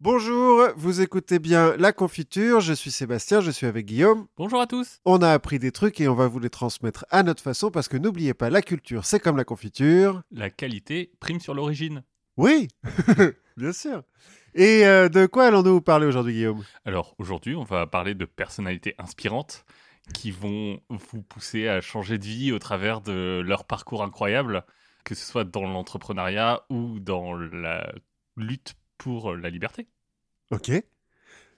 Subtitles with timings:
[0.00, 4.28] Bonjour, vous écoutez bien La Confiture, je suis Sébastien, je suis avec Guillaume.
[4.36, 5.00] Bonjour à tous.
[5.04, 7.88] On a appris des trucs et on va vous les transmettre à notre façon parce
[7.88, 10.22] que n'oubliez pas, la culture c'est comme la confiture.
[10.30, 12.04] La qualité prime sur l'origine.
[12.36, 12.68] Oui,
[13.56, 14.04] bien sûr.
[14.54, 16.62] Et euh, de quoi allons-nous vous parler aujourd'hui Guillaume?
[16.84, 19.64] Alors aujourd'hui, on va parler de personnalités inspirantes
[20.14, 24.64] qui vont vous pousser à changer de vie au travers de leur parcours incroyable,
[25.02, 27.92] que ce soit dans l'entrepreneuriat ou dans la
[28.36, 29.86] lutte pour la liberté.
[30.50, 30.70] Ok.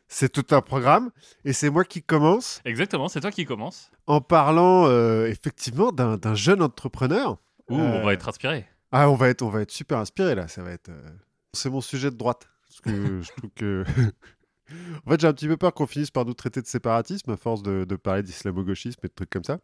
[0.08, 1.10] C'est tout un programme
[1.44, 3.90] et c'est moi qui commence Exactement, c'est toi qui commence.
[4.08, 7.38] en parlant euh, effectivement d'un jeune entrepreneur.
[7.68, 8.66] Ouh, Euh, on va être inspiré.
[8.92, 10.48] Ah, on va être, on va être super inspiré là.
[10.48, 10.88] Ça va être.
[10.88, 11.08] euh,
[11.52, 12.48] C'est mon sujet de droite.
[12.68, 13.84] Parce que je trouve que.
[15.06, 17.36] En fait, j'ai un petit peu peur qu'on finisse par nous traiter de séparatisme à
[17.36, 19.58] force de, de parler d'islamo-gauchisme et de trucs comme ça.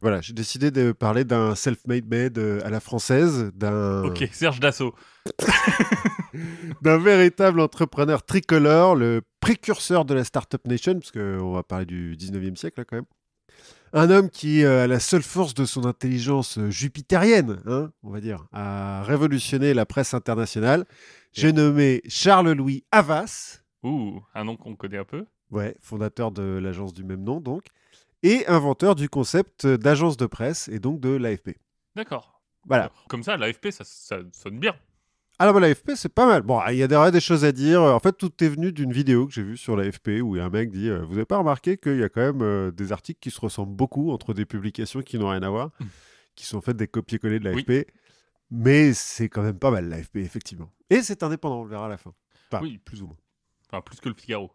[0.00, 4.60] Voilà, j'ai décidé de parler d'un self-made man euh, à la française, d'un Ok, Serge
[4.60, 4.94] Dassault.
[6.82, 12.16] d'un véritable entrepreneur tricolore, le précurseur de la Startup Nation, parce qu'on va parler du
[12.16, 13.06] 19e siècle là, quand même.
[13.92, 18.10] Un homme qui, euh, à la seule force de son intelligence euh, jupitérienne, hein, on
[18.10, 20.84] va dire, a révolutionné la presse internationale.
[21.32, 25.24] J'ai nommé Charles-Louis Havas, Ouh, un nom qu'on connaît un peu.
[25.50, 27.64] ouais, fondateur de l'agence du même nom donc,
[28.22, 31.56] et inventeur du concept d'agence de presse et donc de l'AFP.
[31.96, 32.40] D'accord.
[32.66, 32.90] Voilà.
[33.08, 34.74] Comme ça, l'AFP, ça, ça sonne bien.
[35.38, 36.42] Alors bah, l'AFP, c'est pas mal.
[36.42, 37.80] Bon, il y a des, des choses à dire.
[37.80, 40.70] En fait, tout est venu d'une vidéo que j'ai vue sur l'AFP où un mec
[40.72, 43.30] dit euh, Vous avez pas remarqué qu'il y a quand même euh, des articles qui
[43.30, 45.84] se ressemblent beaucoup entre des publications qui n'ont rien à voir, Mm.
[46.34, 47.86] qui sont faites des copier-coller de l'AFP.
[48.50, 50.70] Mais c'est quand même pas mal l'AFP, effectivement.
[50.90, 52.12] Et c'est indépendant, on le verra à la fin.
[52.50, 52.78] Enfin, Oui.
[52.78, 53.16] plus ou moins.
[53.70, 54.52] Enfin, plus que le Figaro.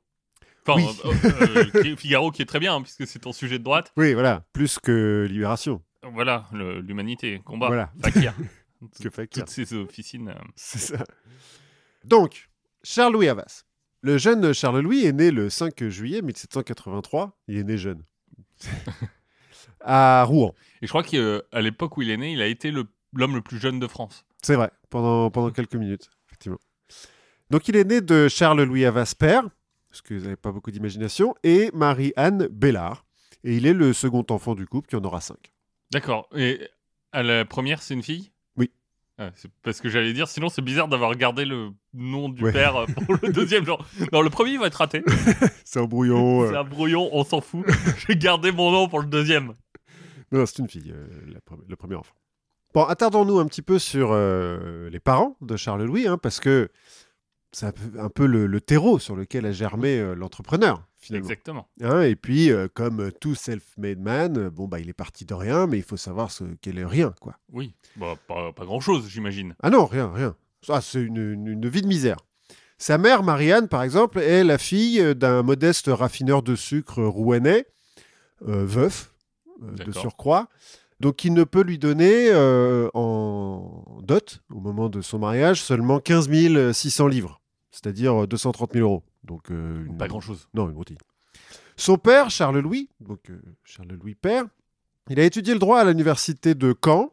[0.66, 1.00] Enfin, Oui.
[1.06, 3.92] euh, euh, Figaro qui est très bien, hein, puisque c'est ton sujet de droite.
[3.98, 4.46] Oui, voilà.
[4.54, 5.82] Plus que Libération.
[6.04, 7.92] Voilà, l'humanité, combat, Voilà.
[8.02, 8.34] Fakir.
[9.02, 9.46] Que Fakir.
[9.46, 10.28] Toutes ces officines.
[10.30, 11.04] euh, C'est ça.
[12.04, 12.50] Donc,
[12.84, 13.64] Charles-Louis Havas.
[14.02, 17.40] Le jeune Charles-Louis est né le 5 juillet 1783.
[17.48, 18.04] Il est né jeune.
[19.82, 20.54] à Rouen.
[20.82, 23.42] Et je crois qu'à l'époque où il est né, il a été le- l'homme le,
[23.42, 24.26] plus jeune de France.
[24.42, 26.60] C'est vrai, pendant, pendant quelques minutes, effectivement.
[27.54, 29.44] Donc, il est né de Charles-Louis Havas père,
[29.88, 33.06] parce que vous n'avez pas beaucoup d'imagination, et Marie-Anne Bellard.
[33.44, 35.54] Et il est le second enfant du couple, qui en aura cinq.
[35.92, 36.28] D'accord.
[36.36, 36.68] Et
[37.12, 38.32] à la première, c'est une fille?
[38.58, 38.72] Oui.
[39.20, 42.52] Ah, c'est parce que j'allais dire, sinon c'est bizarre d'avoir gardé le nom du Ouais.
[42.54, 43.86] père pour le deuxième genre.
[44.12, 45.04] Non, le premier il va être raté.
[45.64, 46.48] C'est un brouillon.
[46.48, 46.60] C'est euh.
[46.62, 47.64] un brouillon, on s'en fout.
[48.00, 49.54] Je vais garder mon nom pour le deuxième.
[50.32, 52.16] Non, c'est une fille, euh, la pre- le premier enfant.
[52.74, 56.72] Bon, attardons-nous un petit peu sur euh, les parents de Charles-Louis, hein, parce que
[57.54, 57.68] c'est
[58.00, 61.26] un peu, le, le terreau sur lequel a germé euh, l'entrepreneur, finalement.
[61.30, 61.68] Exactement.
[61.82, 65.34] Hein, et puis, euh, comme tout self-made man, euh, bon, bah, il est parti de
[65.34, 67.38] rien, mais il faut savoir ce qu'est le rien, quoi.
[67.52, 67.76] Oui.
[67.96, 69.56] Bah, pas, pas grand chose, j'imagine.
[69.64, 70.36] Ah non, rien, rien.
[70.62, 72.18] Ça, c'est une, une- une vie de misère.
[72.80, 77.66] Sa mère, Marianne, par exemple, est la fille d'un modeste raffineur de sucre rouennais,
[78.48, 79.14] euh, veuf,
[79.62, 80.50] de surcroît.
[81.00, 86.00] Donc, il ne peut lui donner euh, en dot, au moment de son mariage, seulement
[86.00, 86.30] 15
[86.74, 87.42] 600 livres,
[87.74, 89.04] c'est-à-dire 230 000 euros.
[89.26, 90.48] Donc, euh, une- Pas grand chose.
[90.54, 90.98] non, une broutille.
[91.76, 94.46] Son père, Charles-Louis, donc euh, Charles-Louis père,
[95.10, 97.12] il a étudié le droit à l'université de Caen.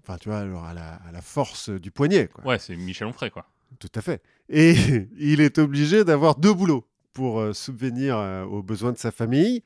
[0.00, 2.46] Enfin, tu vois, alors à la, à la force du poignet, quoi.
[2.46, 3.44] Ouais, c'est Michel Onfray, quoi.
[3.80, 4.22] Tout à fait.
[4.48, 4.74] Et
[5.18, 9.62] il est obligé d'avoir deux boulots pour euh, subvenir euh, aux besoins de sa famille.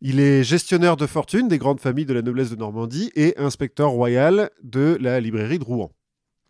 [0.00, 3.90] Il est gestionnaire de fortune des grandes familles de la noblesse de Normandie et inspecteur
[3.90, 5.92] royal de la librairie de Rouen.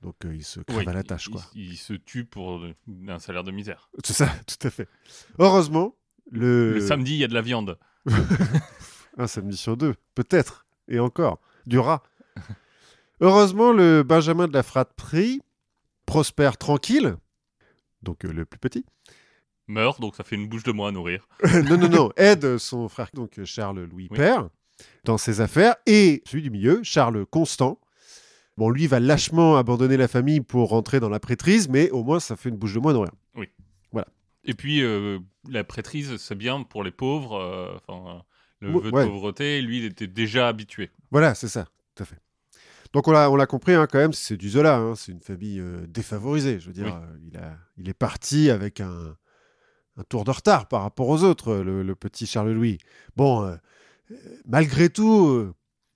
[0.03, 1.43] Donc euh, il se crève à la tâche, il, quoi.
[1.55, 2.75] il- il se tue pour euh,
[3.09, 3.89] un salaire de misère.
[4.05, 4.89] C'est ça, tout à fait.
[5.39, 5.95] Heureusement,
[6.31, 7.79] le, Le samedi, il y a de la viande.
[9.19, 12.03] Un samedi sur deux, peut-être, et encore, du rat.
[13.21, 15.41] Heureusement, le Benjamin de la fratrie
[16.07, 17.17] prospère tranquille,
[18.03, 18.85] donc euh, le plus petit.
[19.69, 21.29] Meurt, donc ça fait une bouche de moi à nourrir.
[21.69, 24.17] non, non, non, aide son frère, donc Charles-Louis Oui.
[24.17, 24.49] Père,
[25.05, 27.79] dans ses affaires, et celui du milieu, Charles Constant.
[28.59, 32.21] Bon, lui va lâchement abandonner la famille pour rentrer dans la prêtrise, mais au moins
[32.21, 33.13] ça fait une bouche de moins à nourrir.
[34.45, 37.37] Et puis, euh, la prêtrise, c'est bien pour les pauvres.
[37.37, 38.23] euh, Enfin,
[38.59, 40.91] le Ouais, vœu de pauvreté, lui, il était déjà habitué.
[41.13, 42.19] Voilà, c'est ça, tout à fait.
[42.93, 45.21] Donc on l'a, on l'a compris hein, quand même, c'est du Zola, hein, c'est une
[45.21, 46.59] famille euh, défavorisée.
[46.59, 47.29] Je veux dire, Oui.
[47.33, 49.17] il, a, il est parti avec un,
[49.97, 52.79] un tour de retard par rapport aux autres, le, le petit Charles-Louis.
[53.15, 53.57] Bon,
[54.45, 55.53] malgré tout,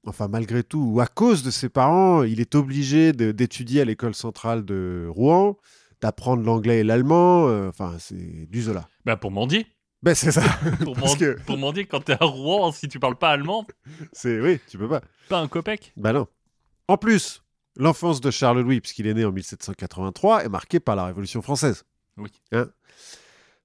[0.06, 4.14] enfin malgré tout, ou à cause de ses parents, il est obligé d'étudier à l'école
[4.14, 5.56] centrale de Rouen,
[6.00, 7.48] d'apprendre l'anglais et l'allemand.
[7.48, 8.88] euh, Enfin, c'est du Zola.
[9.04, 9.66] Bah, pour mendier.
[10.02, 10.42] Ben c'est ça.
[10.84, 13.66] Pour, Parce que- pour mendier, quand t'es à Rouen, si tu parles pas allemand,
[14.12, 15.00] c'est oui, tu peux pas.
[15.28, 15.92] pas un copec.
[15.96, 16.26] Bah non.
[16.86, 17.42] En plus,
[17.76, 21.84] l'enfance de Charles-Louis, puisqu'il est né en 1783, est marquée par la Révolution française.
[22.18, 22.30] Oui.
[22.52, 22.68] Hein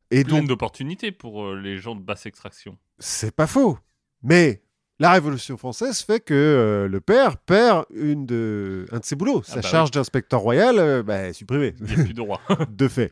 [0.10, 2.78] et donc, d'opportunités pour euh, les gens de basse extraction.
[3.00, 3.78] c'est pas faux.
[4.24, 4.64] Mais
[5.02, 9.42] la Révolution française fait que euh, le père perd une de, un de ses boulots.
[9.44, 12.40] Sa bah charge d'inspecteur royal euh, bah, est supprimée, Il n'y a plus de roi.
[12.70, 13.12] de fait.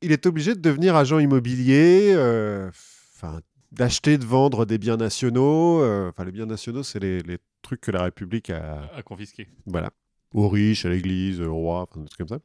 [0.00, 2.70] Il est obligé de devenir agent immobilier, euh,
[3.14, 3.40] enfin,
[3.72, 5.84] d'acheter, de vendre des biens nationaux.
[6.08, 9.48] Enfin, les biens nationaux, c'est les, les trucs que la République a, à confisquer.
[9.66, 9.90] voilà,
[10.32, 12.42] aux riches, à l'église, au roi, enfin, des trucs comme ça.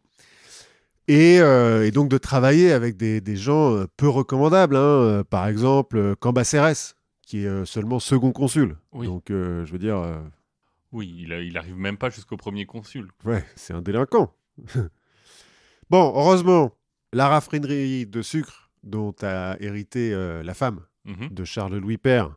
[1.07, 4.75] Et, euh, et donc de travailler avec des, des gens peu recommandables.
[4.75, 5.23] hein.
[5.29, 6.94] Par exemple, Cambacérès,
[7.25, 8.77] qui est euh, seulement second consul.
[8.92, 9.07] Oui.
[9.07, 10.22] Donc, euh, je veux dire, euh,
[10.92, 13.10] Oui, il, a- il arrive même pas jusqu'au premier consul.
[13.25, 14.33] ouais, c'est un délinquant.
[15.89, 16.72] bon, heureusement,
[17.13, 20.12] la raffinerie de sucre dont a hérité
[20.44, 21.30] la femme Mhm.
[21.30, 22.36] de Charles-Louis Père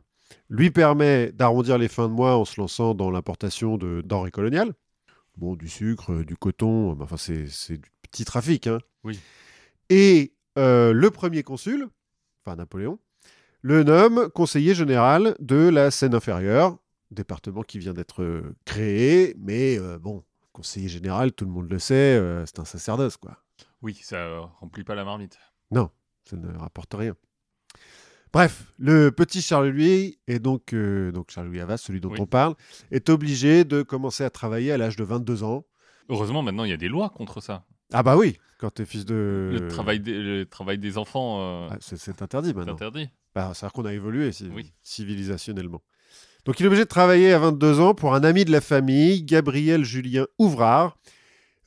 [0.49, 4.73] lui permet d'arrondir les fins de mois en se lançant dans l'importation de denrées coloniales.
[5.37, 8.67] Bon, du sucre, du coton, enfin, c'est c'est du petit trafic.
[8.67, 8.77] hein.
[9.03, 9.19] Oui.
[9.89, 11.87] Et euh, le premier consul,
[12.45, 12.99] enfin Napoléon,
[13.61, 16.77] le nomme conseiller général de la Seine inférieure,
[17.11, 20.23] département qui vient d'être euh, créé, mais euh, bon,
[20.53, 23.37] conseiller général, tout le monde le sait, euh, c'est un sacerdoce, quoi.
[23.81, 25.37] Oui, ça euh, remplit pas la marmite.
[26.25, 27.15] Ça ne rapporte rien.
[28.31, 32.19] Bref, le petit Charles-Louis, et donc, donc Charles-Louis Havas, celui dont Oui.
[32.21, 32.53] on parle,
[32.91, 35.65] est obligé de commencer à travailler à l'âge de 22 ans.
[36.09, 37.65] Heureusement, maintenant, il y a des lois contre ça.
[37.91, 39.49] Ah bah oui, quand t'es fils de...
[39.59, 42.73] Le, travail des, le travail des enfants Ah, c'est- c'est interdit maintenant.
[42.73, 43.09] interdit.
[43.35, 44.71] Bah, C'est-à-dire qu'on a évolué Oui.
[44.83, 45.81] civilisationnellement.
[46.45, 49.23] Donc il est obligé de travailler à 22 ans pour un ami de la famille,
[49.23, 50.97] Gabriel Julien Ouvrard,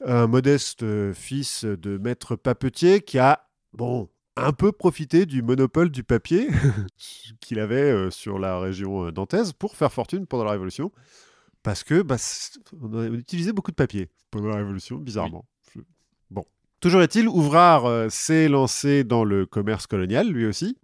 [0.04, 5.90] un modeste euh, fils de maître papetier qui a, bon, un peu profité du monopole
[5.90, 6.48] du papier
[7.40, 10.90] qu'il avait euh, sur la région euh, nantaise pour faire fortune pendant la Révolution.
[11.62, 12.16] Parce que bah,
[12.80, 15.44] on, a- beaucoup de papier pendant la Révolution, bizarrement.
[16.30, 16.44] Bon.
[16.80, 20.76] Toujours est-il, Ouvrard euh, s'est lancé dans le commerce colonial, lui aussi.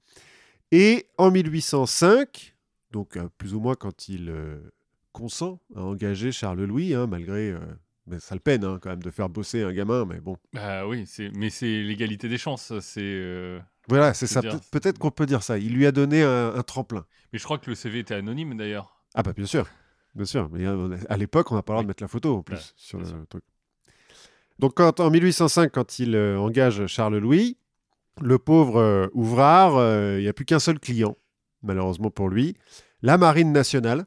[0.73, 2.55] Et en 1805,
[2.91, 4.59] donc euh, plus ou moins quand il euh,
[5.12, 7.50] consent à engager Charles-Louis, hein, malgré...
[7.50, 7.59] euh,
[8.06, 10.37] mais ça le peine hein, quand même de faire bosser un gamin, mais bon.
[10.55, 11.05] Bah oui,
[11.35, 12.73] mais c'est l'égalité des chances.
[12.81, 14.41] C'est euh, Voilà, c'est ça.
[14.70, 15.59] Peut-être qu'on peut dire ça.
[15.59, 17.05] Il lui a donné un, un tremplin.
[17.32, 19.03] mais je crois que le CV était anonyme d'ailleurs.
[19.15, 19.67] Ah bah bien sûr,
[20.15, 20.49] bien sûr.
[20.53, 22.55] Mais euh, à l'époque, on n'a pas le droit de mettre la photo en plus
[22.56, 23.26] Ouais, sur le sûr.
[23.29, 23.44] truc.
[24.59, 27.59] Donc quand, en 1805, quand il euh, engage Charles-Louis,
[28.20, 31.17] le pauvre euh, Ouvrard, euh, il n'y a plus qu'un seul client,
[31.62, 32.55] malheureusement pour lui,
[33.03, 34.06] la Marine nationale,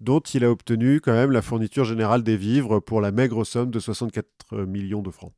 [0.00, 3.70] dont il a obtenu quand même la fourniture générale des vivres pour la maigre somme
[3.70, 5.32] de 64 millions de francs.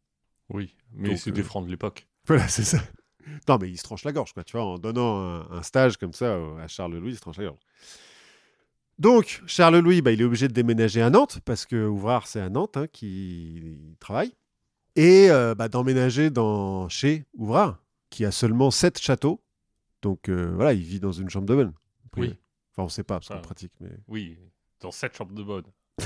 [0.51, 2.06] Oui, mais c'est euh, des francs de l'époque.
[2.27, 2.79] Voilà, c'est ça.
[3.49, 5.97] Non, mais il se tranche la gorge, quoi, tu vois, en donnant un, un stage
[5.97, 7.61] comme ça à Charles-Louis, il se tranche la gorge.
[8.99, 12.49] Donc, Charles-Louis, bah, il est obligé de déménager à Nantes, parce que Ouvrard, c'est à
[12.49, 14.33] Nantes hein, qu'il travaille,
[14.97, 17.83] et euh, bah, d'emménager dans, chez Ouvrard,
[18.14, 19.43] qui a seulement sept châteaux.
[20.00, 21.72] Donc, euh, voilà, il vit dans une chambre de bonne.
[22.16, 22.28] Oui.
[22.70, 23.90] Enfin, on ne sait pas, parce qu'on pratique, mais...
[24.06, 24.38] Oui,
[24.81, 25.64] dans cette chambre de bonne.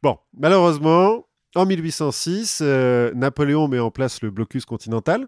[0.00, 1.26] Bon, malheureusement,
[1.56, 5.26] en 1806, euh, Napoléon met en place le blocus continental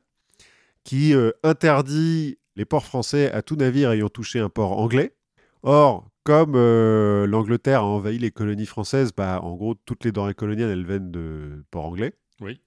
[0.85, 5.17] qui euh, interdit les ports français à tout navire ayant touché un port anglais.
[5.65, 10.35] Or, comme euh, l'Angleterre a envahi les colonies françaises, bah, en gros, toutes les denrées
[10.35, 12.13] coloniales, elles viennent de ports anglais.
[12.41, 12.61] Oui.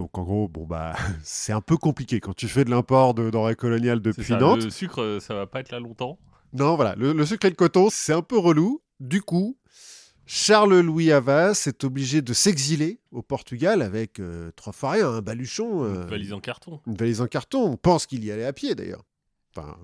[0.00, 3.28] Donc, en gros, bon, bah, c'est un peu compliqué quand tu fais de l'import de
[3.28, 4.64] denrées coloniales depuis ça, Nantes.
[4.64, 6.18] Le sucre, euh, ça va pas être là longtemps.
[6.54, 8.80] Non, voilà, le, le sucre et le coton, c'est un peu relou.
[8.98, 9.58] Du coup,
[10.24, 15.84] Charles-Louis Havas est obligé de s'exiler au Portugal avec euh, trois fois rien, un baluchon,
[15.86, 16.80] Une euh, valise en carton.
[16.86, 17.64] une valise en carton.
[17.72, 19.04] On pense qu'il y allait à pied d'ailleurs.
[19.54, 19.76] Enfin,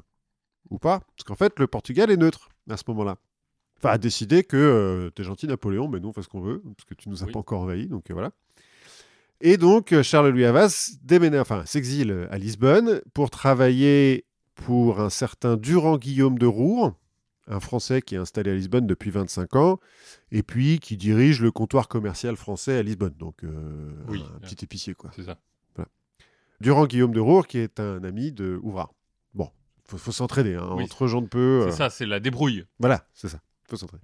[0.71, 3.19] ou pas, parce qu'en fait, le Portugal est neutre à ce moment-là.
[3.79, 6.63] Enfin, a décidé que euh, t'es gentil Napoléon, mais nous on fait ce qu'on veut,
[6.77, 7.33] parce que tu nous as Oui.
[7.33, 8.31] pas encore envahis, donc voilà.
[9.41, 14.25] Et donc, euh, Charles-Louis Havas déménage, enfin, s'exile à Lisbonne pour travailler
[14.55, 16.95] pour un certain Durand Guillaume de Roure,
[17.47, 19.79] un Français qui est installé à Lisbonne depuis 25 ans,
[20.33, 23.15] et puis qui dirige le comptoir commercial français à Lisbonne.
[23.19, 24.25] Donc, euh, Oui.
[24.35, 25.11] un petit épicier, quoi.
[25.15, 25.39] C'est ça.
[26.63, 28.95] Durand Guillaume de Roure, qui est un ami de Ouvrard.
[29.35, 29.51] Bon,
[29.85, 30.85] faut, faut s'entraider, hein, Oui.
[30.85, 31.61] entre gens de peu.
[31.65, 32.65] C'est euh, ça, c'est la débrouille.
[32.79, 34.03] Voilà, c'est ça, faut s'entraider.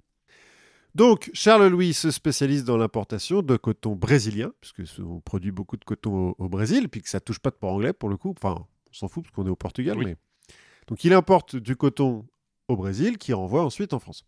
[0.95, 6.29] Donc, Charles-Louis se spécialise dans l'importation de coton brésilien, puisque on produit beaucoup de coton
[6.29, 8.35] au, au Brésil, puis que ça touche pas de port anglais pour le coup.
[8.37, 9.97] Enfin, on s'en fout parce qu'on est au Portugal.
[9.97, 10.05] Oui.
[10.05, 10.17] Mais...
[10.87, 12.27] Donc, il importe du coton
[12.67, 14.23] au Brésil, qui renvoie ensuite en France.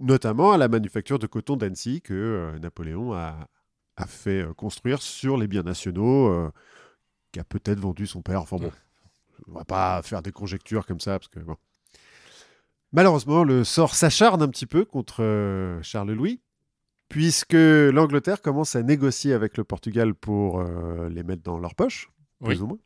[0.00, 3.48] Notamment à la manufacture de coton d'Annecy que euh, Napoléon a,
[3.96, 6.50] a fait euh, construire sur les biens nationaux, euh,
[7.32, 8.40] qu'a peut-être vendu son père.
[8.40, 8.72] Enfin bon,
[9.46, 11.56] on va pas faire des conjectures comme ça, parce que bon.
[12.92, 16.40] Malheureusement, le sort s'acharne un petit peu contre euh, Charles-Louis.
[17.08, 22.10] puisque l'Angleterre commence à négocier avec le Portugal pour euh, les mettre dans leur poche,
[22.42, 22.60] plus Oui.
[22.62, 22.78] ou moins.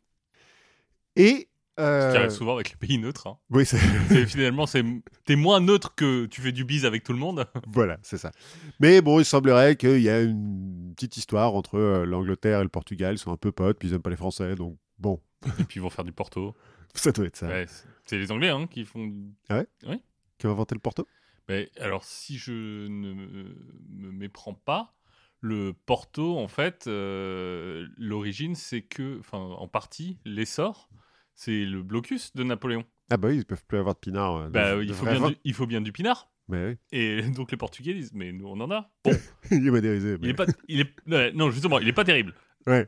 [1.15, 1.47] Et.
[1.77, 3.27] Ce euh, qui arrive souvent avec les pays neutres.
[3.27, 3.37] hein.
[3.49, 3.77] oui, c'est-
[4.27, 4.81] finalement, c'est
[5.25, 7.45] t'es moins neutre que tu fais du bise avec tout le monde.
[7.67, 8.31] voilà, c'est ça.
[8.79, 13.15] Mais bon, il semblerait qu'il y a une petite histoire entre l'Angleterre et le Portugal.
[13.15, 15.19] Ils sont un peu potes, puis ils n'aiment pas les Français, donc bon,
[15.59, 16.55] Et puis ils vont faire du Porto.
[16.99, 17.47] ça doit être ça.
[17.47, 17.65] Ouais,
[18.05, 19.11] c'est- les Anglais hein, qui font.
[19.49, 21.07] Qui a inventé le Porto?
[21.47, 24.95] Mais alors, si je ne me, méprends pas,
[25.41, 30.89] le Porto, en fait, euh, l'origine, c'est que, enfin, en partie, l'essor,
[31.35, 32.83] c'est le blocus de Napoléon.
[33.11, 34.35] Ah bah oui, ils peuvent plus avoir de pinard.
[34.37, 36.31] euh, Bah, de il, faut bien du, il faut bien du pinard.
[36.47, 38.91] Mais oui, Et donc les Portugais disent, mais nous on en a.
[39.03, 39.11] Bon,
[39.51, 40.17] il est modérisé.
[40.21, 42.33] il est pas, il est, ouais, non justement, il est pas terrible.
[42.65, 42.87] Ouais.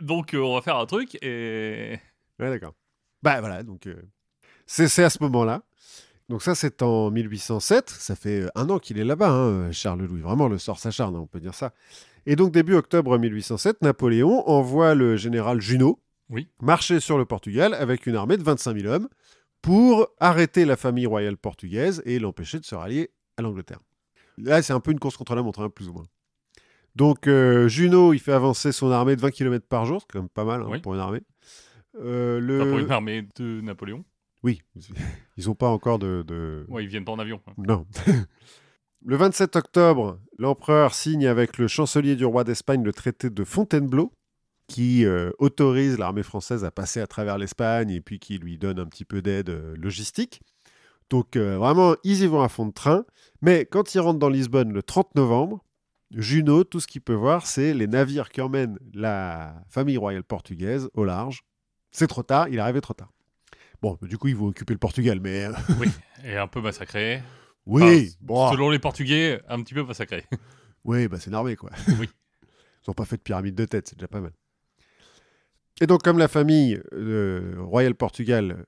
[0.00, 1.98] donc euh, on va faire un truc et
[2.40, 2.74] Ouais, d'accord.
[3.22, 3.94] Bah voilà, donc euh,
[4.66, 5.62] c'est à ce moment-là.
[6.28, 7.90] Donc ça, c'est en 1807.
[7.90, 10.20] Ça fait un an qu'il est là-bas, hein, Charles Louis.
[10.20, 11.72] Vraiment, le sort s'acharne, hein, on peut dire ça.
[12.24, 16.00] Et donc, début octobre 1807, Napoléon envoie le général Junot
[16.30, 16.48] Oui.
[16.62, 19.08] marcher sur le Portugal avec une armée de 25 000 hommes
[19.60, 23.80] pour arrêter la famille royale portugaise et l'empêcher de se rallier à l'Angleterre.
[24.38, 26.06] Là, c'est un peu une course contre la montre, hein, plus ou moins.
[26.94, 30.20] Donc, euh, Junot, il fait avancer son armée de 20 km par jour, c'est quand
[30.20, 30.80] même pas mal hein, Oui.
[30.80, 31.22] pour une armée.
[32.00, 32.58] Euh, le...
[32.70, 34.04] Pour une armée de Napoléon.
[34.42, 34.62] Oui,
[35.36, 36.22] ils n'ont pas encore de.
[36.26, 37.40] de- Ouais, ils viennent pas en avion.
[37.58, 37.86] Non.
[39.04, 44.12] le 27 octobre, l'empereur signe avec le chancelier du roi d'Espagne le traité de Fontainebleau,
[44.68, 48.78] qui euh, autorise l'armée française à passer à travers l'Espagne et puis qui lui donne
[48.78, 50.40] un petit peu d'aide euh, logistique.
[51.10, 53.04] Donc euh, vraiment, ils y vont à fond de train.
[53.42, 55.62] Mais quand ils rentrent dans Lisbonne le 30 novembre,
[56.10, 60.88] Junot, tout ce qu'il peut voir, c'est les navires qui emmènent la famille royale portugaise
[60.94, 61.42] au large.
[61.92, 63.12] C'est trop tard, il est arrivé trop tard.
[63.80, 65.88] Bon, du coup, ils vont occuper le Portugal, mais euh, Oui,
[66.24, 67.22] et un peu massacré.
[67.66, 70.24] oui, Enfin, bon, Selon les Portugais, un petit peu massacré.
[70.84, 71.70] oui, bah c'est une armée, quoi.
[72.00, 72.08] Oui.
[72.84, 74.32] Ils n'ont pas fait de pyramide de tête, c'est déjà pas mal.
[75.80, 78.66] Et donc, comme la famille euh, royale Portugal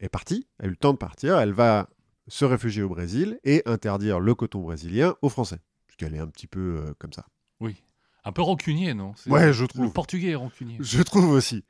[0.00, 1.88] est partie, a eu le temps de partir, elle va
[2.28, 5.58] se réfugier au Brésil et interdire le coton brésilien aux Français.
[5.86, 7.26] Puisqu'elle est un petit peu euh, comme ça.
[7.60, 7.82] Oui.
[8.24, 9.14] Un peu rancunier, non?
[9.26, 9.92] Ouais, je Le trouve.
[9.92, 10.76] Portugais est rancunier.
[10.80, 11.64] Je trouve aussi.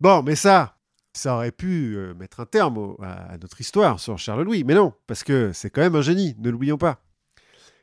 [0.00, 0.76] Bon, mais ça,
[1.14, 4.64] ça aurait pu euh, mettre un terme à, notre histoire sur Charles Louis.
[4.64, 7.00] Mais non, parce que c'est quand même un génie, ne l'oublions pas.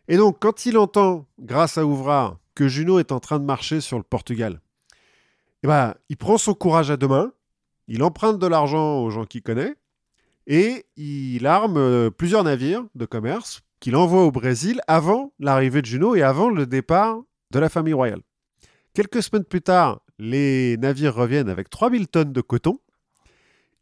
[0.07, 3.81] Et donc, quand il entend, grâce à Ouvrard, que Junot est en train de marcher
[3.81, 4.61] sur le Portugal,
[5.63, 7.31] eh ben, il prend son courage à deux mains,
[7.87, 9.75] il emprunte de l'argent aux gens qu'il connaît,
[10.45, 15.87] et il arme euh, plusieurs navires de commerce qu'il envoie au Brésil avant l'arrivée de
[15.87, 18.21] Junot et avant le départ de la famille royale.
[18.93, 22.79] Quelques semaines plus tard, les navires reviennent avec 3000 tonnes de coton.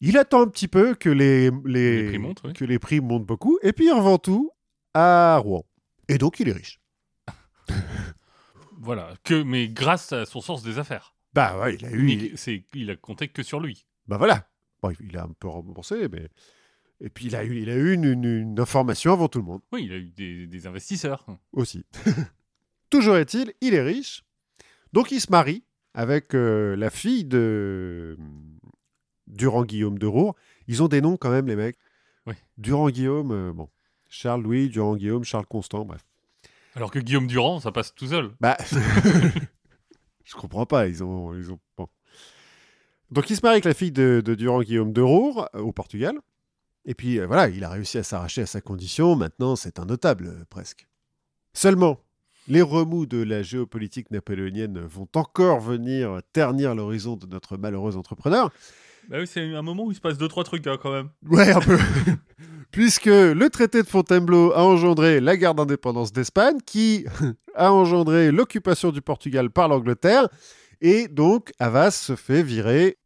[0.02, 2.54] Il attend un petit peu que les, les, Les prix montent, oui.
[2.54, 4.52] que les prix montent beaucoup, et puis il revend tout
[4.94, 5.64] à Rouen.
[6.08, 6.80] Et donc il est riche.
[8.84, 9.14] Voilà.
[9.24, 11.14] Que, mais grâce à son sens des affaires.
[11.34, 12.10] Bah ouais, il a eu.
[12.10, 13.86] Il- c'est, il a compté que sur lui.
[14.08, 14.48] Bah voilà.
[14.82, 16.28] Bon, il a un peu remboursé, mais.
[17.00, 19.46] Et puis il a eu, il a eu une, une- une information avant tout le
[19.46, 21.26] monde Oui, il a eu des, des investisseurs.
[21.54, 21.86] aussi.
[22.90, 24.24] Toujours est-il, il est riche.
[24.94, 28.18] Donc il se marie avec euh, la fille de
[29.28, 30.36] Durand Guillaume de Roure.
[30.68, 31.78] Ils ont des noms quand même, les mecs.
[32.26, 32.36] Oui.
[32.58, 33.70] Durand Guillaume, euh, bon.
[34.10, 36.06] Charles Louis, Durand Guillaume, Charles Constant, bref.
[36.76, 38.32] Alors que Guillaume Durand, ça passe tout seul.
[38.40, 38.58] Bah,
[40.24, 40.88] je comprends pas.
[40.88, 41.60] Ils ont, ils ont.
[41.78, 41.88] Bon.
[43.12, 45.74] Donc, il se marie avec la fille de, de Durand Guillaume de Roure euh, au
[45.74, 46.18] Portugal.
[46.86, 49.16] Et puis, euh, voilà, il a réussi à s'arracher à sa condition.
[49.16, 50.88] Maintenant, c'est un notable, euh, presque.
[51.54, 52.00] Seulement,
[52.52, 58.52] les remous de la géopolitique napoléonienne vont encore venir ternir l'horizon de notre malheureux entrepreneur.
[59.10, 61.10] Bah oui, c'est un moment où il se passe deux trois trucs hein, quand même.
[61.30, 61.78] Ouais, un peu.
[62.72, 67.06] Puisque le traité de Fontainebleau a engendré la guerre d'indépendance d'Espagne, qui
[67.56, 70.28] a engendré l'occupation du Portugal par l'Angleterre,
[70.82, 72.98] et donc Havas se fait virer,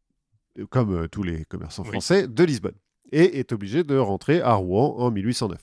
[0.72, 1.90] comme euh, tous les commerçants Oui.
[1.90, 2.76] français, de Lisbonne,
[3.12, 5.60] et est obligé de rentrer à Rouen en 1809.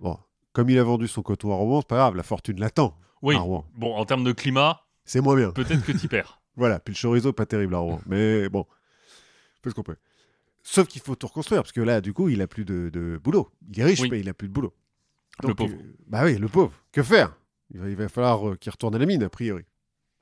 [0.00, 0.18] Bon,
[0.52, 3.34] comme il a vendu son coton à Rouen, c'est pas grave, la fortune l'attend Oui.
[3.36, 3.64] à Rouen.
[3.74, 5.50] Bon, en termes de climat, C'est moins bien.
[5.52, 6.40] peut-être que t'y perds.
[6.56, 8.00] Voilà, puis le chorizo, pas terrible à Rouen.
[8.06, 8.66] Mais bon,
[9.62, 9.96] fait ce qu'on peut.
[10.62, 13.18] Sauf qu'il faut tout reconstruire, parce que là, du coup, il a plus de, de
[13.22, 13.48] boulot.
[13.72, 14.08] Il est riche, Oui.
[14.10, 14.72] mais il a plus de boulot.
[15.42, 15.74] Le pauvre.
[15.74, 16.72] euh, bah oui, le pauvre.
[16.92, 17.36] Que faire?
[17.70, 19.64] Il va, il va falloir euh, qu'il retourne à la mine, a priori.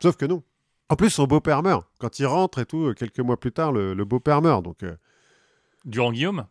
[0.01, 0.43] Sauf que non.
[0.89, 1.87] En plus, son beau-père meurt.
[1.99, 4.63] Quand il rentre et tout, euh, quelques mois plus tard, le, le beau-père meurt.
[4.65, 4.97] Donc, euh,
[5.85, 6.47] Durand Guillaume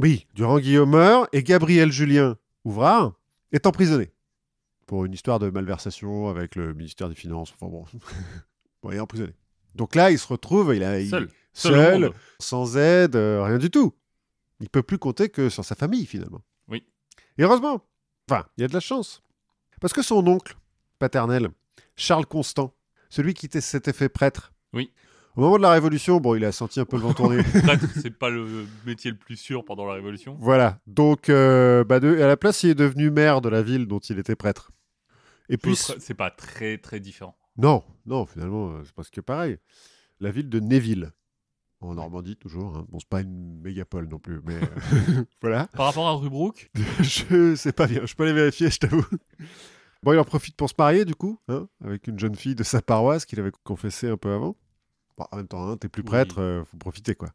[0.00, 3.14] oui, Durand Guillaume meurt, et Gabriel Julien Ouvrard
[3.50, 4.12] est emprisonné.
[4.88, 7.52] Pour une histoire de malversation avec le ministère des Finances.
[7.54, 7.84] Enfin bon.
[8.82, 9.32] bon, il est emprisonné.
[9.76, 11.28] Donc là, il se retrouve, il a, il- Seul.
[11.52, 12.10] Seul.
[12.40, 13.94] sans aide, euh, rien du tout.
[14.60, 16.40] Il peut plus compter que sur sa famille finalement.
[16.68, 16.84] Oui.
[17.36, 17.84] Et heureusement.
[18.30, 19.22] Enfin, il y a de la chance.
[19.80, 20.56] Parce que son oncle,
[20.98, 21.48] paternel,
[21.94, 22.74] Charles Constant,
[23.10, 24.52] celui qui était- s'était fait prêtre.
[24.72, 24.90] Oui.
[25.36, 27.42] Au moment de la Révolution, bon, il a senti un peu le vent tourner.
[28.02, 30.36] C'est pas le métier le plus sûr pendant la Révolution.
[30.40, 30.80] voilà.
[30.86, 34.00] Donc, euh, bah, de- à la place, il est devenu maire de la ville dont
[34.00, 34.72] il était prêtre.
[35.48, 37.36] Et puis, C'est pas très très différent.
[37.56, 39.56] non, non, finalement, euh, c'est presque pareil.
[40.20, 41.12] La ville de Néville,
[41.80, 42.76] en Normandie toujours.
[42.76, 42.86] hein.
[42.88, 44.54] Bon, c'est pas une mégapole non plus, mais
[45.18, 45.66] euh, voilà.
[45.68, 49.04] Par rapport à Rubrook, je sais pas bien, je peux aller vérifier, je t'avoue.
[50.02, 52.62] Bon, il en profite pour se marier, du coup, hein, avec une jeune fille de
[52.62, 54.56] sa paroisse qu'il avait confessé un peu avant.
[55.16, 56.06] Bon, en même temps, hein, t'es plus Oui.
[56.06, 57.30] prêtre, euh, faut profiter, quoi.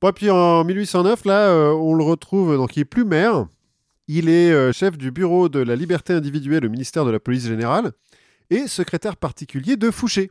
[0.00, 3.46] Bon, et puis en 1809, là, euh, on le retrouve, donc il est plus maire.
[4.08, 7.46] Il est euh, chef du bureau de la liberté individuelle au ministère de la police
[7.46, 7.92] générale
[8.50, 10.30] et secrétaire particulier de Fouché,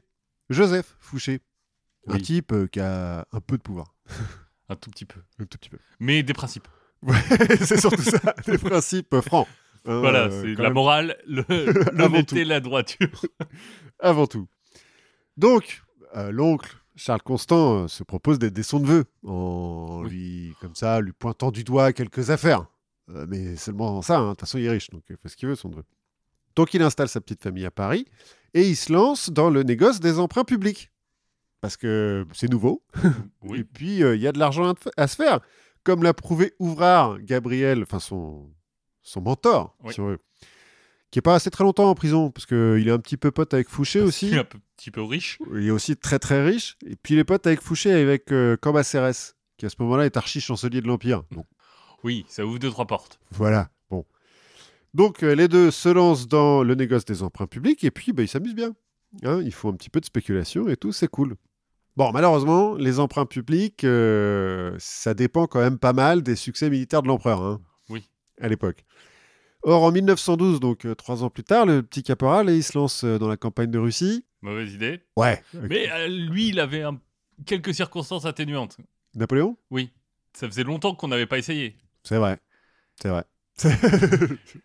[0.49, 1.39] Joseph Fouché.
[2.07, 3.95] Un type euh, qui a un peu de pouvoir.
[4.69, 5.21] un tout petit peu.
[5.39, 5.77] Un tout petit peu.
[5.99, 6.67] Mais des principes.
[7.03, 7.17] Ouais,
[7.59, 9.45] c'est surtout ça, des principes francs.
[9.85, 13.25] hein, voilà, euh, c'est la même, morale, l'honnêteté, la droiture.
[13.99, 14.47] avant tout.
[15.35, 15.81] Donc,
[16.15, 20.09] euh, l'oncle Charles Constant euh, se propose sons de vœux, en Oui.
[20.11, 22.67] lui, comme ça, lui pointant du doigt quelques affaires.
[23.09, 25.35] Euh, mais seulement ça, hein, de toute façon, il est riche, donc il fait ce
[25.35, 25.83] qu'il veut, son neveu.
[26.55, 28.05] Donc, il installe sa petite famille à Paris
[28.53, 30.91] et il se lance dans le négoce des emprunts publics.
[31.61, 33.07] Parce que c'est nouveau, Et
[33.41, 35.39] Oui, puis, euh, il y a de l'argent à, se faire.
[35.83, 38.49] Comme l'a prouvé Ouvrard, Gabriel, enfin son,
[39.01, 39.93] son mentor, Oui.
[39.93, 40.19] si on veut,
[41.09, 43.53] qui est pas assez très longtemps en prison, parce qu'il est un petit peu pote
[43.53, 44.27] avec Fouché aussi.
[44.27, 45.39] il est un petit peu riche.
[45.53, 46.77] Il est aussi très très riche.
[46.85, 50.05] Et puis, il est pote avec Fouché et avec euh, Cambacérès, qui à ce moment-là
[50.05, 51.23] est archi-chancelier de l'Empire.
[51.31, 51.45] Donc,
[52.03, 53.19] Oui, ça ouvre deux, trois portes.
[53.31, 54.05] voilà, bon.
[54.93, 58.23] Donc, euh, les deux se lancent dans le négoce des emprunts publics, et puis, bah,
[58.23, 58.75] ils s'amusent bien.
[59.23, 61.35] Hein, ils font un petit peu de spéculation et tout, c'est cool.
[61.95, 67.03] Bon, malheureusement, les emprunts publics, euh, ça dépend quand même pas mal des succès militaires
[67.03, 68.09] de l'empereur, hein, Oui.
[68.41, 68.83] à l'époque.
[69.61, 73.05] Or, en 1912, donc euh, trois ans plus tard, le petit caporal, il se lance
[73.05, 74.25] dans la campagne de Russie.
[74.41, 75.01] Mauvaise idée.
[75.15, 75.41] Ouais.
[75.53, 76.99] Mais lui, il avait un-
[77.45, 78.77] quelques circonstances atténuantes.
[79.15, 79.55] Napoléon?
[79.71, 79.91] Oui.
[80.33, 81.77] Ça faisait longtemps qu'on n'avait pas essayé.
[82.03, 82.39] C'est vrai.
[83.01, 83.23] C'est vrai.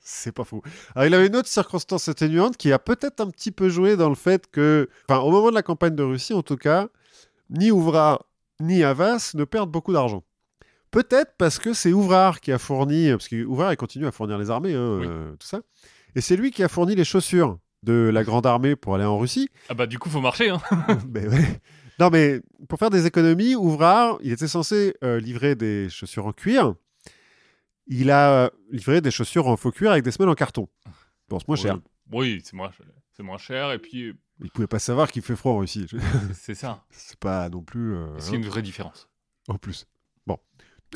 [0.00, 0.62] c'est pas faux.
[0.94, 4.08] Alors, il avait une autre circonstance atténuante qui a peut-être un petit peu joué dans
[4.08, 6.88] le fait que, enfin, au moment de la campagne de Russie, en tout cas,
[7.50, 8.24] ni Ouvrard
[8.60, 10.24] ni Havas ne perdent beaucoup d'argent.
[10.90, 14.50] Peut-être parce que c'est Ouvrard qui a fourni, parce qu'Ouvrard, il continue à fournir les
[14.50, 15.06] armées, hein, Oui.
[15.08, 15.60] euh, tout ça.
[16.14, 19.18] Et c'est lui qui a fourni les chaussures de la grande armée pour aller en
[19.18, 19.48] Russie.
[19.68, 20.48] Ah bah du coup, faut marcher.
[20.50, 20.60] Hein.
[21.06, 21.60] Ben ouais.
[22.00, 26.32] Non, mais pour faire des économies, Ouvrard, il était censé euh, livrer des chaussures en
[26.32, 26.74] cuir.
[27.88, 30.68] Il a euh, livré des chaussures en faux cuir avec des semelles en carton.
[31.28, 31.78] Bon, c'est moins cher.
[32.12, 32.70] Oui, c'est moins,
[33.16, 33.72] c'est moins cher.
[33.72, 35.86] Et puis, Il pouvait pas savoir qu'il fait froid en Russie.
[36.34, 36.84] c'est ça.
[36.90, 37.94] c'est pas non plus.
[37.94, 39.08] euh, C'est une vraie différence.
[39.48, 39.86] En plus.
[40.26, 40.38] Bon.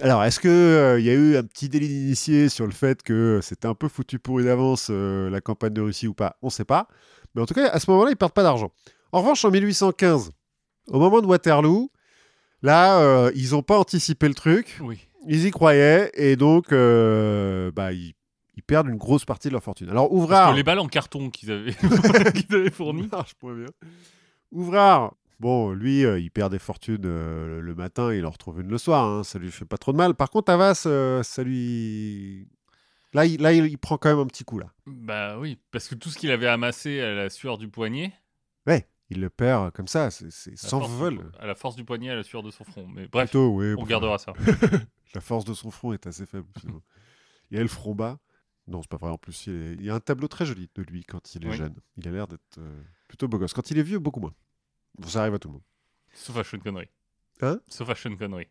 [0.00, 3.40] Alors, est-ce qu'il il y a eu un petit délit d'initié sur le fait que
[3.42, 6.36] c'était un peu foutu pourri d'avance euh, la campagne de Russie ou pas?
[6.42, 6.88] On ne sait pas.
[7.34, 8.70] Mais en tout cas, à ce moment-là, ils perdent pas d'argent.
[9.12, 10.30] En revanche, en 1815,
[10.88, 11.90] au moment de Waterloo,
[12.62, 14.78] là, euh, ils n'ont pas anticipé le truc.
[14.82, 15.08] Oui.
[15.28, 18.14] Ils y croyaient et donc, euh, bah, ils,
[18.56, 19.88] ils perdent une grosse partie de leur fortune.
[19.88, 20.50] Alors, Parce Ouvrard.
[20.52, 21.72] que les balles en carton qu'ils avaient,
[22.34, 23.08] qu'ils avaient fournies.
[23.12, 23.66] marche pas bien.
[24.50, 28.68] Ouvrard, bon, lui, euh, il perd des fortunes euh, le matin, il en retrouve une
[28.68, 30.14] le soir, hein, ça lui fait pas trop de mal.
[30.14, 32.48] Par contre, Havas, euh, ça lui.
[33.14, 34.72] Là il, là, il, il prend quand même un petit coup, là.
[34.86, 38.12] Bah oui, parce que tout ce qu'il avait amassé à la sueur du poignet,
[38.66, 41.30] Ouais, il le perd comme ça, c'est c'est sans vol.
[41.38, 42.86] à la force du poignet, à la sueur de son front.
[42.88, 43.74] Mais bref, Plutôt, oui.
[43.78, 44.32] on gardera ça.
[45.14, 46.46] La force de son front est assez faible.
[47.50, 48.18] il a le front bas.
[48.66, 49.10] Non, c'est pas vrai.
[49.10, 51.44] En plus, il, est- il y a un tableau très joli de lui quand il
[51.44, 51.56] est Oui.
[51.56, 51.74] jeune.
[51.98, 53.52] Il a l'air d'être euh, plutôt beau gosse.
[53.52, 54.32] Quand il est vieux, beaucoup moins.
[54.98, 55.62] Bon, ça arrive à tout le monde.
[56.14, 56.88] Sauf à Sean Connery.
[57.42, 57.60] Hein?
[57.68, 58.46] Sauf à Sean Connery.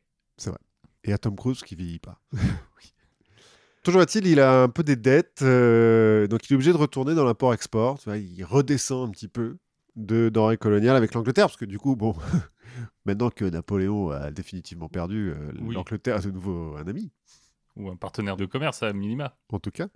[1.04, 2.22] Et à Tom Cruise qui vieillit pas.
[3.84, 7.16] Toujours est-il, il a un peu des dettes, euh, donc il est obligé de retourner
[7.16, 8.00] dans l'import-export.
[8.08, 9.58] Il redescend un petit peu
[9.96, 12.16] de denrées coloniales avec l'Angleterre, parce que du coup, bon,
[13.06, 15.76] maintenant que Napoléon a définitivement perdu, euh, Oui.
[15.76, 17.12] l'Angleterre est de nouveau un ami,
[17.76, 19.36] Ou un partenaire de commerce à minima.
[19.52, 19.88] en tout cas.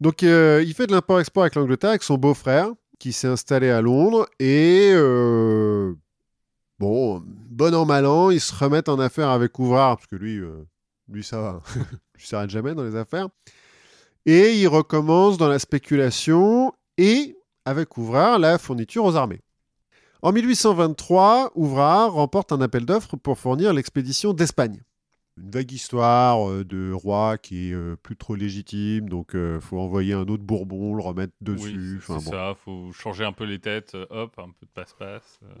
[0.00, 3.80] Donc euh, il fait de l'import-export avec l'Angleterre, avec son beau-frère, qui s'est installé à
[3.80, 5.94] Londres, et euh,
[6.78, 10.40] bon, bon an, mal an, ils se remettent en affaire avec Ouvrard, parce que lui,
[11.08, 11.62] lui ça va,
[12.18, 13.28] il s'arrête jamais dans les affaires.
[14.26, 17.37] Et il recommence dans la spéculation et,
[17.68, 19.40] avec Ouvrard, la fourniture aux armées.
[20.22, 24.82] En 1823, Ouvrard remporte un appel d'offres pour fournir l'expédition d'Espagne.
[25.40, 29.78] Une vague histoire euh, de roi qui est euh, plus trop légitime, donc il faut
[29.78, 31.94] envoyer un autre Bourbon, le remettre dessus.
[31.96, 32.30] oui, c'est bon.
[32.32, 32.54] ça.
[32.64, 33.94] Faut changer un peu les têtes.
[33.94, 35.38] euh, Hop, un peu de passe-passe.
[35.44, 35.54] euh.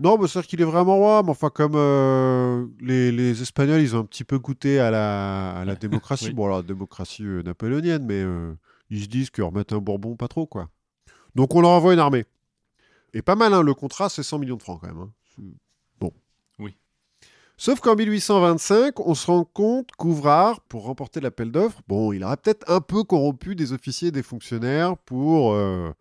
[0.00, 3.96] Non, mais c'est-à-dire qu'il est vraiment roi, mais enfin, comme euh, les, les Espagnols, ils
[3.96, 6.26] ont un petit peu goûté à la, à la démocratie.
[6.28, 6.32] Oui.
[6.32, 8.54] Bon, alors, démocratie euh, napoléonienne, mais euh,
[8.90, 10.70] ils se disent que remettre un Bourbon, pas trop, quoi.
[11.38, 12.24] Donc on leur envoie une armée.
[13.14, 14.98] Et pas mal, hein, le contrat, c'est 100 millions de francs quand même.
[14.98, 15.12] hein.
[16.00, 16.12] Bon.
[16.58, 16.74] Oui.
[17.56, 22.36] Sauf qu'en 1825, on se rend compte qu'Ouvrard, pour remporter l'appel d'offres, bon, il aurait
[22.38, 25.52] peut-être un peu corrompu des officiers et des fonctionnaires pour...
[25.52, 25.92] euh,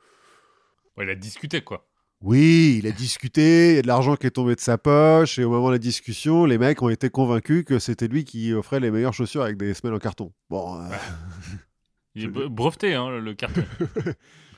[0.98, 1.86] Ouais, il a discuté, quoi.
[2.22, 5.38] Oui, il a discuté, il y a de l'argent qui est tombé de sa poche,
[5.38, 8.54] et au moment de la discussion, les mecs ont été convaincus que c'était lui qui
[8.54, 10.34] offrait les meilleures chaussures avec des semelles en carton.
[10.50, 10.90] Bon, euh,
[12.16, 13.64] Il est bre- breveté, hein, le carton.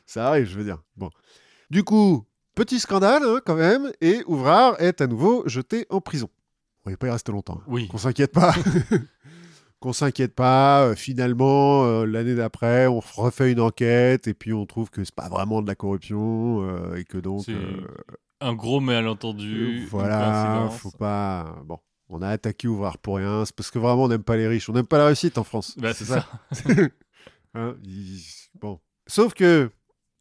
[0.10, 0.82] ça arrive, je veux dire.
[0.98, 1.10] Bon.
[1.70, 6.30] Du coup, petit scandale hein, quand même, et Ouvrard est à nouveau jeté en prison.
[6.86, 7.60] Il va pas y rester longtemps.
[7.60, 7.64] hein.
[7.68, 7.88] Oui.
[7.88, 8.54] Qu'on s'inquiète pas.
[9.80, 10.84] Qu'on s'inquiète pas.
[10.88, 15.14] euh, finalement, euh, l'année d'après, on refait une enquête et puis on trouve que c'est
[15.16, 17.46] pas vraiment de la corruption euh, et que donc.
[18.42, 19.86] Un gros malentendu.
[19.92, 21.56] voilà, faut pas.
[21.66, 21.78] Bon,
[22.10, 23.46] on a attaqué Ouvrard pour rien.
[23.46, 24.70] C'est parce que vraiment on n'aime pas les riches.
[24.70, 25.76] On n'aime pas la réussite en France.
[25.78, 26.26] Bah, c'est ça.
[27.56, 28.22] Hein, il-
[28.60, 28.80] Bon.
[29.08, 29.72] Sauf que.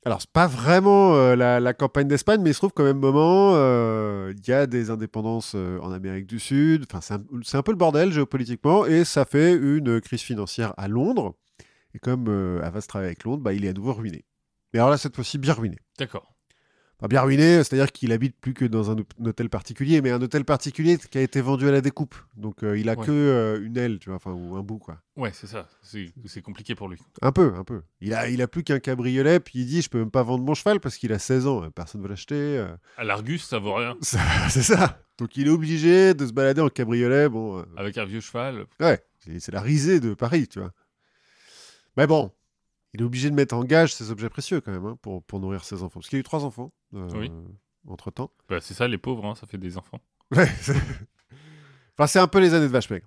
[0.05, 3.53] Alors, c'est pas vraiment euh, la, campagne d'Espagne, mais il se trouve qu'au même moment,
[3.55, 6.85] euh, il y a des indépendances euh, en Amérique du Sud.
[6.89, 7.01] Enfin,
[7.43, 11.35] c'est un, peu le bordel géopolitiquement, et ça fait une crise financière à Londres.
[11.95, 12.29] Et comme
[12.63, 14.25] Havas travaille avec Londres, bah, il est à nouveau ruiné.
[14.73, 15.79] Mais alors là, cette fois-ci, bien ruiné.
[15.99, 16.38] D'accord.
[17.01, 20.11] Enfin, bien ruiné, c'est-à-dire qu'il habite plus que dans un, hô- un hôtel particulier, mais
[20.11, 22.17] un hôtel particulier qui a été vendu à la découpe.
[22.37, 23.07] Donc, euh, il a Ouais.
[23.07, 24.99] que euh, une aile, tu vois, enfin, ou un bout, quoi.
[25.15, 25.69] Ouais, c'est ça.
[25.83, 26.99] C'est compliqué pour lui.
[27.23, 27.83] Un peu, un peu.
[28.01, 30.43] Il a, il a plus qu'un cabriolet, puis il dit Je peux même pas vendre
[30.45, 32.67] mon cheval parce qu'il a 16 ans, euh, personne ne veut l'acheter.
[32.97, 33.97] À l'Argus, ça vaut rien.
[34.03, 35.01] C'est ça.
[35.19, 37.29] Donc il est obligé de se balader en cabriolet.
[37.29, 38.67] Bon, Avec un vieux cheval.
[38.81, 39.01] ouais,
[39.39, 40.73] c'est la risée de Paris, tu vois.
[41.97, 42.31] Mais bon,
[42.99, 45.39] il est obligé de mettre en gage ses objets précieux quand même hein, pour, pour
[45.39, 46.01] nourrir ses enfants.
[46.01, 47.31] Parce qu'il a eu trois enfants euh, Oui.
[47.87, 48.33] entre temps.
[48.49, 50.01] Bah, c'est ça, les pauvres, hein, ça fait des enfants.
[50.37, 50.47] Ouais,
[51.97, 53.07] enfin, c'est un peu les années de vache maigre.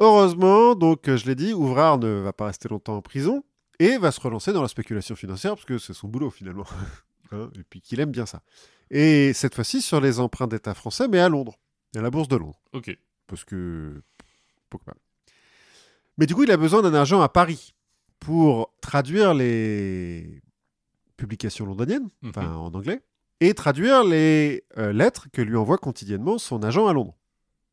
[0.00, 3.44] Heureusement, donc, euh, je l'ai dit, Ouvrard ne va pas rester longtemps en prison
[3.78, 6.64] et va se relancer dans la spéculation financière parce que c'est son boulot finalement.
[7.30, 8.40] Hein, et puis qu'il aime bien ça.
[8.90, 11.58] Et cette fois-ci sur les emprunts d'État français, mais à Londres,
[11.94, 12.58] à la bourse de Londres.
[12.72, 12.90] Ok.
[13.26, 14.02] Parce que.
[14.70, 15.00] Pourquoi pas.
[16.16, 17.74] Mais du coup, il a besoin d'un agent à Paris
[18.20, 20.40] pour traduire les
[21.16, 22.30] publications londoniennes, Mhm.
[22.30, 23.00] enfin en anglais,
[23.40, 27.16] et traduire les euh, lettres que lui envoie quotidiennement son agent à Londres.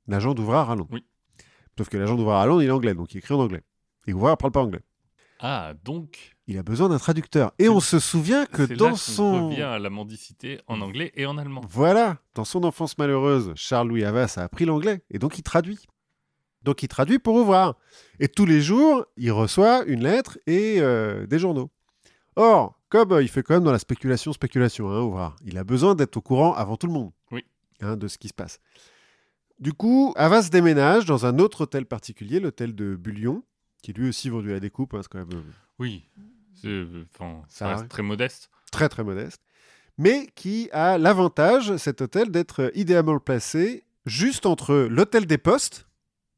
[0.07, 0.89] L'agent d'Ouvrard à Londres.
[0.91, 1.03] Oui.
[1.77, 3.61] Sauf que l'agent d'Ouvrard à Londres, il est anglais, donc il écrit en anglais.
[4.07, 4.81] Et Ouvrard ne parle pas anglais.
[5.39, 6.31] Ah, donc.
[6.47, 7.51] Il a besoin d'un traducteur.
[7.59, 9.47] Et on se souvient que là dans qu'on son...
[9.49, 11.61] revient à la mendicité en anglais et en allemand.
[11.67, 15.79] Voilà, dans son enfance malheureuse, Charles-Louis Havas a appris l'anglais et donc il traduit.
[16.65, 17.75] Donc il traduit pour Ouvrard.
[18.19, 21.69] Et tous les jours, il reçoit une lettre et euh, des journaux.
[22.35, 25.63] Or, comme euh, il fait quand même dans la spéculation, spéculation, hein, Ouvrard, il a
[25.63, 27.45] besoin d'être au courant avant tout le monde Oui.
[27.81, 28.59] hein, de ce qui se passe.
[29.59, 33.43] Du coup, Havas déménage dans un autre hôtel particulier, l'hôtel de Bullion,
[33.81, 35.41] qui est lui aussi vendu à la découpe, hein, c'est quand même euh,
[35.79, 36.03] Oui.
[36.63, 38.49] Enfin, Ça ça reste très modeste.
[38.71, 39.41] très très modeste,
[39.97, 45.87] mais qui a l'avantage, cet hôtel, d'être idéalement placé juste entre l'hôtel des postes,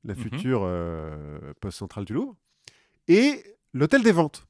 [0.03, 0.19] la Mhm.
[0.21, 2.35] future euh, poste centrale du Louvre,
[3.07, 4.47] et l'hôtel des ventes,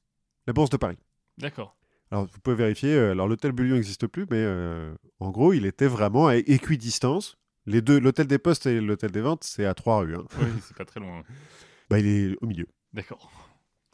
[0.48, 0.98] la Bourse de Paris.
[1.38, 1.76] D'accord.
[2.12, 5.66] Alors vous pouvez vérifier, euh, alors l'hôtel Bullion n'existe plus, mais euh, en gros il
[5.66, 7.38] était vraiment à équidistance.
[7.66, 10.16] Les deux, l'hôtel des postes et l'hôtel des ventes, c'est à trois rues.
[10.16, 10.24] hein.
[10.40, 11.24] Oui, c'est pas très loin.
[11.90, 12.66] Bah, il est au milieu.
[12.94, 13.32] D'accord.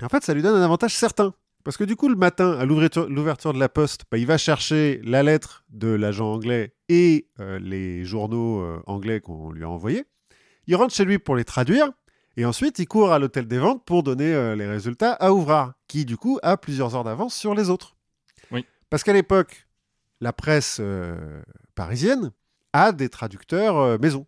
[0.01, 1.33] En fait, ça lui donne un avantage certain.
[1.63, 4.37] Parce que du coup, le matin, à l'ouverture l'ouverture de la poste, bah, il va
[4.39, 9.69] chercher la lettre de l'agent anglais et euh, les journaux euh, anglais qu'on lui a
[9.69, 10.05] envoyés.
[10.67, 11.89] Il rentre chez lui pour les traduire.
[12.35, 15.73] Et ensuite, il court à l'hôtel des ventes pour donner euh, les résultats à Ouvrard,
[15.87, 17.95] qui du coup a plusieurs heures d'avance sur les autres.
[18.51, 18.65] Oui.
[18.89, 19.67] Parce qu'à l'époque,
[20.19, 21.43] la presse euh,
[21.75, 22.31] parisienne
[22.71, 24.25] a des traducteurs euh, maison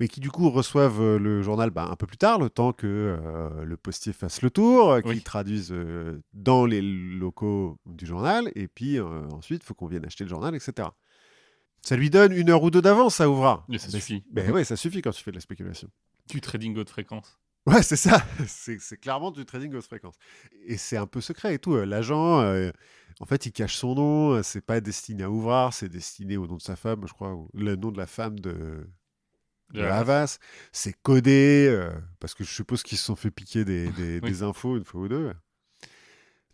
[0.00, 3.16] mais qui du coup reçoivent le journal bah, un peu plus tard, le temps que
[3.64, 5.22] le postier fasse le tour, qu'ils Oui.
[5.22, 5.72] traduisent
[6.32, 10.52] dans les locaux du journal, et puis ensuite, il faut qu'on vienne acheter le journal,
[10.56, 10.88] etc.
[11.84, 13.64] Ça lui donne une heure ou deux d'avance à Ouvra.
[13.68, 14.24] Mais ça suffit.
[14.30, 15.88] Ben ouais, ça suffit quand tu fais de la spéculation.
[16.30, 17.38] Du trading haute fréquence.
[17.66, 18.24] Ouais, c'est ça.
[18.46, 20.14] C'est clairement du trading haute fréquence.
[20.66, 21.74] Et c'est un peu secret et tout.
[21.74, 22.70] Euh, L'agent, euh,
[23.20, 24.32] en fait, il cache son nom.
[24.34, 27.34] euh, C'est pas destiné à Ouvrard, c'est destiné au nom de sa femme, je crois,
[27.34, 28.86] ou le nom de la femme de,
[29.74, 30.38] de Havas.
[30.72, 34.30] C'est codé, euh, parce que je suppose qu'ils se sont fait piquer des, des- Oui.
[34.30, 35.32] des infos une fois ou deux.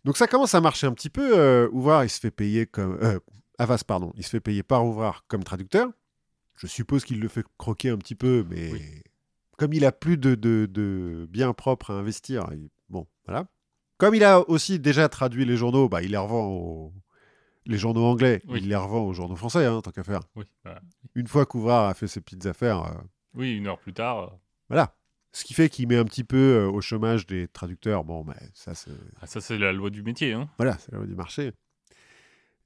[0.03, 1.37] Donc ça commence à marcher un petit peu.
[1.37, 2.97] Euh, Ouvrard, il se fait payer comme...
[3.61, 4.11] Havas, pardon.
[4.15, 5.87] Il se fait payer par Ouvrard comme traducteur.
[6.55, 8.81] Je suppose qu'il le fait croquer un petit peu, mais Oui.
[9.57, 13.47] comme il a plus de, de, de biens propres à investir, il- bon, voilà.
[13.97, 16.93] Comme il a aussi déjà traduit les journaux, bah, il les revend aux...
[17.67, 18.59] Les journaux anglais, Oui.
[18.63, 20.21] il les revend aux journaux français, hein, tant qu'à faire.
[20.35, 20.81] Oui, voilà.
[21.13, 23.01] Une fois qu'Ouvrard a fait ses petites affaires, euh,
[23.35, 24.19] oui, une heure plus tard.
[24.23, 24.27] euh,
[24.69, 24.95] voilà.
[25.31, 28.03] Ce qui fait qu'il met un petit peu euh, au chômage des traducteurs.
[28.03, 28.89] Bon, mais ça, c'est
[29.21, 30.33] ah, ça, c'est la loi du métier.
[30.33, 30.49] Hein.
[30.57, 31.53] voilà, c'est la loi du marché.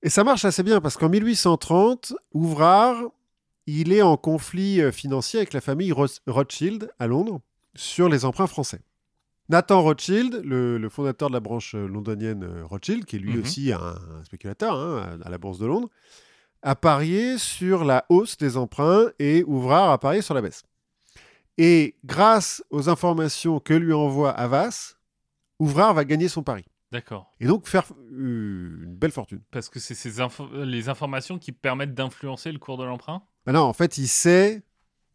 [0.06, 2.96] Et ça marche assez bien parce qu'en 1830, Ouvrard,
[3.65, 7.41] il est en conflit euh, financier avec la famille Rothschild à Londres
[7.74, 8.82] sur les emprunts français.
[9.50, 13.41] Nathan Rothschild, le, fondateur de la branche euh, londonienne euh, Rothschild, qui est lui mhm.
[13.41, 15.89] aussi un, spéculateur hein, à, la bourse de Londres,
[16.62, 20.65] a parié sur la hausse des emprunts et Ouvrard a parié sur la baisse.
[21.58, 24.98] Et grâce aux informations que lui envoie Havas,
[25.58, 26.63] Ouvrard va gagner son pari.
[26.91, 27.34] D'accord.
[27.39, 29.41] Et donc faire une belle fortune.
[29.52, 29.98] Parce que c'est
[30.54, 33.24] les informations qui permettent d'influencer le cours de l'emprunt?
[33.45, 34.63] Ben Non, en fait, il sait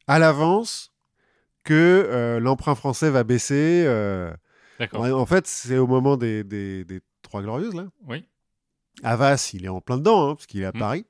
[0.06, 0.92] à l'avance
[1.64, 3.84] que euh, l'emprunt français va baisser.
[3.86, 4.32] Euh,
[4.78, 5.04] D'accord.
[5.04, 7.86] En fait, c'est au moment des, des, Trois Glorieuses, là.
[8.08, 8.24] Oui.
[9.02, 10.78] Havas, il est en plein dedans, hein, parce qu'il est à mmh.
[10.78, 11.06] Paris.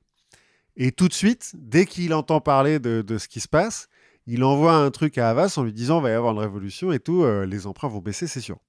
[0.75, 3.87] Et tout de suite, dès qu'il entend parler de, de, ce qui se passe,
[4.27, 6.91] il envoie un truc à Havas en lui disant il va y avoir une révolution
[6.91, 8.59] et tout, euh, les emprunts vont baisser, c'est sûr.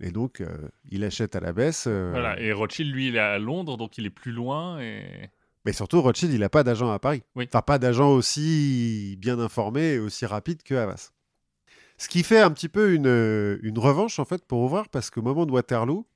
[0.00, 0.42] Et donc,
[0.90, 1.86] il achète à la baisse.
[1.86, 4.78] Voilà, et Rothschild, lui, il est à Londres, donc il est plus loin.
[4.80, 5.30] Et...
[5.64, 7.22] Mais surtout, Rothschild, il n'a pas d'agent à Paris.
[7.36, 11.12] Enfin, pas d'agent aussi bien informé et aussi rapide que Havas.
[11.98, 15.10] Ce qui fait un petit peu une, euh, une revanche, en fait, pour ouvrir, parce
[15.10, 16.06] qu'au moment de Waterloo,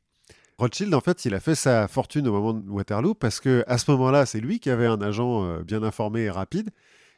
[0.58, 3.78] Rothschild, en fait, il a fait sa fortune au moment de Waterloo, parce que à
[3.78, 6.70] ce moment-là, c'est lui qui avait un agent euh, bien informé et rapide,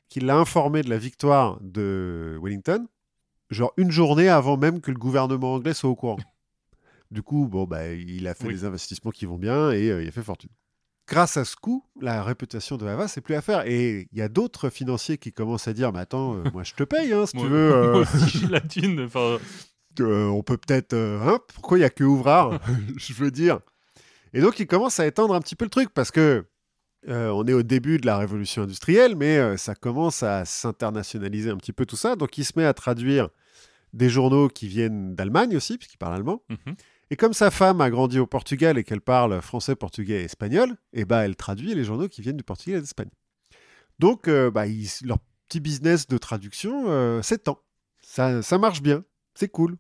[0.09, 2.87] qui l'a informé de la victoire de Wellington,
[3.51, 6.19] genre une journée avant même que le gouvernement anglais soit au courant.
[7.13, 10.09] Du coup, bon, bah, il a fait des investissements qui vont bien et euh, il
[10.09, 10.51] a fait fortune
[11.07, 13.67] grâce à ce coup, la réputation de Havas, c'est plus à faire.
[13.67, 16.73] Et il y a d'autres financiers qui commencent à dire, mais attends, euh, moi je
[16.73, 17.75] te paye, hein, si tu veux.
[17.75, 18.05] Euh...
[18.29, 19.11] j'ai la thune.
[20.01, 20.95] On peut peut-être...
[20.95, 22.61] Hein, pourquoi il n'y a que Ouvrard
[22.97, 23.61] Je veux dire.
[24.33, 26.47] Et donc il commence à étendre un petit peu le truc, parce que
[27.07, 31.73] on est au début de la révolution industrielle, mais ça commence à s'internationaliser un petit
[31.73, 32.17] peu tout ça.
[32.17, 33.29] Donc il se met à traduire
[33.93, 36.43] des journaux qui viennent d'Allemagne aussi, puisqu'il parle allemand.
[36.49, 36.75] Mhm.
[37.13, 40.79] Et comme sa femme a grandi au Portugal et qu'elle parle français, portugais et espagnol,
[40.95, 43.11] eh ben, elle traduit les journaux qui viennent du Portugal et d'Espagne.
[43.99, 44.65] Donc, euh, bah,
[45.03, 47.59] leur petit business de traduction euh, s'étend.
[48.01, 49.77] Ça, ça marche bien, c'est cool.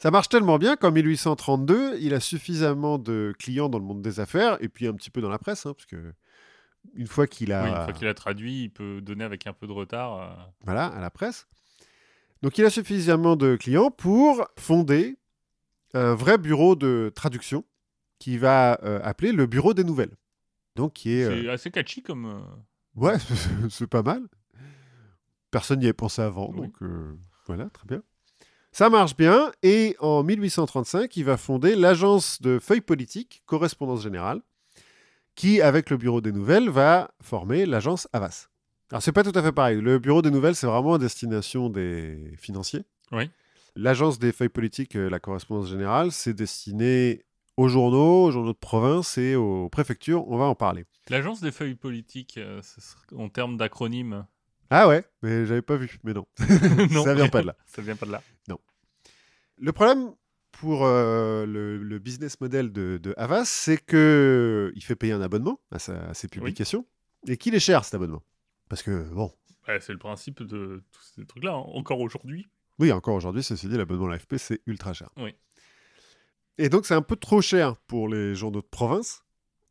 [0.00, 4.18] Ça marche tellement bien qu'en 1832, il a suffisamment de clients dans le monde des
[4.18, 6.12] affaires et puis un petit peu dans la presse, hein, parce que
[6.94, 9.52] une fois qu'il a, oui, une fois qu'il a traduit, il peut donner avec un
[9.52, 10.20] peu de retard.
[10.20, 10.34] Euh.
[10.64, 11.46] Voilà, à la presse.
[12.42, 15.16] Donc il a suffisamment de clients pour fonder
[15.94, 17.64] un vrai bureau de traduction
[18.18, 20.14] qui va euh, appeler le bureau des nouvelles.
[20.76, 21.24] Donc qui est.
[21.24, 22.26] C'est euh, assez catchy comme.
[22.26, 22.40] Euh,
[22.94, 23.16] ouais,
[23.70, 24.22] c'est pas mal.
[25.50, 26.76] Personne n'y avait pensé avant, donc
[27.46, 28.02] voilà, très bien.
[28.70, 34.42] Ça marche bien, et en 1835, il va fonder l'agence de feuilles politiques, correspondance générale,
[35.34, 38.46] qui, avec le bureau des nouvelles, va former l'agence Avas.
[38.92, 39.80] Alors, c'est pas tout à fait pareil.
[39.80, 42.84] Le bureau des nouvelles, c'est vraiment à destination des financiers.
[43.10, 43.28] Oui.
[43.76, 47.24] L'agence des feuilles politiques, la correspondance générale, c'est destiné
[47.56, 50.26] aux journaux, aux journaux de province et aux préfectures.
[50.28, 50.86] On va en parler.
[51.08, 52.62] L'agence des feuilles politiques, euh,
[53.14, 54.26] en termes d'acronyme.
[54.70, 55.98] Ah ouais, mais j'avais pas vu.
[56.04, 56.26] Mais non,
[56.90, 57.04] non.
[57.04, 57.56] ça vient pas de là.
[57.66, 58.22] ça vient pas de là.
[58.48, 58.58] Non.
[59.58, 60.12] Le problème
[60.52, 65.78] pour euh, le, business model de, Havas, c'est que il fait payer un abonnement à,
[65.78, 66.86] ses publications
[67.26, 68.22] et qu'il est cher cet abonnement.
[68.68, 69.32] Parce que bon.
[69.80, 71.52] c'est le principe de tous ces trucs-là.
[71.52, 71.64] Hein.
[71.74, 72.48] Encore aujourd'hui,
[72.80, 75.10] oui, encore aujourd'hui, ceci dit, l'abonnement à l'AFP, c'est ultra cher.
[75.18, 75.34] Oui.
[76.56, 79.22] Et donc, c'est un peu trop cher pour les journaux de province,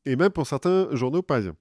[0.06, 1.56] et même pour certains journaux parisiens.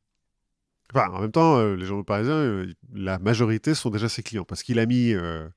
[0.92, 4.44] Enfin, en même temps, euh, les journaux parisiens, euh, la majorité sont déjà ses clients,
[4.44, 5.12] parce qu'il a mis...
[5.14, 5.48] Euh,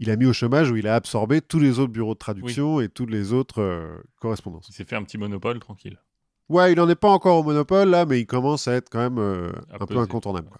[0.00, 2.80] il a mis au chômage où il a absorbé tous les autres bureaux de traduction
[2.80, 4.68] et toutes les autres correspondances.
[4.68, 6.00] Il s'est fait un petit monopole tranquille.
[6.48, 8.98] Ouais, il n'en est pas encore au monopole là, mais il commence à être quand
[8.98, 9.18] même
[9.70, 10.50] un peu incontournable.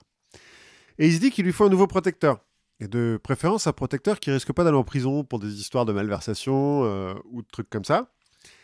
[0.99, 2.39] Et il se dit qu'il lui faut un nouveau protecteur.
[2.85, 5.93] Et de préférence un protecteur qui risque pas d'aller en prison pour des histoires de
[5.95, 8.11] malversation euh, ou de trucs comme ça.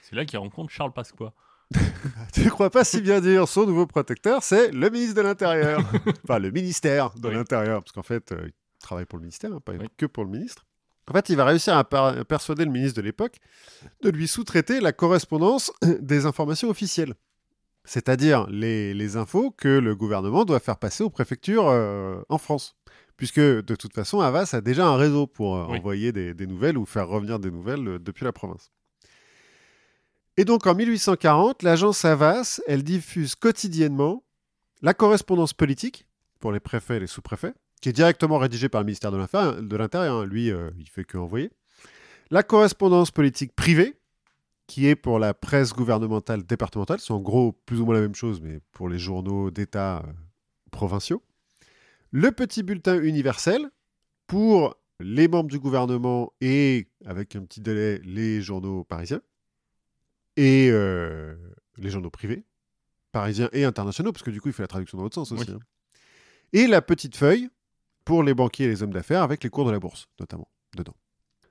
[0.02, 1.32] C'est là qu'il rencontre Charles Pasqua.
[2.34, 5.80] tu ne crois pas si bien dire son nouveau protecteur, c'est le ministre de l'Intérieur.
[6.24, 9.60] enfin, le ministère de l'Intérieur, parce qu'en fait, euh, il travaille pour le ministère, hein,
[9.64, 10.66] pas que pour le ministre.
[11.08, 11.84] En fait, il va réussir à,
[12.24, 13.38] persuader le ministre de l'époque
[14.02, 17.14] de lui sous-traiter la correspondance des informations officielles.
[17.84, 22.76] C'est-à-dire les, les, infos que le gouvernement doit faire passer aux préfectures euh, en France
[23.20, 26.86] puisque de toute façon, Havas a déjà un réseau pour euh, envoyer des, nouvelles ou
[26.86, 28.72] faire revenir des nouvelles euh, depuis la province.
[30.38, 34.24] Et donc en 1840, l'agence Havas, elle diffuse quotidiennement
[34.80, 36.06] la correspondance politique
[36.38, 37.52] pour les préfets et les sous-préfets,
[37.82, 40.20] qui est directement rédigée par le ministère de l'Intérieur.
[40.20, 40.24] Hein.
[40.24, 41.50] Lui, euh, il fait que envoyer.
[42.30, 44.00] La correspondance politique privée,
[44.66, 47.00] qui est pour la presse gouvernementale départementale.
[47.00, 50.02] C'est en gros plus ou moins la même chose, mais pour les journaux d'État
[50.70, 51.22] provinciaux
[52.12, 53.70] le petit bulletin universel
[54.26, 59.22] pour les membres du gouvernement et, avec un petit délai, les journaux parisiens
[60.36, 61.34] et euh,
[61.76, 62.44] les journaux privés.
[63.12, 65.50] parisiens et internationaux, parce que du coup, il fait la traduction dans l'autre sens aussi.
[65.50, 65.56] Oui.
[65.56, 65.60] hein.
[66.52, 67.48] Et la petite feuille
[68.04, 70.96] pour les banquiers et les hommes d'affaires, avec les cours de la bourse, notamment, dedans.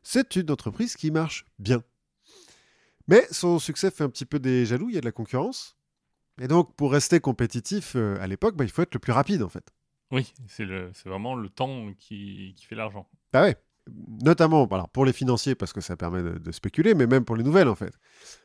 [0.04, 1.84] C'est une entreprise qui marche bien.
[3.08, 5.78] Mais son succès fait un petit peu des jaloux, il y a de la concurrence.
[6.40, 9.44] Et donc, pour rester compétitif euh, à l'époque, bah, il faut être le plus rapide,
[9.44, 9.74] en fait.
[10.12, 10.66] Oui, c'est
[11.06, 13.08] vraiment le temps qui, qui fait l'argent.
[13.34, 13.58] Ah ouais.
[14.22, 17.36] Notamment alors, pour les financiers, parce que ça permet de, de spéculer, mais même pour
[17.36, 17.94] les nouvelles, en fait.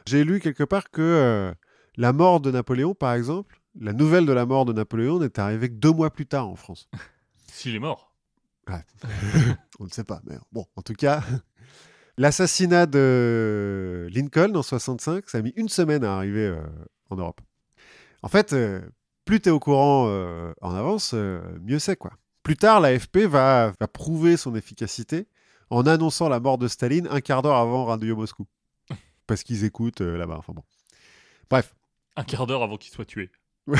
[0.07, 1.55] J'ai lu quelque part que euh,
[1.97, 5.69] la mort de Napoléon, par exemple, la nouvelle de la mort de Napoléon n'est arrivée
[5.69, 6.89] que deux mois plus tard en France.
[7.53, 8.15] S'il est mort.
[9.79, 11.23] On ne sait pas, mais bon, en tout cas,
[12.17, 16.63] l'assassinat de Lincoln en 65, ça a mis une semaine à arriver euh,
[17.11, 17.41] en Europe.
[18.23, 18.81] En fait, euh,
[19.25, 22.13] plus tu es au courant euh, en avance, euh, mieux c'est, quoi.
[22.43, 25.27] Plus tard, l'AFP va, va prouver son efficacité
[25.71, 28.47] en annonçant la mort de Staline un quart d'heure avant Radio Moscou.
[29.27, 30.63] Parce qu'ils écoutent euh, là-bas, enfin bon.
[31.49, 31.75] Bref,
[32.17, 33.31] Un quart d'heure avant qu'il soit tué.
[33.69, 33.77] il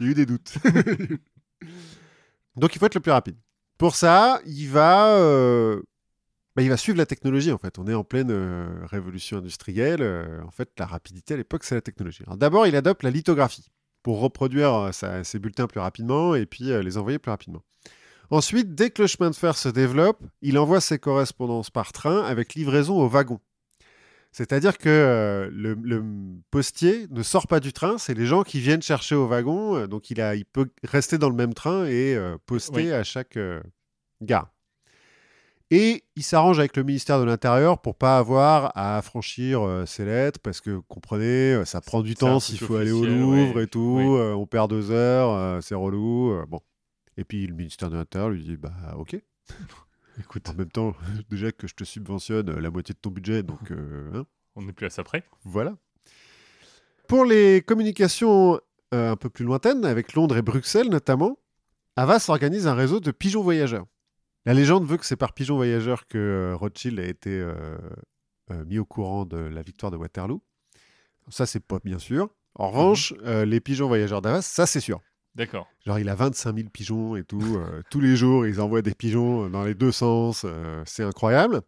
[0.00, 0.54] y a eu des doutes.
[2.56, 3.36] Donc il faut être le plus rapide.
[3.78, 5.18] Pour ça, il va,
[6.56, 7.78] bah, il va suivre la technologie en fait.
[7.78, 10.02] On est en pleine euh, révolution industrielle.
[10.02, 12.22] euh, en fait, la rapidité à l'époque, c'est la technologie.
[12.36, 13.66] D'abord, il adopte la lithographie
[14.02, 17.62] pour reproduire euh, sa- ses bulletins plus rapidement et puis les envoyer plus rapidement.
[18.30, 22.22] Ensuite, dès que le chemin de fer se développe, il envoie ses correspondances par train
[22.22, 23.38] avec livraison au wagon.
[24.32, 26.04] C'est-à-dire que le, le
[26.50, 29.86] postier ne sort pas du train, c'est les gens qui viennent chercher au wagon.
[29.86, 32.92] donc il, a, il peut rester dans le même train et poster Oui.
[32.92, 33.38] à chaque
[34.22, 34.50] gare.
[35.76, 40.04] Et il s'arrange avec le ministère de l'Intérieur pour pas avoir à franchir euh, ses
[40.04, 43.64] lettres parce que, comprenez, euh, ça prend du temps s'il faut aller au Louvre ouais.
[43.64, 43.96] et tout.
[43.98, 44.04] Oui.
[44.04, 46.32] euh, on perd deux heures, euh, c'est relou.
[46.46, 46.60] bon.
[47.16, 49.16] Et puis le ministère de l'Intérieur lui dit bah ok.
[50.20, 50.94] Écoute, En même temps,
[51.28, 54.86] déjà que je te subventionne la moitié de ton budget, donc hein, on n'est plus
[54.86, 55.24] à ça près.
[55.42, 55.74] voilà.
[57.08, 58.60] Pour les communications
[58.92, 61.36] un peu plus lointaines, avec Londres et Bruxelles notamment,
[61.96, 63.86] Havas organise un réseau de pigeons voyageurs.
[64.46, 67.76] La légende veut que c'est par pigeons voyageurs que euh, Rothschild a été euh,
[68.50, 70.42] euh, mis au courant de la victoire de Waterloo.
[71.28, 72.28] Ça, c'est pas bien sûr.
[72.54, 75.00] En revanche, euh, les pigeons voyageurs d'Havas, ça, c'est sûr.
[75.34, 75.66] D'accord.
[75.86, 77.40] Genre, il a 25 000 pigeons et tout.
[77.56, 80.44] euh, tous les jours, ils envoient des pigeons dans les deux sens.
[80.84, 81.62] c'est incroyable.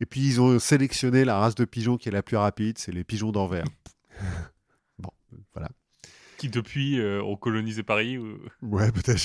[0.00, 2.78] Et puis, ils ont sélectionné la race de pigeons qui est la plus rapide.
[2.78, 3.64] C'est les pigeons d'Anvers.
[4.98, 5.10] bon,
[5.52, 5.68] voilà.
[6.38, 8.16] Qui depuis ont colonisé Paris.
[8.16, 9.20] ou- Ouais, peut-être.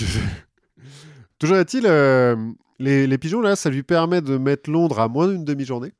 [1.39, 2.35] Toujours est-il, euh,
[2.79, 5.93] les, pigeons, là, ça lui permet de mettre Londres à moins d'une demi-journée.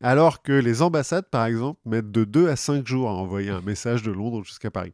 [0.00, 3.60] Alors que les ambassades, par exemple, mettent de 2 à 5 jours à envoyer un
[3.60, 4.92] message de Londres jusqu'à Paris.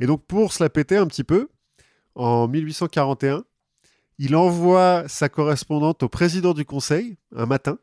[0.00, 1.48] Et donc, pour se la péter un petit peu,
[2.14, 3.44] en 1841,
[4.18, 7.78] il envoie sa correspondante au président du conseil un matin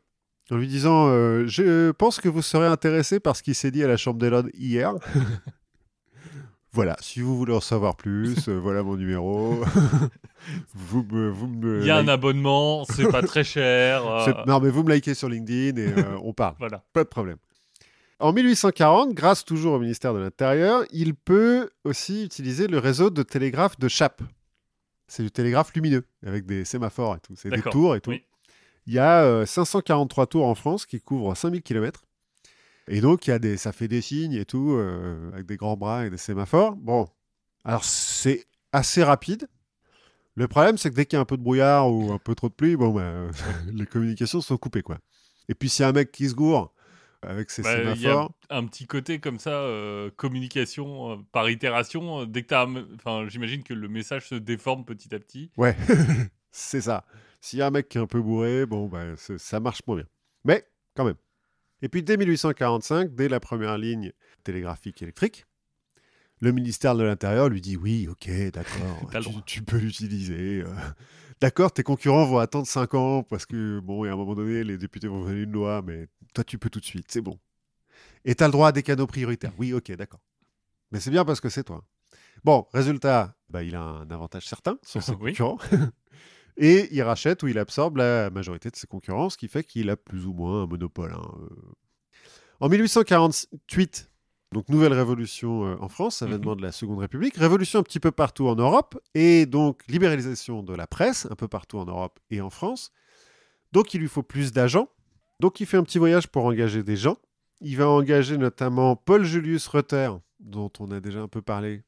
[0.50, 3.82] en lui disant euh, Je pense que vous serez intéressé par ce qui s'est dit
[3.84, 4.94] à la Chambre des Lords hier.
[6.72, 9.62] Voilà, si vous voulez en savoir plus, euh, voilà mon numéro.
[10.74, 14.06] vous me, vous me Il y a un abonnement, c'est pas très cher.
[14.28, 16.54] euh, Non, mais vous me likez sur LinkedIn et euh, on parle.
[16.58, 16.84] Voilà.
[16.92, 17.38] Pas de problème.
[18.20, 23.22] En 1840, grâce toujours au ministère de l'Intérieur, il peut aussi utiliser le réseau de
[23.22, 24.22] télégraphe de Chappe.
[25.08, 27.34] C'est du télégraphe lumineux, avec des sémaphores et tout.
[27.34, 28.10] C'est des tours et tout.
[28.10, 28.22] oui.
[28.86, 32.02] Il y a euh, 543 tours en France qui couvrent 5000 km.
[32.92, 35.56] Et donc, il y a des, ça fait des signes et tout, euh, avec des
[35.56, 36.74] grands bras et des sémaphores.
[36.76, 37.08] Bon,
[37.64, 39.48] alors c'est assez rapide.
[40.34, 42.34] Le problème, c'est que dès qu'il y a un peu de brouillard ou un peu
[42.34, 43.30] trop de pluie, bon, bah, euh,
[43.72, 44.98] les communications sont coupées, quoi.
[45.48, 46.72] Et puis, s'il y a un mec qui se gourre
[47.22, 51.48] avec ses Bah, Il y a sémaphores, un petit côté comme ça, euh, communication par
[51.50, 52.24] itération.
[52.24, 55.50] dès que t'as, un- enfin, j'imagine que le message se déforme petit à petit.
[55.58, 55.76] ouais,
[56.50, 57.04] c'est ça.
[57.40, 59.96] S'il y a un mec qui est un peu bourré, bon, bah, ça marche moins
[59.96, 60.06] bien.
[60.44, 61.16] Mais, quand même.
[61.82, 64.12] Et puis, dès 1845, dès la première ligne
[64.44, 65.46] télégraphique électrique,
[66.40, 69.10] le ministère de l'Intérieur lui dit oui, ok, d'accord,
[69.46, 70.62] tu peux l'utiliser.
[70.62, 70.74] euh.
[71.40, 74.62] D'accord, tes concurrents vont attendre 5 ans parce que, bon, et à un moment donné,
[74.64, 77.38] les députés vont voter une loi, mais toi, tu peux tout de suite, c'est bon.
[78.24, 79.52] Et tu as le droit à des canaux prioritaires.
[79.58, 80.20] Oui, ok, d'accord.
[80.92, 81.82] Mais c'est bien parce que c'est toi.
[82.44, 85.30] Bon, résultat, bah, il a un avantage certain sur ses Oui.
[85.32, 85.58] concurrents.
[86.62, 89.88] Et il rachète ou il absorbe la majorité de ses concurrents, ce qui fait qu'il
[89.88, 91.12] a plus ou moins un monopole.
[91.14, 91.72] hein, euh.
[92.60, 94.10] En 1848,
[94.52, 98.10] donc nouvelle révolution euh, en France, avènement de la Seconde République, révolution un petit peu
[98.10, 102.42] partout en Europe, et donc libéralisation de la presse un peu partout en Europe et
[102.42, 102.92] en France.
[103.72, 104.90] Donc il lui faut plus d'agents.
[105.40, 107.16] Donc il fait un petit voyage pour engager des gens.
[107.62, 111.84] Il va engager notamment Paul Julius Reuter, dont on a déjà un peu parlé,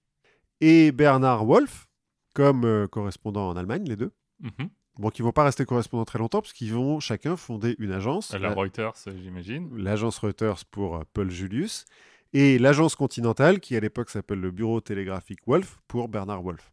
[0.63, 1.89] et Bernard Wolff,
[2.35, 4.13] comme euh, correspondants en Allemagne, les deux.
[4.43, 4.69] Mhm.
[4.99, 8.33] Bon, qui vont pas rester correspondants très longtemps, parce qu'ils vont chacun fonder une agence.
[8.33, 9.75] La La- Reuters, euh, j'imagine.
[9.77, 11.87] l'agence Reuters pour euh, Paul Julius
[12.35, 16.73] et l'agence continentale, qui à l'époque s'appelle le Bureau télégraphique Wolf, pour Bernard Wolf.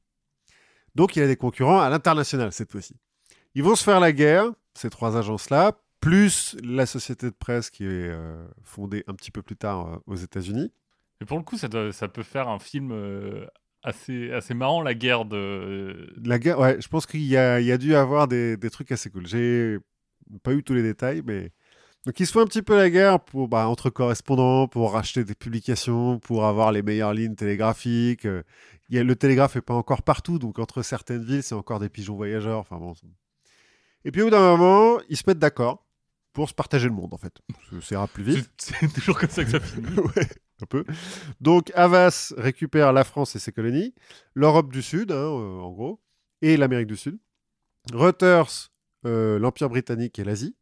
[0.96, 2.96] Donc il a des concurrents à l'international cette fois-ci.
[3.56, 7.84] Ils vont se faire la guerre, ces trois agences-là, plus la société de presse qui
[7.84, 10.72] est euh, fondée un petit peu plus tard euh, aux États-Unis.
[11.22, 13.46] Mais pour le coup, ça, doit- ça peut faire un film euh,
[13.84, 16.14] assez, assez marrant, la guerre de.
[16.24, 18.70] La guerre, ouais, je pense qu'il y a, il y a dû avoir des, des
[18.70, 19.28] trucs assez cool.
[19.28, 19.78] J'ai
[20.44, 21.52] pas eu tous les détails, mais.
[22.06, 25.26] Donc ils se font un petit peu la guerre pour, bah, entre correspondants, pour racheter
[25.26, 28.26] des publications, pour avoir les meilleures lignes télégraphiques.
[28.26, 28.44] Euh,
[28.88, 31.80] il y a, le télégraphe n'est pas encore partout, donc entre certaines villes, c'est encore
[31.80, 32.60] des pigeons voyageurs.
[32.60, 32.94] Enfin bon.
[34.06, 35.86] Et puis au bout d'un moment, ils se mettent d'accord
[36.32, 37.38] pour se partager le monde, en fait.
[37.82, 38.50] Ça ira plus vite.
[38.58, 39.88] C'est c'est toujours comme ça que ça finit.
[40.16, 40.28] ouais,
[40.62, 40.84] un peu.
[41.42, 43.94] Donc Havas récupère la France et ses colonies,
[44.34, 46.02] l'Europe du Sud, hein, euh, en gros,
[46.42, 47.20] et l'Amérique du Sud.
[47.94, 48.72] Reuters,
[49.06, 50.56] euh, l'Empire britannique et l'Asie.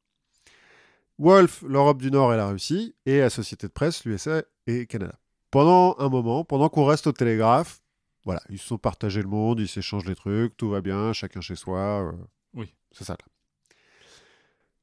[1.20, 2.96] Wolf, l'Europe du Nord et la Russie.
[3.06, 5.18] Et la Société de presse, l'USA et Canada.
[5.50, 7.82] Pendant un moment, pendant qu'on reste au télégraphe,
[8.26, 11.42] voilà, ils se sont partagés le monde, ils s'échangent les trucs, tout va bien, chacun
[11.42, 11.80] chez soi.
[11.80, 12.12] euh,
[12.54, 12.74] Oui.
[12.92, 13.26] C'est ça, là.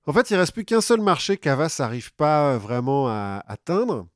[0.06, 4.06] En fait, il reste plus qu'un seul marché qu'Avas n'arrive pas vraiment à atteindre,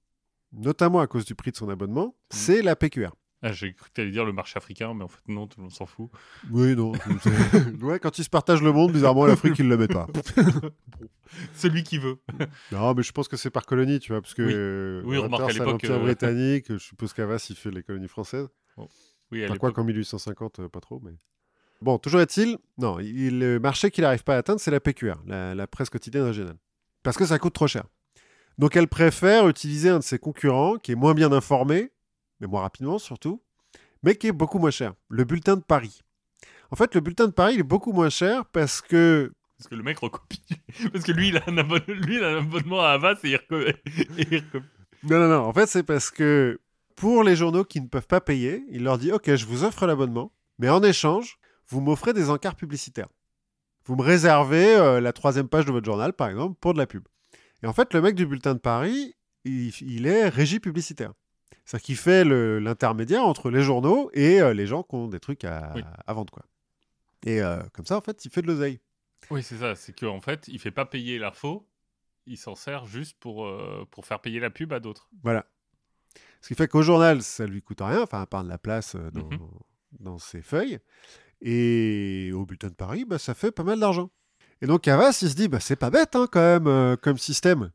[0.52, 3.10] notamment à cause du prix de son abonnement, c'est la PQR.
[3.40, 5.58] Ah, J'ai cru que tu allais dire le marché africain, mais en fait, non, tout
[5.60, 6.10] le monde s'en fout.
[6.50, 6.90] Oui, non.
[7.82, 10.08] ouais, quand ils se partagent le monde, bizarrement, l'Afrique, ils ne le mettent pas.
[11.54, 12.18] Celui qui veut.
[12.72, 14.52] Non, mais je pense que c'est par colonie, tu vois, parce que Oui.
[14.54, 18.48] euh, Oui, remarque, à l'époque, euh, britannique, je suppose qu'Avas, il fait les colonies françaises.
[19.30, 21.12] Oui, à Enfin, quoi qu'en 1850, euh, pas trop, mais...
[21.80, 25.14] Bon, toujours est-il, non, il- le marché qu'il n'arrive pas à atteindre, c'est la PQR,
[25.26, 26.56] la, la presse quotidienne régionale.
[27.04, 27.84] Parce que ça coûte trop cher.
[28.58, 31.92] Donc elle préfère utiliser un de ses concurrents qui est moins bien informé,
[32.40, 33.40] mais moins rapidement surtout,
[34.02, 36.02] mais qui est beaucoup moins cher, le bulletin de Paris.
[36.70, 39.32] En fait, le bulletin de Paris, il est beaucoup moins cher parce que...
[39.56, 40.42] Parce que le mec recopie.
[40.92, 43.30] Parce que lui, il a un, abonnement, lui, il a un abonnement à Havas et
[43.30, 43.66] il, reco-
[44.18, 44.66] et il recopie.
[45.02, 46.60] Non, non, non, en fait, c'est parce que
[46.94, 49.86] pour les journaux qui ne peuvent pas payer, il leur dit, OK, je vous offre
[49.86, 51.38] l'abonnement, mais en échange,
[51.68, 53.08] vous m'offrez des encarts publicitaires.
[53.84, 56.86] Vous me réservez euh, la troisième page de votre journal, par exemple, pour de la
[56.86, 57.04] pub.
[57.62, 61.12] Et en fait, le mec du bulletin de Paris, il, il est régie publicitaire.
[61.64, 65.20] C'est-à-dire qu'il fait le- l'intermédiaire entre les journaux et euh, les gens qui ont des
[65.20, 65.82] trucs à, Oui.
[66.06, 66.32] à vendre.
[66.32, 66.44] Quoi.
[67.26, 68.80] Et euh, comme ça, en fait, il fait de l'oseille.
[69.30, 69.74] Oui, c'est ça.
[69.74, 71.68] C'est qu'en fait, il fait pas payer l'info.
[72.26, 75.08] Il s'en sert juste pour, euh, pour faire payer la pub à d'autres.
[75.22, 75.46] Voilà.
[76.40, 78.94] Ce qui fait qu'au journal, ça lui coûte rien, enfin, à part de la place
[79.12, 79.38] dans, Mhm.
[80.00, 80.78] dans ses feuilles.
[81.40, 84.10] Et au bulletin de Paris, bah, ça fait pas mal d'argent.
[84.62, 87.18] Et donc Havas, il se dit, bah, c'est pas bête hein, quand même euh, comme
[87.18, 87.70] système.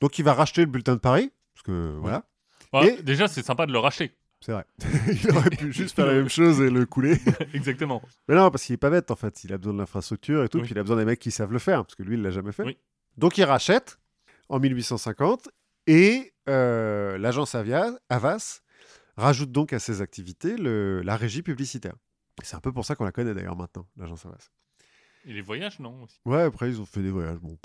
[0.00, 2.24] Donc il va racheter le bulletin de Paris, parce que voilà,
[2.72, 4.12] Ouais, Et- Déjà, c'est sympa de le racheter.
[4.40, 4.64] c'est vrai.
[5.12, 7.18] il aurait pu juste faire la même chose et le couler.
[7.54, 8.00] Exactement.
[8.28, 9.44] Mais non, parce qu'il est pas bête en fait.
[9.44, 10.64] Il a besoin de l'infrastructure et tout, Oui.
[10.64, 12.30] puis il a besoin des mecs qui savent le faire, parce que lui, il l'a
[12.30, 12.62] jamais fait.
[12.64, 12.78] Oui.
[13.18, 13.98] Donc il rachète
[14.48, 15.50] en 1850
[15.86, 18.60] et euh, l'agence Havas
[19.18, 21.94] rajoute donc à ses activités le- la régie publicitaire.
[22.42, 24.48] C'est un peu pour ça qu'on la connaît d'ailleurs maintenant, l'agence Havas.
[25.24, 26.18] Et les voyages, non aussi.
[26.24, 27.38] Ouais, après ils ont fait des voyages.
[27.38, 27.56] Bon.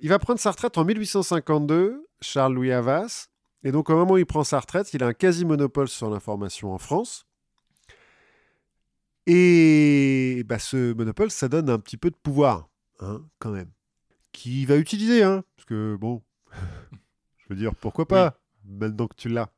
[0.00, 3.28] il va prendre sa retraite en 1852, Charles-Louis Havas.
[3.62, 6.72] Et donc au moment où il prend sa retraite, il a un quasi-monopole sur l'information
[6.72, 7.26] en France.
[9.26, 12.68] Et bah, ce monopole, ça donne un petit peu de pouvoir,
[13.00, 13.70] hein, quand même.
[14.30, 16.22] Qui va utiliser, hein, parce que bon,
[16.52, 19.50] je veux dire, pourquoi pas, maintenant que tu l'as.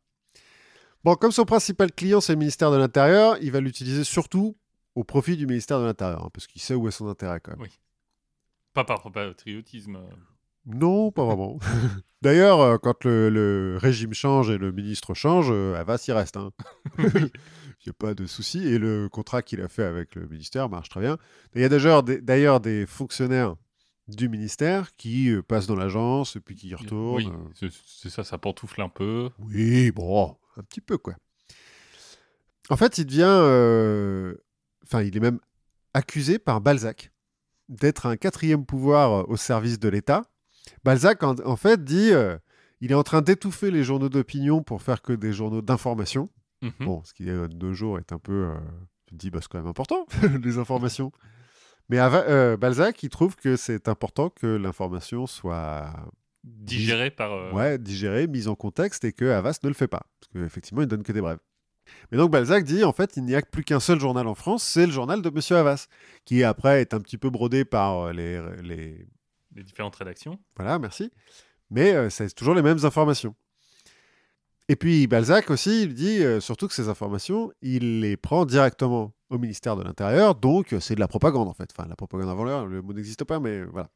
[1.05, 4.57] Bon, comme son principal client, c'est le ministère de l'Intérieur, il va l'utiliser surtout
[4.99, 7.57] au profit du ministère de l'Intérieur, hein, parce qu'il sait où est son intérêt quand
[7.57, 7.69] même.
[8.75, 9.97] Pas par patriotisme.
[9.97, 10.11] euh.
[10.67, 11.59] Non, pas vraiment.
[12.23, 16.37] D'ailleurs, euh, quand le, le régime change et le ministre change, euh, Havas y reste.
[16.37, 16.51] hein.
[16.99, 17.31] Il
[17.87, 18.67] n'y a pas de souci.
[18.67, 21.17] Et le contrat qu'il a fait avec le ministère marche très bien.
[21.55, 23.55] Il y a d'ailleurs des, des fonctionnaires
[24.09, 27.25] du ministère qui euh, passent dans l'agence et puis qui y retournent.
[27.27, 29.31] Oui, c'est c'est ça, ça pantoufle un peu.
[29.39, 31.15] Oui, bon, un petit peu quoi.
[32.71, 33.23] En fait, il devient.
[33.27, 34.35] euh,
[34.89, 35.39] Enfin, il est même
[35.95, 37.13] accusé par Balzac
[37.69, 40.23] d'être un quatrième pouvoir euh, au service de l'État.
[40.85, 42.37] Balzac, en, en fait, dit euh,
[42.81, 46.29] il est en train d'étouffer les journaux d'opinion pour faire que des journaux d'information.
[46.63, 46.73] Mhm.
[46.81, 48.33] Bon, ce qui, euh, de nos jours, est un peu.
[48.51, 48.55] euh,
[49.07, 50.07] tu te dis, bah, c'est quand même important,
[50.43, 51.13] les informations.
[51.91, 55.91] Mais euh, Balzac, il trouve que c'est important que l'information soit
[56.45, 57.33] Digéré par.
[57.33, 60.03] euh, ouais, digéré, mise en contexte et que Havas ne le fait pas.
[60.21, 61.39] Parce qu'effectivement, il donne que des brèves.
[62.11, 64.63] Mais donc Balzac dit, en fait, il n'y a plus qu'un seul journal en France,
[64.63, 65.89] c'est le journal de Monsieur Havas,
[66.25, 68.41] qui après est un petit peu brodé par euh, les...
[68.63, 69.07] les...
[69.55, 70.39] Les différentes rédactions.
[70.57, 71.11] Voilà, merci.
[71.71, 73.35] Mais euh, c'est toujours les mêmes informations.
[74.69, 79.15] Et puis Balzac aussi, il dit euh, surtout que ces informations, il les prend directement
[79.31, 81.71] au ministère de l'Intérieur, donc c'est de la propagande en fait.
[81.77, 83.89] Enfin, la propagande avant l'heure, le mot n'existe pas, mais voilà.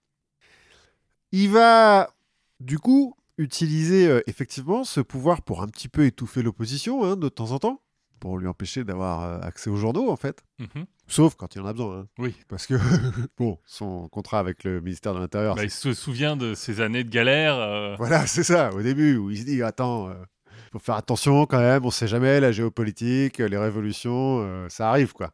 [1.31, 2.11] Il va
[2.59, 7.29] du coup utiliser euh, effectivement ce pouvoir pour un petit peu étouffer l'opposition hein, de
[7.29, 7.82] temps en temps,
[8.23, 10.45] pour lui empêcher d'avoir euh, accès aux journaux en fait.
[10.61, 10.87] Mhm.
[11.09, 11.99] Sauf quand il en a besoin.
[12.03, 12.07] hein.
[12.19, 12.37] Oui.
[12.49, 12.75] Parce que,
[13.37, 17.03] bon, son contrat avec le ministère de l'Intérieur, Bah, il se souvient de ces années
[17.03, 17.57] de galère.
[17.57, 20.15] euh, Voilà, c'est ça, au début, où il se dit Attends, euh,
[20.71, 25.13] faut faire attention quand même, on sait jamais, la géopolitique, les révolutions, euh, ça arrive
[25.13, 25.33] quoi.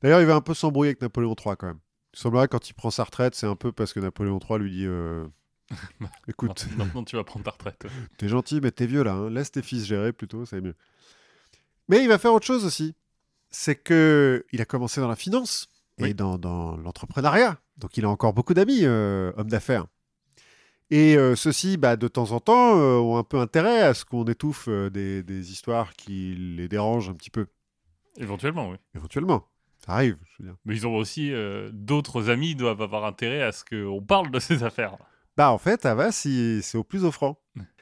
[0.00, 1.80] D'ailleurs, il va un peu s'embrouiller avec Napoléon III quand même.
[2.14, 4.70] Il semblerait quand il prend sa retraite, c'est un peu parce que Napoléon III lui
[4.70, 4.86] dit
[6.28, 7.84] Écoute, Maintenant, tu vas prendre ta retraite.
[8.16, 10.76] t'es gentil, mais t'es vieux là, hein, laisse tes fils gérer plutôt, c'est mieux.
[11.88, 12.94] Mais il va faire autre chose aussi.
[13.50, 15.68] C'est que il a commencé dans la finance
[15.98, 16.14] et Oui.
[16.14, 17.58] dans, dans l'entrepreneuriat.
[17.78, 19.86] Donc il a encore beaucoup d'amis, euh, hommes d'affaires.
[20.90, 24.04] Et euh, ceux-ci, bah, de temps en temps, euh, ont un peu intérêt à ce
[24.04, 27.46] qu'on étouffe des, des histoires qui les dérangent un petit peu,
[28.18, 28.76] Éventuellement, oui.
[28.94, 29.46] éventuellement.
[29.84, 30.56] Ça arrive, je veux dire.
[30.64, 31.32] Mais ils ont aussi
[31.72, 34.96] d'autres amis doivent avoir intérêt à ce qu'on parle de ces affaires.
[35.36, 37.38] Bah en fait, Havas, il- c'est au plus offrant.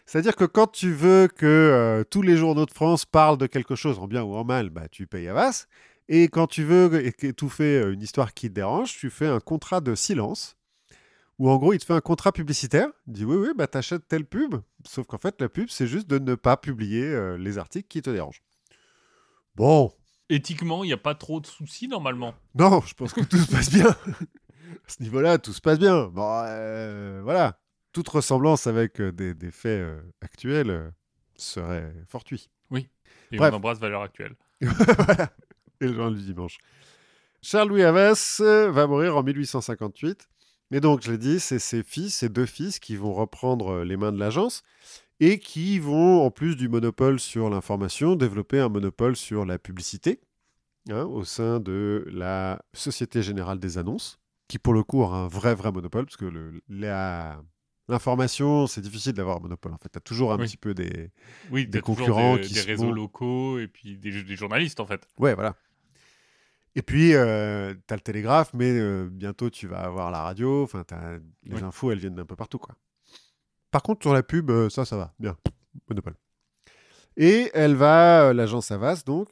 [0.06, 3.74] C'est-à-dire que quand tu veux que euh, tous les journaux de France parlent de quelque
[3.74, 5.66] chose, en bien ou en mal, bah, tu payes Havas.
[6.08, 9.80] Et quand tu veux étouffer euh, une histoire qui te dérange, tu fais un contrat
[9.80, 10.56] de silence.
[11.38, 12.88] Où en gros, il te fait un contrat publicitaire.
[13.06, 14.56] Il dit oui, oui, bah, t'achètes telle pub.
[14.86, 18.02] Sauf qu'en fait, la pub, c'est juste de ne pas publier euh, les articles qui
[18.02, 18.42] te dérangent.
[19.56, 19.92] Bon,
[20.30, 22.34] Éthiquement, il n'y a pas trop de soucis normalement.
[22.54, 23.88] non, je pense que tout se passe bien.
[24.06, 26.06] à ce niveau-là, tout se passe bien.
[26.06, 27.58] Bon, euh, voilà.
[27.94, 30.90] Toute ressemblance avec euh, des, des faits euh, actuels euh,
[31.36, 32.50] serait fortuit.
[33.32, 33.52] Et Bref.
[33.52, 34.34] on embrasse valeur actuelle.
[34.60, 35.32] voilà.
[35.80, 36.58] Et le journal du dimanche.
[37.42, 40.28] Charles-Louis Havas va mourir en 1858.
[40.72, 43.96] Et donc, je l'ai dit, c'est ses fils, ses deux fils, qui vont reprendre les
[43.96, 44.62] mains de l'agence
[45.20, 50.20] et qui vont, en plus du monopole sur l'information, développer un monopole sur la publicité
[50.90, 54.18] hein, au sein de la Société Générale des Annonces,
[54.48, 57.40] qui pour le coup aura un vrai, vrai monopole, parce que le- la-
[57.88, 59.72] l'information, c'est difficile d'avoir un monopole.
[59.72, 60.46] En fait, tu as toujours un Oui.
[60.46, 61.10] petit peu des...
[61.50, 65.06] Oui, concurrents des, qui des se réseaux locaux et puis des, des journalistes en fait.
[65.18, 65.54] Ouais, voilà.
[66.76, 70.64] Et puis, tu as le télégraphe, mais euh, bientôt tu vas avoir la radio.
[70.64, 70.84] Enfin,
[71.44, 71.62] les Oui.
[71.62, 72.58] infos, elles viennent d'un peu partout.
[72.58, 72.74] quoi.
[73.70, 75.14] Par contre, sur la pub, euh, ça, ça va.
[75.20, 75.36] Bien.
[75.88, 76.14] Monopole.
[77.16, 79.28] Et elle va, euh, l'agence Avas, donc.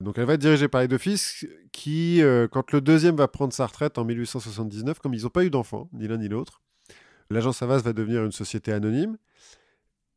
[0.00, 3.28] Donc, elle va être dirigée par les deux fils qui, euh, quand le deuxième va
[3.28, 6.62] prendre sa retraite en 1879, comme ils n'ont pas eu d'enfants, ni l'un ni l'autre,
[7.30, 9.16] l'agence Avas va devenir une société anonyme.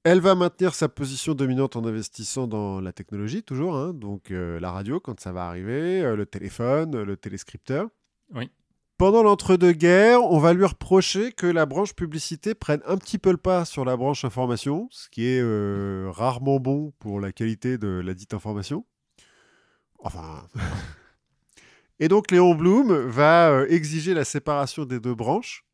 [0.06, 4.60] Elle va maintenir sa position dominante en investissant dans la technologie, toujours, hein, donc euh,
[4.60, 7.88] la radio quand ça va arriver, euh, le téléphone, euh, le téléscripteur.
[8.34, 8.50] Oui.
[8.98, 13.38] Pendant l'entre-deux-guerres, on va lui reprocher que la branche publicité prenne un petit peu le
[13.38, 15.42] pas sur la branche information, ce qui est
[16.12, 18.86] rarement bon pour la qualité de la dite information.
[20.00, 20.48] Enfin.
[22.00, 25.66] Et donc Léon Blum va exiger la séparation des deux branches.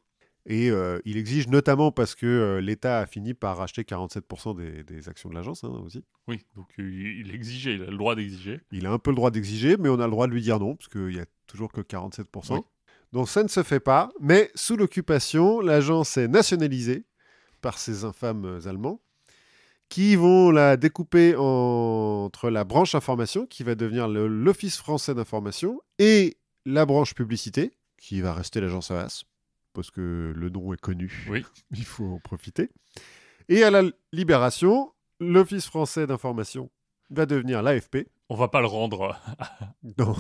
[0.52, 4.84] Et euh, il exige notamment parce que euh, l'État a fini par racheter 47% des,
[4.84, 6.04] des actions de l'agence hein, aussi.
[6.28, 6.92] Oui, donc euh,
[7.24, 8.60] il exigeait, il a le droit d'exiger.
[8.72, 10.60] Il a un peu le droit d'exiger, mais on a le droit de lui dire
[10.60, 12.26] non, parce qu'il n'y a toujours que 47%.
[12.56, 12.60] Oui.
[13.14, 14.10] Donc ça ne se fait pas.
[14.20, 17.06] Mais sous l'occupation, l'agence est nationalisée
[17.62, 19.00] par ces infâmes Allemands,
[19.88, 25.14] qui vont la découper en- entre la branche information, qui va devenir le- l'Office français
[25.14, 29.26] d'information, et la branche publicité, qui va rester l'agence AS,
[29.74, 31.26] parce que le nom est connu.
[31.30, 31.44] Oui.
[31.72, 32.70] Il faut en profiter.
[33.48, 36.70] Et à la Libération, l'Office français d'information
[37.10, 38.08] va devenir l'AFP.
[38.30, 39.20] On va pas le rendre.
[39.98, 40.16] Non,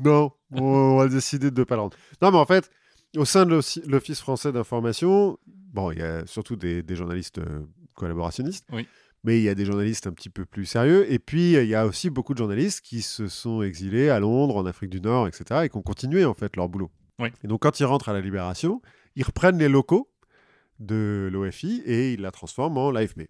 [0.00, 1.96] non, on va décider de ne pas le rendre.
[2.22, 2.70] Non, mais en fait,
[3.16, 3.50] au sein de
[3.86, 7.60] l'Office- français d'information, bon, il y a surtout des, des journalistes euh,
[7.94, 8.86] collaborationnistes, Oui.
[9.24, 11.74] mais il y a des journalistes un petit peu plus sérieux, et puis il y
[11.74, 15.28] a aussi beaucoup de journalistes qui se sont exilés à Londres, en Afrique du Nord,
[15.28, 16.90] etc., et qui ont continué en fait leur boulot.
[17.18, 17.28] Oui.
[17.44, 18.80] Et donc quand ils rentrent à la Libération,
[19.16, 20.10] ils reprennent les locaux
[20.78, 23.28] de l'OFI et ils la transforment en l'AFP.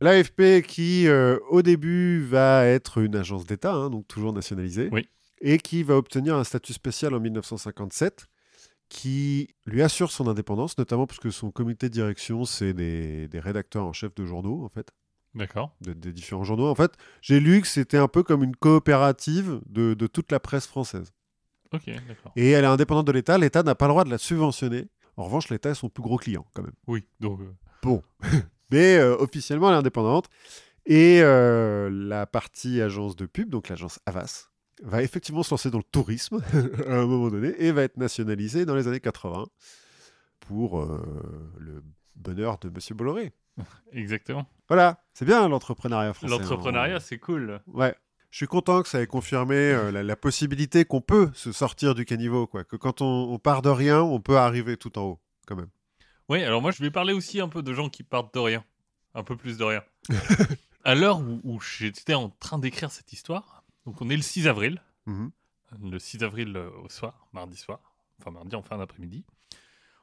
[0.00, 5.08] L'AFP qui, euh, au début, va être une agence d'État, hein, donc toujours nationalisée, Oui.
[5.40, 8.26] et qui va obtenir un statut spécial en 1957
[8.90, 13.40] qui lui assure son indépendance, notamment parce que son comité de direction, c'est des, des
[13.40, 14.90] rédacteurs en chef de journaux, en fait,
[15.34, 15.74] D'accord.
[15.80, 16.68] de- des différents journaux.
[16.68, 20.38] En fait, j'ai lu que c'était un peu comme une coopérative de, de toute la
[20.40, 21.12] presse française.
[22.36, 24.88] Et elle est indépendante de l'État, l'État n'a pas le droit de la subventionner.
[25.16, 26.74] En revanche, l'État est son plus gros client, quand même.
[26.86, 27.52] Oui, donc euh,
[27.82, 28.02] Bon.
[28.70, 30.28] Mais euh, officiellement, elle est indépendante.
[30.84, 34.50] Et euh, la partie agence de pub, donc l'agence Avas,
[34.82, 36.42] va effectivement se lancer dans le tourisme
[36.86, 39.46] à un moment donné et va être nationalisée dans les années 80
[40.40, 40.86] pour
[41.58, 41.82] le
[42.14, 43.32] bonheur de Monsieur Bolloré.
[43.92, 44.46] exactement.
[44.68, 46.30] Voilà, c'est bien l'entrepreneuriat français.
[46.36, 47.00] L'entrepreneuriat, hein.
[47.00, 47.60] c'est cool.
[47.66, 47.94] Ouais.
[48.30, 51.94] Je suis content que ça ait confirmé euh, la, la possibilité qu'on peut se sortir
[51.94, 52.64] du caniveau, quoi.
[52.64, 55.70] Que quand on, on part de rien, on peut arriver tout en haut, quand même.
[56.28, 58.64] Oui, alors moi je vais parler aussi un peu de gens qui partent de rien.
[59.14, 59.82] Un peu plus de rien.
[60.84, 64.48] à l'heure où, où j'étais en train d'écrire cette histoire, donc on est le 6
[64.48, 65.30] avril, Mhm.
[65.84, 67.78] le 6 avril euh, au soir, mardi soir,
[68.20, 69.24] enfin mardi en fin d'après-midi,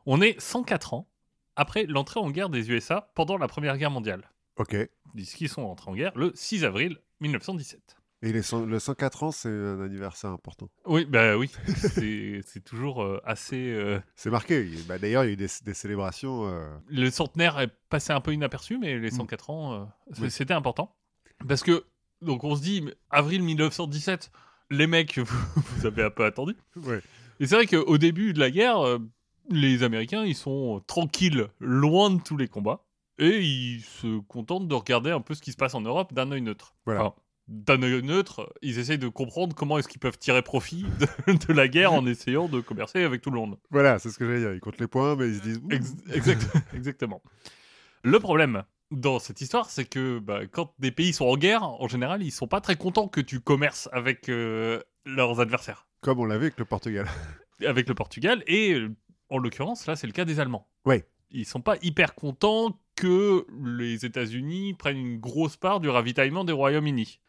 [0.05, 1.09] on est 104 ans
[1.57, 4.31] après l'entrée en guerre des USA pendant la Première Guerre mondiale.
[4.55, 4.75] Ok.
[5.13, 7.97] Puisqu'ils sont entrés en guerre le 6 avril 1917.
[8.31, 10.69] Les cent- le 104 ans, c'est un anniversaire important.
[10.85, 13.71] Oui, bah oui, c'est toujours euh, assez...
[13.73, 14.65] euh, C'est marqué.
[14.87, 16.47] Bah, D'ailleurs, il y a eu des, des célébrations.
[16.47, 19.17] euh, Le centenaire est passé un peu inaperçu, mais les Mm.
[19.17, 20.31] 104 ans, euh, c'est- Oui.
[20.31, 20.95] c'était important.
[21.47, 21.83] Parce que,
[22.21, 24.31] donc on se dit, avril 1917,
[24.69, 25.37] les mecs, vous,
[25.77, 26.55] vous avez un peu attendu.
[26.77, 27.01] Ouais.
[27.39, 28.99] Et c'est vrai qu'au début de la guerre, euh,
[29.49, 32.85] les Américains, ils sont tranquilles, loin de tous les combats.
[33.19, 36.31] Et ils se contentent de regarder un peu ce qui se passe en Europe d'un
[36.31, 36.73] œil neutre.
[36.85, 37.03] Voilà.
[37.05, 37.15] Enfin,
[37.47, 40.85] d'un œil neutre, ils essayent de comprendre comment est-ce qu'ils peuvent tirer profit
[41.27, 43.57] de, de la guerre en essayant de commercer avec tout le monde.
[43.69, 44.53] Voilà, c'est ce que j'allais dire.
[44.53, 45.61] Ils comptent les points, mais ils se disent.
[45.63, 45.71] Ouh.
[45.71, 47.21] Ex- exact- exactement.
[48.03, 51.87] Le problème dans cette histoire, c'est que bah, quand des pays sont en guerre, en
[51.87, 56.25] général, ils sont pas très contents que tu commerces avec euh, leurs adversaires, Comme on
[56.25, 57.07] l'avait avec le Portugal.
[57.65, 58.43] avec le Portugal.
[58.47, 58.77] Et
[59.29, 60.67] en l'occurrence, là, c'est le cas des Allemands.
[60.85, 61.07] Ouais.
[61.31, 66.53] Ils sont pas hyper contents que les États-Unis prennent une grosse part du ravitaillement des
[66.53, 67.19] Royaumes-Unis.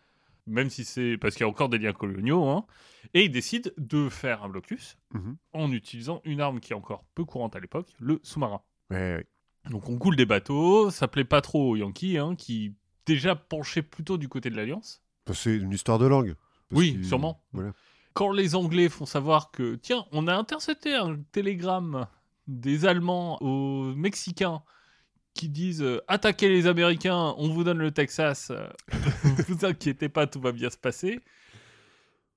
[0.46, 2.44] Même si c'est parce qu'il y a encore des liens coloniaux.
[2.48, 2.66] hein.
[3.14, 5.36] Et ils décident de faire un blocus Mhm.
[5.52, 8.60] en utilisant une arme qui est encore peu courante à l'époque, le sous-marin.
[8.90, 9.26] Ouais, ouais.
[9.70, 12.74] Donc on coule des bateaux, ça plaît pas trop aux Yankees, hein, qui
[13.06, 15.02] déjà penchaient plutôt du côté de l'Alliance.
[15.24, 16.34] Que C'est une histoire de langue.
[16.70, 17.42] Oui, sûrement.
[17.52, 17.72] Voilà.
[18.12, 22.06] Quand les Anglais font savoir que, tiens, on a intercepté un télégramme
[22.46, 24.62] des Allemands aux Mexicains
[25.34, 28.66] qui disent euh, attaquez les Américains, on vous donne le Texas, euh,
[29.48, 31.20] vous inquiétez pas, tout va bien se passer.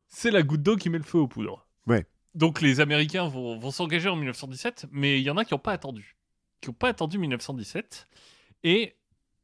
[0.09, 1.65] C'est la goutte d'eau qui met le feu aux poudres.
[1.85, 2.05] Ouais.
[2.33, 5.59] Donc les Américains vont, vont s'engager en 1917, mais il y en a qui n'ont
[5.59, 6.17] pas attendu.
[6.61, 8.07] Qui n'ont pas attendu 1917.
[8.63, 8.95] Et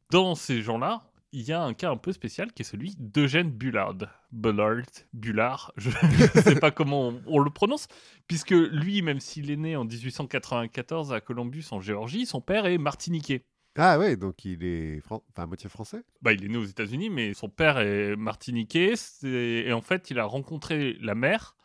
[0.10, 1.04] dans ces gens-là,
[1.34, 3.96] il y a un cas un peu spécial qui est celui d'Eugène Bullard.
[4.32, 4.82] Bullard,
[5.14, 7.88] Bullard, je ne sais pas comment on, on le prononce,
[8.28, 12.78] puisque lui, même s'il est né en 1894 à Columbus en Géorgie, son père est
[12.78, 13.44] martiniquais.
[13.76, 16.04] Ah ouais, donc il est fran- enfin, à moitié français.
[16.22, 18.94] Bah, il est né aux États-Unis, mais son père est martiniquais.
[19.24, 21.56] Et en fait, il a rencontré la mère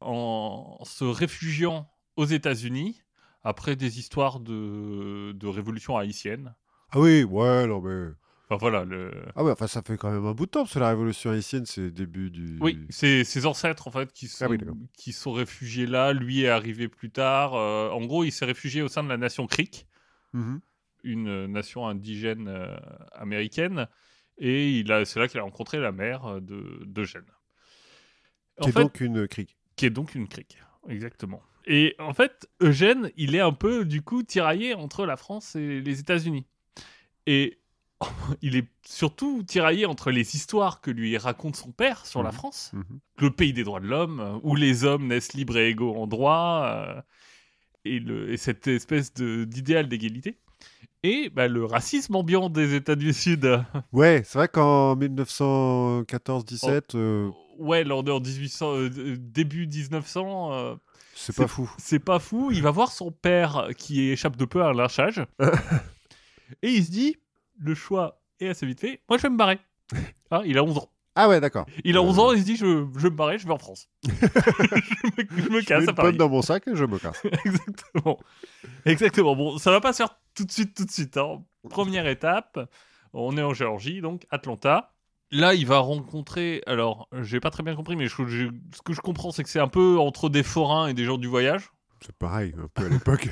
[0.00, 3.02] en se réfugiant aux États-Unis
[3.44, 6.54] après des histoires de, de révolution haïtienne.
[6.90, 8.10] Ah oui, ouais, non mais.
[8.46, 9.10] Enfin voilà, le...
[9.36, 11.30] Ah ouais, enfin ça fait quand même un bout de temps parce que la révolution
[11.30, 12.58] haïtienne, c'est le début du.
[12.60, 14.76] oui, c'est ses ancêtres en fait qui sont, Ah oui, d'accord.
[14.98, 16.12] qui sont réfugiés là.
[16.12, 17.54] Lui est arrivé plus tard.
[17.54, 19.86] Euh, en gros, il s'est réfugié au sein de la nation Creek,
[20.34, 20.60] Mhm.
[21.04, 22.76] une nation indigène euh,
[23.12, 23.88] américaine,
[24.36, 27.24] et il a, c'est là qu'il a rencontré la mère euh, de d'Eugène.
[28.58, 29.56] En Qui est fait, donc une crique.
[29.76, 31.40] qui est donc une crique, exactement.
[31.66, 35.80] Et en fait, Eugène, il est un peu du coup tiraillé entre la France et
[35.80, 36.44] les États-Unis.
[37.26, 37.58] Et
[38.42, 42.34] il est surtout tiraillé entre les histoires que lui raconte son père sur la Mhm.
[42.36, 42.98] France, Mhm.
[43.18, 46.06] le pays des droits de l'homme, euh, où les hommes naissent libres et égaux en
[46.06, 47.00] droit, euh,
[47.84, 50.38] et, le- et cette espèce d'idéal d'égalité.
[51.02, 53.44] Et bah, le racisme ambiant des États du Sud.
[53.92, 60.74] Ouais, c'est vrai qu'en 1914-17, euh, Ouais, lors de en 1800, euh, début 1900, euh,
[61.14, 61.70] c'est pas fou.
[61.78, 62.50] c'est pas fou.
[62.52, 65.24] Il va voir son père qui échappe de peu à un lynchage.
[66.62, 67.16] et il se dit
[67.58, 69.00] le choix est assez vite fait.
[69.08, 69.58] Moi, je vais me barrer.
[70.30, 70.90] Ah, il a 11 ans.
[71.14, 71.64] Ah ouais, d'accord.
[71.84, 72.64] Il a Euh, 11 ans, il se dit je,
[72.96, 73.88] je vais me barrer, je vais en France.
[74.02, 74.18] je me,
[75.44, 76.08] je me Je casse mets à une Paris.
[76.08, 77.22] pomme dans mon sac et je me casse.
[77.44, 78.18] Exactement.
[78.84, 79.36] Exactement.
[79.36, 81.16] Bon, ça va pas se faire tout de suite, tout de suite.
[81.16, 81.42] hein.
[81.70, 82.58] Première étape,
[83.12, 84.92] on est en Géorgie, donc Atlanta.
[85.30, 86.62] Là, il va rencontrer.
[86.66, 89.60] Alors, j'ai pas très bien compris, mais je- ce que je comprends, c'est que c'est
[89.60, 91.70] un peu entre des forains et des gens du voyage.
[92.04, 93.28] C'est pareil, un peu à l'époque.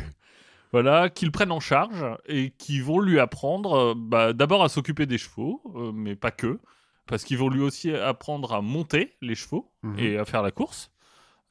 [0.73, 5.05] Voilà, qu'ils prennent en charge et qui vont lui apprendre euh, bah, d'abord à s'occuper
[5.07, 6.59] des chevaux, euh, mais pas que,
[7.07, 9.99] parce qu'ils vont lui aussi apprendre à monter les chevaux Mhm.
[9.99, 10.91] et à faire la course.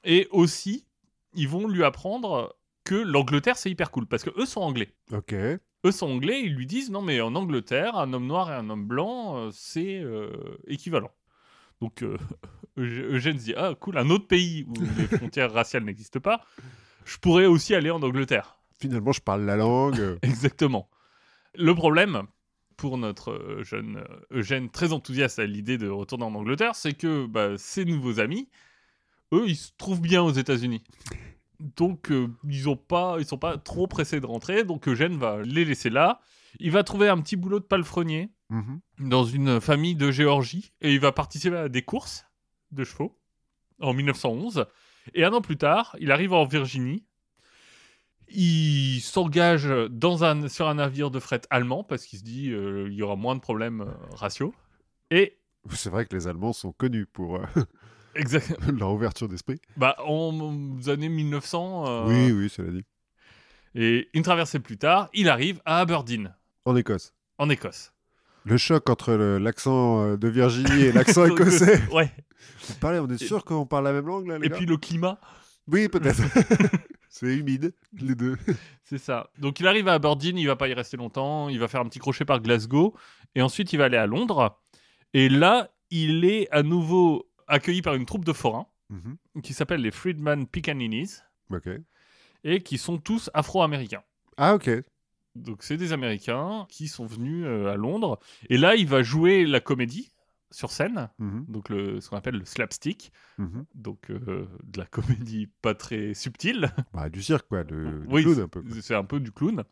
[0.04, 0.88] Et aussi,
[1.36, 4.90] ils vont lui apprendre que l'Angleterre c'est hyper cool, parce que eux sont anglais.
[5.12, 5.34] Ok.
[5.34, 8.70] Eux sont anglais, ils lui disent non mais en Angleterre, un homme noir et un
[8.72, 10.30] homme blanc, euh, c'est euh,
[10.68, 11.12] équivalent.
[11.80, 12.02] Donc
[12.78, 16.42] Eug- Eugène se dit ah cool, un autre pays où les frontières raciales n'existent pas,
[17.06, 18.58] je pourrais aussi aller en Angleterre.
[18.82, 20.18] Finalement, je parle la langue.
[20.24, 20.90] Exactement.
[21.56, 22.24] Le problème
[22.78, 26.94] pour notre euh, jeune euh, Eugène, très enthousiaste à l'idée de retourner en Angleterre, c'est
[26.94, 28.50] que bah, ses nouveaux amis,
[29.34, 30.84] eux, ils se trouvent bien aux États-Unis.
[31.60, 34.64] Donc, euh, ils ont pas, ils sont pas trop pressés de rentrer.
[34.64, 36.22] Donc, Eugène va les laisser là.
[36.60, 38.82] Il va trouver un petit boulot de palefrenier mhm.
[39.00, 42.26] dans une famille de Géorgie et il va participer à des courses
[42.72, 43.20] de chevaux
[43.80, 44.66] en 1911.
[45.14, 47.06] Et un an plus tard, il arrive en Virginie.
[48.34, 52.88] Il s'engage dans un, sur un navire de fret allemand parce qu'il se dit euh,
[52.90, 54.54] il y aura moins de problèmes euh, ratio.
[55.10, 55.38] Et
[55.70, 57.46] C'est vrai que les Allemands sont connus pour euh,
[58.80, 59.60] leur ouverture d'esprit.
[59.78, 62.86] bah, en, aux années 1900, euh, Oui, oui, cela dit.
[63.76, 66.34] et une traversée plus tard, il arrive à Aberdeen,
[66.66, 67.14] En Écosse.
[67.38, 67.92] en Écosse.
[68.44, 71.80] Le choc entre l'accent euh, de Virginie et l'accent écossais.
[71.94, 72.12] Ouais.
[72.84, 74.56] On est sûr qu'on parle la même langue là, les Et gars?
[74.56, 75.20] puis le climat,
[75.68, 76.22] Oui, peut-être.
[77.10, 78.38] C'est humide, les deux.
[78.86, 79.30] c'est ça.
[79.38, 81.86] Donc il arrive à Aberdeen, il va pas y rester longtemps, il va faire un
[81.86, 82.96] petit crochet par Glasgow,
[83.36, 84.58] et ensuite il va aller à Londres.
[85.14, 89.18] Et là, il est à nouveau accueilli par une troupe de forains Mhm.
[89.44, 91.18] qui s'appelle les Freedman Pickaninnies,
[91.52, 91.68] Ok.
[92.46, 94.04] et qui sont tous afro-américains.
[94.38, 94.70] Ah, ok.
[95.36, 98.20] Donc c'est des Américains qui sont venus euh, à Londres.
[98.50, 100.12] Et là, il va jouer la comédie
[100.52, 103.66] sur scène, Mhm, donc le, ce qu'on appelle le slapstick, mhm.
[103.74, 106.72] donc euh, de la comédie pas très subtile.
[106.94, 107.64] Bah, du cirque, quoi.
[107.64, 108.62] Le, Oui, clown, un peu.
[108.62, 108.72] quoi.
[108.82, 109.64] C'est un peu du clown.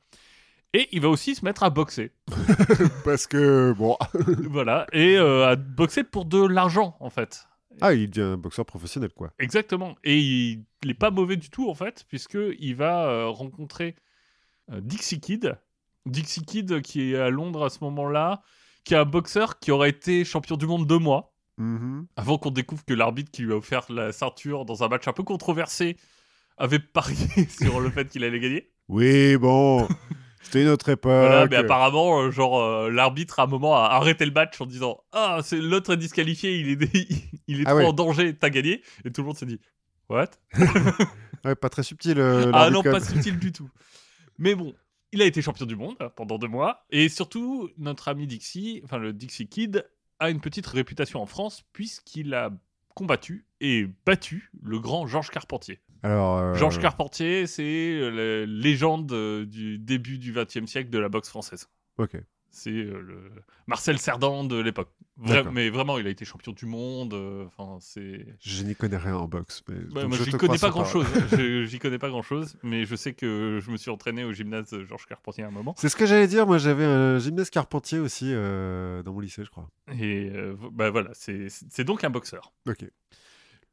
[0.73, 2.11] Et il va aussi se mettre à boxer.
[3.03, 3.97] Parce que, bon.
[4.49, 4.85] voilà.
[4.93, 7.47] Et euh, à boxer pour de l'argent, en fait.
[7.81, 9.33] Ah, il devient un boxeur professionnel, quoi.
[9.39, 9.95] Exactement.
[10.03, 13.95] Et il n'est pas mauvais du tout, en fait, puisqu'il va euh, rencontrer
[14.71, 15.57] Dixie Kid.
[16.05, 18.41] Dixie Kid, qui est à Londres à ce moment-là,
[18.83, 22.07] qui est un boxeur qui aurait été champion du monde deux mois, Mhm.
[22.15, 25.13] avant qu'on découvre que l'arbitre qui lui a offert la ceinture dans un match un
[25.13, 25.97] peu controversé
[26.57, 27.15] avait parié
[27.49, 28.71] sur le fait qu'il allait gagner.
[28.87, 29.85] Oui, bon.
[30.41, 31.11] C'était une autre époque.
[31.11, 34.65] Voilà, mais apparemment, euh, genre, euh, l'arbitre à un moment a arrêté le match en
[34.65, 36.89] disant Ah, c'est l'autre est disqualifié, il est,
[37.47, 37.85] il est Ah trop ouais.
[37.85, 38.81] en danger, t'as gagné.
[39.03, 39.59] Et tout le monde s'est dit
[40.07, 40.29] What?
[41.45, 42.19] Ouais, pas très subtil.
[42.19, 43.69] euh, Ah non, pas subtil du tout.
[44.37, 44.73] Mais bon,
[45.11, 46.85] il a été champion du monde hein, pendant deux mois.
[46.89, 49.85] Et surtout, notre ami Dixie, enfin le Dixie Kid,
[50.19, 52.51] a une petite réputation en France puisqu'il a
[52.95, 55.79] combattu et battu le grand Georges Carpentier.
[56.03, 56.37] Alors.
[56.37, 61.09] euh, Georges Carpentier, c'est euh, la légende euh, du début du XXe siècle de la
[61.09, 61.69] boxe française.
[61.97, 62.17] Ok.
[62.51, 63.31] C'est euh, le
[63.67, 64.89] Marcel Cerdan de l'époque.
[65.21, 67.13] Vra- mais vraiment, il a été champion du monde.
[67.13, 68.25] euh, Enfin, c'est.
[68.41, 69.63] Je n'y connais rien en boxe.
[69.67, 69.75] Mais...
[69.75, 71.05] Donc moi, je te connais pas grand chose.
[71.67, 74.69] J'y connais pas grand chose, mais je sais que je me suis entraîné au gymnase
[74.71, 75.75] de Georges Carpentier à un moment.
[75.77, 76.47] C'est ce que j'allais dire.
[76.47, 79.69] Moi, j'avais un gymnase Carpentier aussi euh, dans mon lycée, je crois.
[79.93, 82.51] Et euh, bah voilà, c'est c'est donc un boxeur.
[82.67, 82.85] Ok.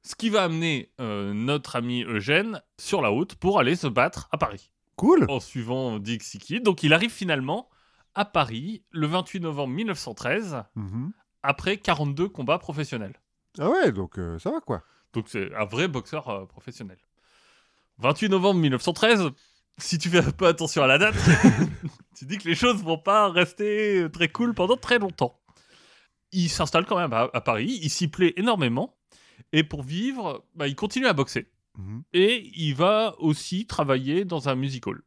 [0.03, 4.29] Ce qui va amener euh, notre ami Eugène sur la route pour aller se battre
[4.31, 5.27] à Paris Cool.
[5.29, 6.63] en suivant Dixie Kid.
[6.63, 7.69] Donc il arrive finalement
[8.17, 11.13] à Paris le 28 novembre 1913 Mhm.
[11.45, 13.21] après 42 combats professionnels.
[13.59, 14.83] Ah ouais, donc euh, ça va quoi.
[15.13, 16.99] Donc c'est un vrai boxeur euh, professionnel.
[17.99, 19.31] 28 novembre 1913,
[19.79, 21.15] si tu fais pas attention à la date,
[22.17, 25.39] tu dis que les choses vont pas rester très cool pendant très longtemps.
[26.33, 28.97] Il s'installe quand même à, à Paris, il s'y plaît énormément,
[29.53, 31.51] et pour vivre, bah, il continue à boxer.
[31.79, 32.03] Mhm.
[32.13, 35.03] Et il va aussi travailler dans un music hall.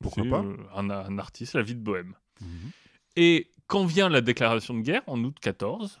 [0.00, 2.14] Pourquoi pas euh, un, un artiste, la vie de bohème.
[2.42, 2.70] Mhm.
[3.16, 6.00] Et quand vient la déclaration de guerre, en août 14,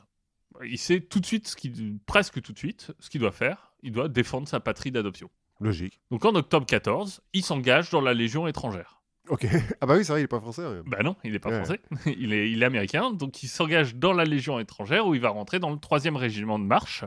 [0.64, 3.72] il sait tout de suite, ce qu'il- presque tout de suite, ce qu'il doit faire.
[3.82, 5.30] Il doit défendre sa patrie d'adoption.
[5.60, 6.00] Logique.
[6.10, 9.00] Donc en octobre 14, il s'engage dans la Légion étrangère.
[9.28, 9.46] Ok.
[9.80, 10.62] Ah bah oui, c'est vrai, il est pas français.
[10.86, 11.64] Bah non, il n'est pas Ouais.
[11.64, 11.80] français,
[12.18, 13.12] il est, il est américain.
[13.12, 16.58] Donc il s'engage dans la Légion étrangère où il va rentrer dans le 3e régiment
[16.58, 17.04] de marche.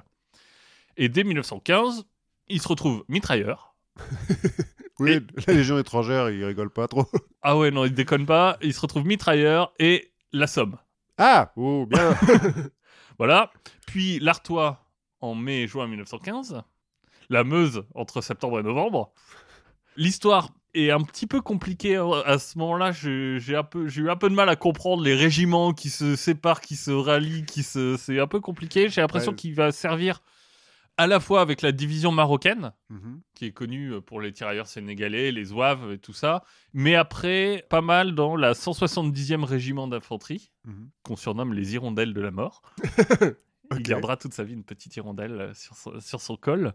[0.98, 2.06] Et dès 1915,
[2.48, 3.76] il se retrouve mitrailleur.
[5.00, 7.06] Oui, Et- la Légion étrangère, il rigole pas trop.
[7.48, 8.58] Ah ouais, non, il déconne pas.
[8.64, 10.78] Il se retrouve mitrailleur et la Somme.
[11.20, 12.16] Ah Oh, bien
[13.20, 13.52] Voilà.
[13.86, 14.84] Puis l'Artois
[15.22, 16.62] en mai et juin 1915.
[17.30, 19.14] La Meuse entre septembre et novembre.
[19.96, 22.10] L'histoire est un petit peu compliquée hein.
[22.26, 22.92] à ce moment-là.
[22.92, 26.92] J'ai eu un peu de mal à comprendre les régiments qui se séparent, qui se
[26.92, 27.96] rallient, qui se.
[27.98, 28.90] C'est un peu compliqué.
[28.90, 29.38] J'ai l'impression Ouais.
[29.38, 30.22] qu'il va servir
[30.98, 33.22] à la fois avec la division marocaine, Mhm.
[33.34, 36.44] qui est connue pour les tirailleurs sénégalais, les zouaves et tout ça,
[36.74, 40.90] mais après pas mal dans la 170e régiment d'infanterie Mhm.
[41.04, 42.62] qu'on surnomme les hirondelles de la mort.
[43.72, 43.80] Ok.
[43.80, 46.74] Il gardera toute sa vie une petite hirondelle euh, sur son, sur son col.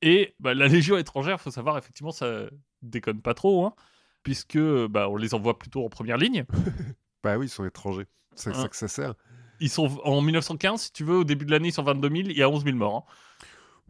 [0.00, 2.44] Et bah, la Légion étrangère, faut savoir, effectivement, ça
[2.82, 3.74] déconne pas trop, hein,
[4.22, 4.56] puisque
[4.90, 6.44] bah, on les envoie plutôt en première ligne.
[7.24, 8.06] Bah oui, ils sont étrangers.
[8.36, 8.62] C'est Hein.
[8.62, 9.14] ça que ça sert.
[9.58, 12.28] Ils sont en 1915, si tu veux, au début de l'année, ils sont 22 000,
[12.30, 13.06] il y a 11 000 morts.
[13.08, 13.12] hein.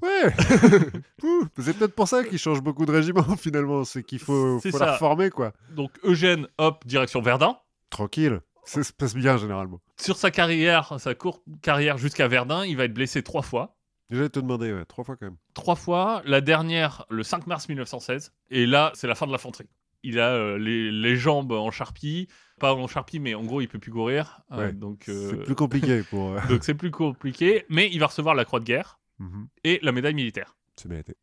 [0.03, 0.32] Ouais
[1.59, 3.84] C'est peut-être pour ça qu'ils changent beaucoup de régiments, finalement.
[3.84, 5.53] C'est qu'il faut, faut la reformer, quoi.
[5.70, 7.57] Donc Eugène, hop, direction Verdun.
[7.90, 8.40] Tranquille.
[8.64, 9.80] Ça se passe bien, généralement.
[9.98, 13.76] Sur sa carrière, sa courte carrière jusqu'à Verdun, il va être blessé trois fois.
[14.11, 15.36] Déjà, te demander, ouais, trois fois quand même.
[15.55, 18.32] Trois fois, la dernière le 5 mars 1916.
[18.51, 19.68] Et là, c'est la fin de l'infanterie.
[20.03, 22.28] Il a euh, les, les jambes en charpie.
[22.59, 24.40] Pas en charpie, mais en gros, il peut plus courir.
[24.53, 26.32] Euh, Ouais, donc, euh, C'est plus compliqué pour.
[26.32, 27.64] euh, donc c'est plus compliqué.
[27.68, 29.48] Mais il va recevoir la croix de guerre mhm.
[29.62, 30.56] et la médaille militaire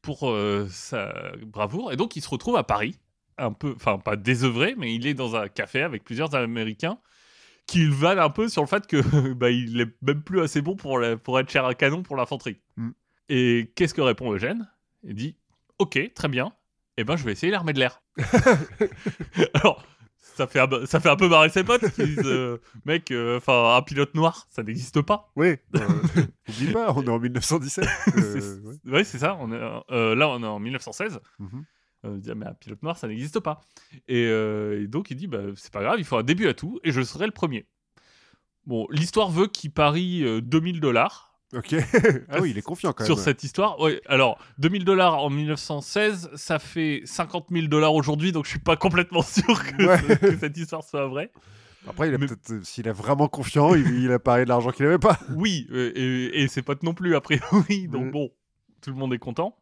[0.02, 1.14] pour euh, sa
[1.46, 1.92] bravoure.
[1.92, 3.00] Et donc, il se retrouve à Paris
[3.38, 7.00] un peu, enfin pas désœuvré, mais il est dans un café avec plusieurs Américains
[7.68, 10.62] qui le valent un peu sur le fait que bah, il est même plus assez
[10.62, 12.60] bon pour, la- pour être cher à canon pour l'infanterie.
[12.78, 12.90] Mm.
[13.30, 14.70] Et qu'est-ce que répond Eugène?
[15.04, 15.36] Il dit
[15.80, 16.54] Ok, très bien.
[16.98, 18.02] Eh ben, je vais essayer l'armée de l'air.
[19.54, 19.86] Alors,
[20.38, 23.38] ça fait, un, ça fait un peu marrer ses potes qui disent euh, Mec, euh,
[23.38, 25.32] enfin, un pilote noir, ça n'existe pas.
[25.36, 25.80] Oui, euh,
[26.50, 27.86] oublie pas, on est en 1917.
[28.16, 29.04] euh, C'est- ouais.
[29.04, 29.38] C'est ça.
[29.42, 29.60] On est,
[30.16, 31.20] là, on est en 1916.
[31.40, 31.66] Mhm.
[32.06, 33.62] Euh, il dit, Ah, mais un pilote noir, ça n'existe pas.
[34.08, 36.80] Et, et donc, il dit, bah, c'est pas grave, il faut un début à tout,
[36.84, 37.66] et je serai le premier.
[38.66, 41.27] Bon, l'histoire veut qu'il parie euh, 2000 dollars
[41.58, 41.76] Ok.
[42.30, 43.26] ah oui, il est confiant quand sur même.
[43.26, 43.80] cette histoire.
[43.80, 48.60] Ouais, alors, 2000 dollars en 1916, ça fait 50 000 dollars aujourd'hui, donc je suis
[48.60, 50.18] pas complètement sûr que, Ouais.
[50.18, 51.32] que cette histoire soit vraie.
[51.90, 54.98] Après, Mais- euh, s'il est vraiment confiant, il, il a parlé de l'argent qu'il avait
[55.00, 55.18] pas.
[55.36, 57.88] Oui, euh, et, et ses potes non plus, a priori.
[57.88, 58.12] Donc Ouais.
[58.12, 58.30] bon,
[58.82, 59.58] tout le monde est content.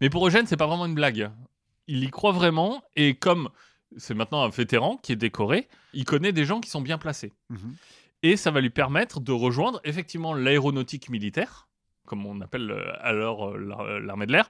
[0.00, 1.30] Mais pour Eugène, c'est pas vraiment une blague.
[1.86, 3.48] Il y croit vraiment, et comme
[3.96, 7.32] c'est maintenant un vétéran qui est décoré, il connaît des gens qui sont bien placés.
[7.48, 7.74] Mhm.
[8.22, 11.68] Et ça va lui permettre de rejoindre effectivement l'aéronautique militaire,
[12.06, 14.48] comme on appelle euh, alors euh, l'ar- l'armée de l'air,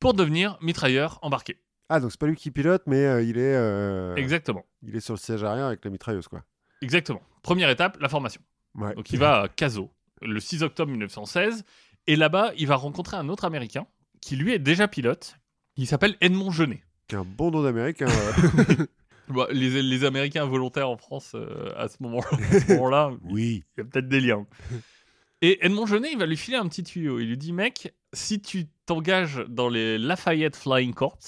[0.00, 1.58] pour devenir mitrailleur embarqué.
[1.88, 4.64] Ah, donc c'est pas lui qui pilote, mais euh, il, est, euh, Exactement.
[4.82, 6.42] il est sur le siège arrière avec la mitrailleuse, quoi.
[6.82, 7.20] Exactement.
[7.42, 8.40] Première étape, la formation.
[8.74, 8.94] Ouais.
[8.94, 9.90] Donc il va à Caso
[10.22, 11.64] le 6 octobre 1916
[12.06, 13.86] et là-bas il va rencontrer un autre Américain
[14.20, 15.36] qui lui est déjà pilote.
[15.76, 16.82] Il s'appelle Edmond Genet.
[17.08, 18.06] Qui un bon nom d'américain.
[18.08, 18.86] euh.
[19.28, 22.22] Bah, les, les Américains volontaires en France euh, à ce moment-
[22.68, 23.64] moment-là, oui.
[23.76, 24.46] il y a peut-être des liens.
[25.42, 27.18] Et Edmond Genet, il va lui filer un petit tuyau.
[27.20, 31.18] Il lui dit, mec, si tu t'engages dans les Lafayette Flying Corps,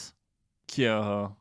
[0.66, 1.34] qui est un-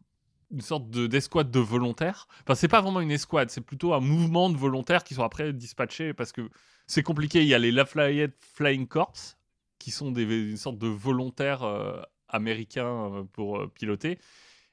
[0.51, 3.99] une sorte de- d'escouade de volontaires, enfin, c'est pas vraiment une escouade, c'est plutôt un
[4.01, 6.49] mouvement de volontaires qui sont après dispatchés parce que
[6.87, 7.41] c'est compliqué.
[7.41, 9.13] Il y a les Lafayette Flying Corps,
[9.79, 14.19] qui sont des, une sorte de volontaires euh, américains euh, pour euh, piloter.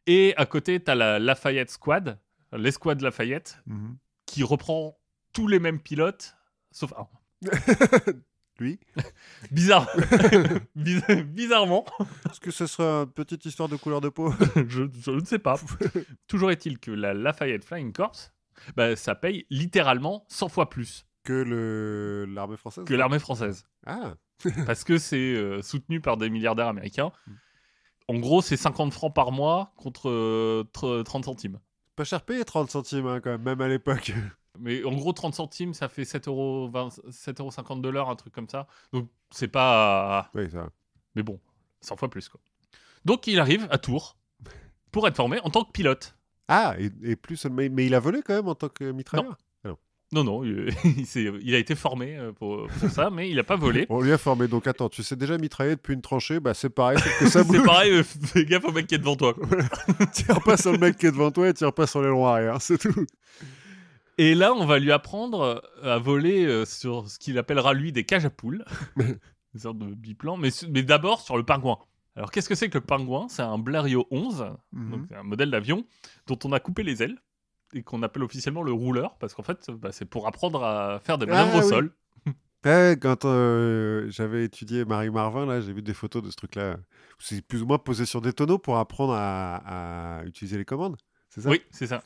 [0.06, 2.18] Et à côté, tu as la Lafayette Squad,
[2.52, 3.96] l'escouade Lafayette, Mhm.
[4.26, 4.98] qui reprend
[5.32, 6.36] tous les mêmes pilotes,
[6.70, 7.06] sauf un.
[8.58, 8.78] Lui
[9.50, 9.88] Bizarre.
[10.76, 11.84] Biz- Bizarrement,
[12.30, 14.32] Est-ce que ce sera une petite histoire de couleur de peau?
[14.68, 15.56] Je, je ne sais pas.
[16.28, 18.16] Toujours est-il que la Lafayette Flying Corps,
[18.76, 22.26] bah, ça paye littéralement 100 fois plus que le...
[22.32, 22.84] l'armée française?
[22.84, 23.64] que l'armée française.
[23.86, 24.14] Ah,
[24.66, 27.10] Parce que c'est euh, soutenu par des milliardaires américains.
[27.26, 27.32] Mm.
[28.12, 31.58] En gros, c'est 50 francs par mois contre euh, tr- 30 centimes.
[31.96, 34.12] pas cher payé 30 centimes, hein, quand même, même à l'époque.
[34.60, 38.48] Mais en gros, 30 centimes, ça fait 7,20 euros, 7,50 de l'heure, un truc comme
[38.48, 38.66] ça.
[38.92, 40.30] Donc, c'est pas.
[40.34, 40.68] oui, ça.
[41.14, 41.40] Mais bon,
[41.80, 42.38] 100 fois plus, quoi.
[43.06, 44.16] Donc, il arrive à Tours
[44.90, 46.14] pour être formé en tant que pilote.
[46.48, 47.62] Ah, et, et plus seulement...
[47.70, 49.38] Mais il a volé quand même en tant que mitrailleur
[50.12, 53.36] Non, non, il, il s'est- il a été formé euh, pour, pour ça, mais il
[53.36, 53.86] n'a pas volé.
[53.88, 56.68] On lui a formé, donc attends, tu sais déjà mitrailler depuis une tranchée, bah c'est
[56.70, 59.34] pareil, que ça C'est pareil, euh, fais gaffe au mec qui est devant toi.
[60.12, 62.60] tire pas sur le mec qui est devant toi et tire pas sur l'aileron arrière,
[62.60, 63.06] c'est tout.
[64.18, 68.04] Et là, on va lui apprendre euh, à voler sur ce qu'il appellera lui des
[68.04, 68.64] cages à poules,
[68.98, 70.50] une sorte de biplan, mais,
[70.82, 71.78] d'abord sur le pingouin.
[72.16, 73.26] Alors, qu'est-ce que c'est que le pingouin?
[73.30, 74.90] C'est un Blériot 11, Mhm.
[74.90, 75.86] donc un modèle d'avion
[76.26, 77.16] dont on a coupé les ailes
[77.74, 81.18] et qu'on appelle officiellement le rouleur, parce qu'en fait, bah, c'est pour apprendre à faire
[81.18, 81.68] des manœuvres Ah, au oui.
[81.68, 81.94] sol.
[82.64, 86.76] Ouais, quand euh, j'avais étudié Marie Marvin, là, j'ai vu des photos de ce truc-là.
[87.18, 90.96] C'est plus ou moins posé sur des tonneaux pour apprendre à, à utiliser les commandes,
[91.28, 91.48] c'est ça?
[91.50, 92.04] Oui, c'est ça.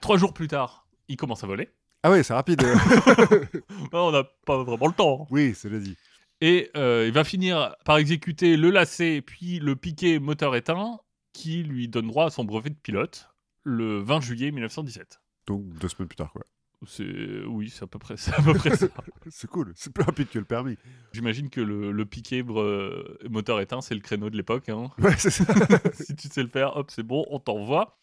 [0.00, 1.68] Trois jours plus tard, il commence à voler.
[2.04, 2.62] Ah oui, c'est rapide.
[2.64, 3.56] Oh,
[3.92, 5.26] on n'a pas vraiment le temps.
[5.30, 5.96] oui, c'est dit.
[6.40, 10.98] Et euh, il va finir par exécuter le lacet puis le piquet moteur éteint
[11.32, 13.28] qui lui donne droit à son brevet de pilote
[13.64, 15.20] le 20 juillet 1917.
[15.46, 16.42] Donc deux semaines plus tard, quoi.
[16.84, 18.88] C'est oui, c'est à peu près, c'est à peu près ça.
[19.30, 20.76] C'est cool, c'est plus rapide que le permis.
[21.12, 24.68] J'imagine que le, le piquet bre- moteur éteint, c'est le créneau de l'époque.
[24.68, 24.90] hein.
[24.98, 25.44] Ouais, c'est ça.
[25.94, 28.00] si tu sais le faire, hop, c'est bon, on t'envoie.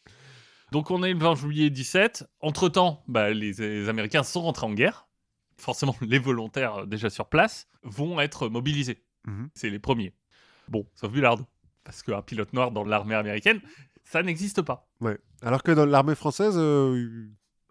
[0.72, 2.26] Donc on est le 20 juillet 17.
[2.40, 5.08] Entre-temps, bah, les, les Américains sont rentrés en guerre.
[5.58, 9.04] Forcément, les volontaires euh, déjà sur place vont être mobilisés.
[9.28, 9.50] Mhm.
[9.56, 10.14] C'est les premiers.
[10.70, 11.38] Bon, sauf Bullard.
[11.84, 13.60] Parce qu'un pilote noir dans l'armée américaine,
[14.12, 14.88] ça n'existe pas.
[15.02, 15.18] Ouais.
[15.42, 17.28] Alors que dans l'armée française, euh,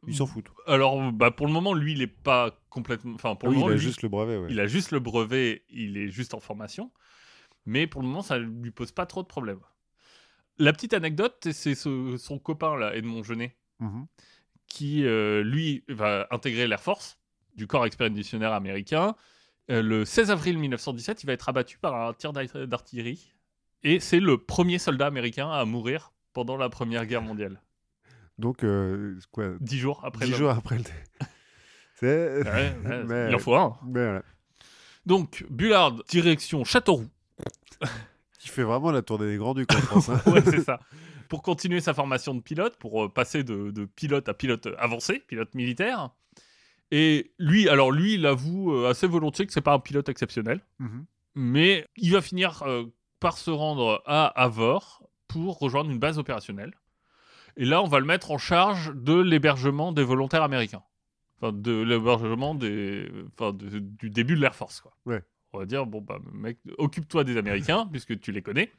[0.06, 0.50] ils- s'en foutent.
[0.66, 3.14] Alors, bah, pour le moment, lui, il est pas complètement.
[3.14, 4.46] Enfin, pour oui, le moment, il a lui, juste le brevet, ouais.
[4.50, 6.92] il a juste le brevet, il est juste en formation.
[7.66, 9.60] Mais pour le moment, ça lui pose pas trop de problèmes.
[10.58, 14.06] La petite anecdote, c'est ce- son copain, là, Edmond Genet, Mhm.
[14.68, 17.18] qui, euh, lui, va intégrer l'Air Force
[17.56, 19.14] du corps expéditionnaire américain.
[19.70, 23.32] Euh, le 16 avril 1917, il va être abattu par un tir d'art- d'artillerie.
[23.82, 27.60] Et c'est le premier soldat américain à mourir pendant la Première Guerre mondiale.
[28.38, 30.84] Donc, euh, quoi, Dix jours après dix jours après le...
[31.94, 32.44] C'est...
[32.44, 33.76] Ouais, ouais, Mais- Il en faut un.
[33.84, 34.22] Mais voilà.
[35.04, 37.08] Donc, Bullard, direction Châteauroux.
[38.38, 40.08] Qui fait vraiment la tournée des Grands-Ducs en France.
[40.10, 40.20] hein.
[40.30, 40.78] ouais, c'est ça.
[41.28, 45.18] pour continuer sa formation de pilote, pour euh, passer de, de pilote à pilote avancé,
[45.26, 46.10] pilote militaire.
[46.92, 50.60] Et lui, alors lui, il avoue euh, assez volontiers que c'est pas un pilote exceptionnel,
[50.78, 51.04] Mhm.
[51.34, 52.84] mais il va finir euh,
[53.18, 56.74] par se rendre à Avor pour rejoindre une base opérationnelle.
[57.56, 60.82] Et là, on va le mettre en charge de l'hébergement des volontaires américains.
[61.40, 63.08] Enfin, de l'hébergement des...
[63.38, 64.92] enfin, de- du début de l'Air Force, quoi.
[65.06, 65.22] Ouais.
[65.52, 68.72] On va dire, bon, bah, mec, occupe-toi des Américains, puisque tu les connais.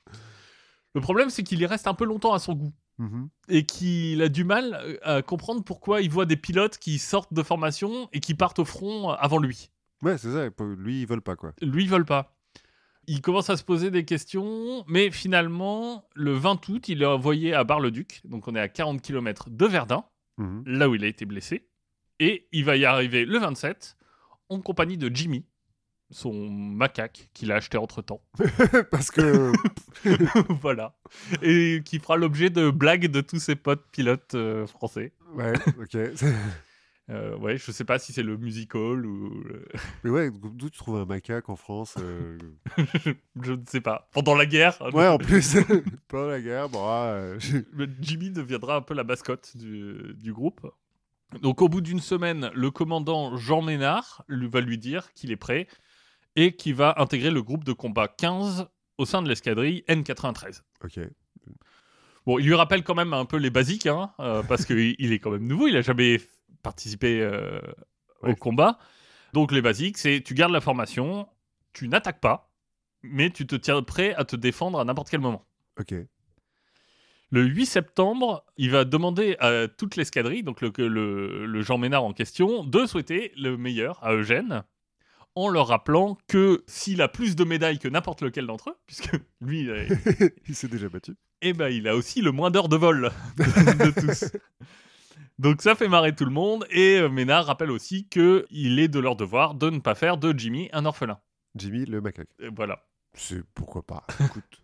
[0.95, 2.73] Le problème, c'est qu'il y reste un peu longtemps à son goût.
[2.97, 3.29] Mhm.
[3.47, 7.33] Et qu'il a du mal euh, à comprendre pourquoi il voit des pilotes qui sortent
[7.33, 9.69] de formation et qui partent au front avant lui.
[10.01, 10.49] Ouais, c'est ça.
[10.77, 11.53] Lui, ils veulent pas, quoi.
[11.61, 12.35] Lui, ils veulent pas.
[13.12, 17.55] Il commence à se poser des questions, mais finalement, le 20 août, il est envoyé
[17.55, 20.03] à Bar-le-Duc, donc on est à 40 km de Verdun,
[20.38, 20.64] Mhm.
[20.68, 21.68] là où il a été blessé,
[22.20, 23.97] et il va y arriver le 27
[24.49, 25.43] en compagnie de Jimmy,
[26.12, 28.22] son macaque qu'il a acheté entre-temps.
[28.91, 29.51] Parce que.
[30.62, 30.95] voilà.
[31.41, 35.14] Et qui fera l'objet de blagues de tous ses potes pilotes euh, français.
[35.34, 35.97] ouais, ok.
[37.10, 39.43] Euh, ouais, je sais pas si c'est le musical ou...
[40.03, 42.38] Mais ouais, d'où tu trouves un macaque en France euh,
[43.41, 44.07] je ne sais pas.
[44.14, 45.57] Pendant la guerre, Ouais, en plus,
[46.07, 47.39] pendant la guerre, bon, ah, euh,
[47.99, 50.62] Jimmy deviendra un peu la mascotte du, du groupe.
[51.41, 55.38] Donc au bout d'une semaine, le commandant Jean Ménard lui, va lui dire qu'il est
[55.38, 55.68] prêt
[56.36, 60.62] et qu'il va intégrer le groupe de combat 15 au sein de l'escadrille N93.
[60.84, 60.99] ok.
[62.26, 65.14] Bon, il lui rappelle quand même un peu les basiques, hein, euh, parce qu'il il
[65.14, 66.20] est quand même nouveau, il a jamais
[66.64, 67.60] participé euh,
[68.24, 68.78] au combat.
[69.34, 71.28] Donc les basiques, c'est tu gardes la formation,
[71.74, 72.51] tu n'attaques pas,
[73.03, 75.45] mais tu te tiens prêt à te défendre à n'importe quel moment.
[75.80, 75.93] Ok.
[77.32, 82.03] Le 8 septembre, il va demander à toute l'escadrille, donc le, le- le Jean Ménard
[82.03, 84.64] en question, de souhaiter le meilleur à Eugène,
[85.36, 89.12] en leur rappelant que s'il a plus de médailles que n'importe lequel d'entre eux, puisque
[89.41, 89.70] lui,
[90.47, 91.14] il s'est déjà battu.
[91.43, 94.26] eh ben, il a aussi le moins d'heures de vol de tous.
[95.39, 98.87] Donc ça fait marrer tout le monde, et euh, Ménard rappelle aussi que il est
[98.89, 101.17] de leur devoir de ne pas faire de Jimmy un orphelin.
[101.55, 102.27] Jimmy, le macaque.
[102.39, 102.83] Et voilà.
[103.13, 104.05] C'est pourquoi pas.
[104.19, 104.61] Écoute.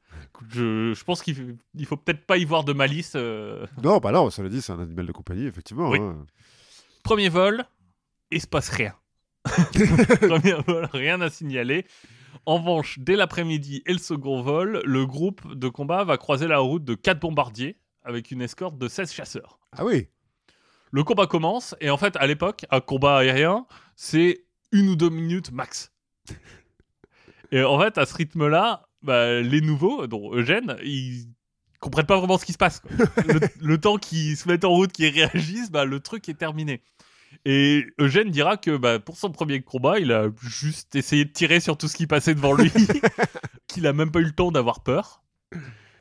[0.49, 3.13] Je, je pense qu'il f- il faut peut-être pas y voir de malice.
[3.15, 3.65] euh.
[3.83, 5.89] non, bah non, ça l'a dit, c'est un animal de compagnie, effectivement.
[5.89, 5.99] Oui.
[5.99, 6.25] hein.
[7.03, 7.65] Premier vol,
[8.31, 8.93] il se passe rien.
[9.45, 11.85] Premier vol, rien à signaler.
[12.45, 16.59] En revanche, dès l'après-midi et le second vol, le groupe de combat va croiser la
[16.59, 19.59] route de 4 bombardiers avec une escorte de 16 chasseurs.
[19.71, 20.07] Ah oui.
[20.95, 23.65] Le combat commence et en fait, à l'époque, un combat aérien,
[23.97, 25.91] c'est une ou deux minutes max.
[27.51, 31.25] Et en fait, à ce rythme-là, bah, les nouveaux, dont Eugène, ils
[31.81, 32.81] comprennent pas vraiment ce qui se passe.
[33.27, 36.81] Le, le temps qu'ils se mettent en route, qu'ils réagissent, bah, le truc est terminé.
[37.43, 41.59] Et Eugène dira que bah, pour son premier combat, il a juste essayé de tirer
[41.59, 42.71] sur tout ce qui passait devant lui,
[43.67, 45.25] qu'il a même pas eu le temps d'avoir peur.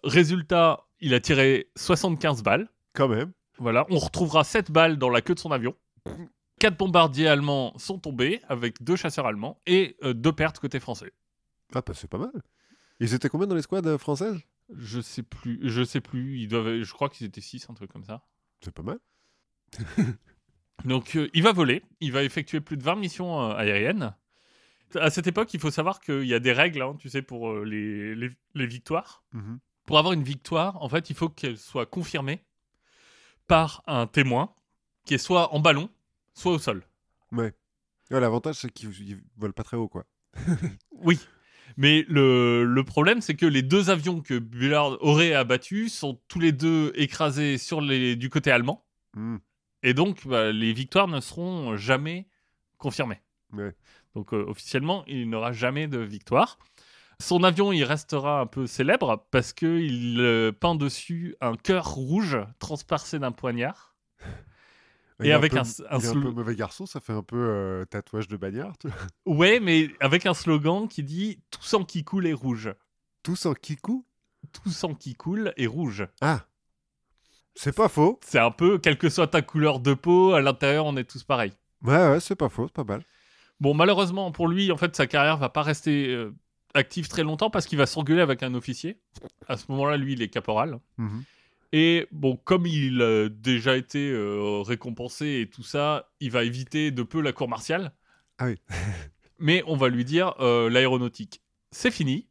[0.04, 2.68] Résultat, il a tiré 75 balles.
[2.92, 3.32] Quand même.
[3.58, 5.74] Voilà, on retrouvera 7 balles dans la queue de son avion.
[6.58, 11.12] Quatre bombardiers allemands sont tombés avec deux chasseurs allemands et euh, deux pertes côté français.
[11.74, 12.32] Ah, bah c'est pas mal.
[13.00, 14.38] Ils étaient combien dans l'escouade euh, française
[14.74, 17.92] Je sais plus, je sais plus, ils doivent je crois qu'ils étaient 6 un truc
[17.92, 18.24] comme ça.
[18.60, 18.98] C'est pas mal.
[20.84, 24.14] Donc euh, il va voler, il va effectuer plus de 20 missions euh, aériennes.
[24.96, 27.54] À cette époque, il faut savoir qu'il y a des règles, hein, tu sais, pour
[27.60, 29.24] les, les- les victoires.
[29.32, 29.58] Mhm.
[29.86, 32.44] Pour avoir une victoire, en fait, il faut qu'elle soit confirmée
[33.46, 34.54] par un témoin
[35.04, 35.90] qui est soit en ballon,
[36.34, 36.82] soit au sol.
[37.32, 37.52] Ouais.
[38.10, 40.04] Ouais, L'avantage, c'est qu'ils ils volent pas très haut, quoi.
[40.92, 41.18] Oui.
[41.76, 46.38] Mais le, le problème, c'est que les deux avions que Bullard aurait abattus sont tous
[46.38, 48.84] les deux écrasés sur les, du côté allemand.
[49.14, 49.38] Hmm.
[49.82, 52.28] Et donc, bah, les victoires ne seront jamais
[52.78, 53.20] confirmées.
[53.52, 53.74] Ouais.
[54.14, 56.58] Donc, euh, officiellement, il n'aura jamais de victoire.
[57.20, 62.38] Son avion, il restera un peu célèbre parce qu'il euh, peint dessus un cœur rouge
[62.58, 63.94] transpercé d'un poignard.
[65.22, 67.36] Et avec peu- un- un il est un peu mauvais garçon, ça fait un peu
[67.38, 68.76] euh, tatouage de bagnard.
[68.78, 68.96] Tu vois.
[69.36, 72.74] Ouais, mais avec un slogan qui dit Tout sang qui coule est rouge.
[73.22, 74.04] Tous en kikou
[74.52, 76.06] Tout sang qui coule est rouge.
[76.20, 76.40] Ah
[77.54, 78.18] C'est pas faux.
[78.24, 81.22] C'est un peu, quelle que soit ta couleur de peau, à l'intérieur, on est tous
[81.22, 81.52] pareils.
[81.82, 83.02] Ouais, ouais, c'est pas faux, c'est pas mal.
[83.60, 86.34] Bon, malheureusement pour lui, en fait, sa carrière va pas rester euh,
[86.74, 88.98] active très longtemps parce qu'il va s'engueuler avec un officier.
[89.48, 90.78] À ce moment-là, lui, il est caporal.
[90.98, 91.24] Mhm.
[91.72, 96.90] Et bon, comme il a déjà été euh, récompensé et tout ça, il va éviter
[96.90, 97.92] de peu la cour martiale.
[98.38, 98.56] Ah oui.
[99.40, 102.28] Mais on va lui dire euh, l'aéronautique, c'est fini.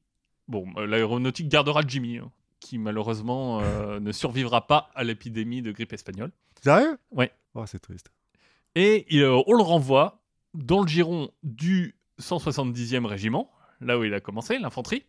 [0.47, 2.31] Bon, euh, l'aéronautique gardera Jimmy, hein,
[2.61, 3.61] qui malheureusement
[3.99, 6.31] ne survivra pas à l'épidémie de grippe espagnole.
[6.61, 6.97] Sérieux?
[7.11, 7.31] Ouais.
[7.55, 8.11] Oh, c'est triste.
[8.75, 10.23] Et il, on le renvoie
[10.53, 13.51] dans le giron du 170e régiment,
[13.82, 15.03] là où il a commencé, l'infanterie.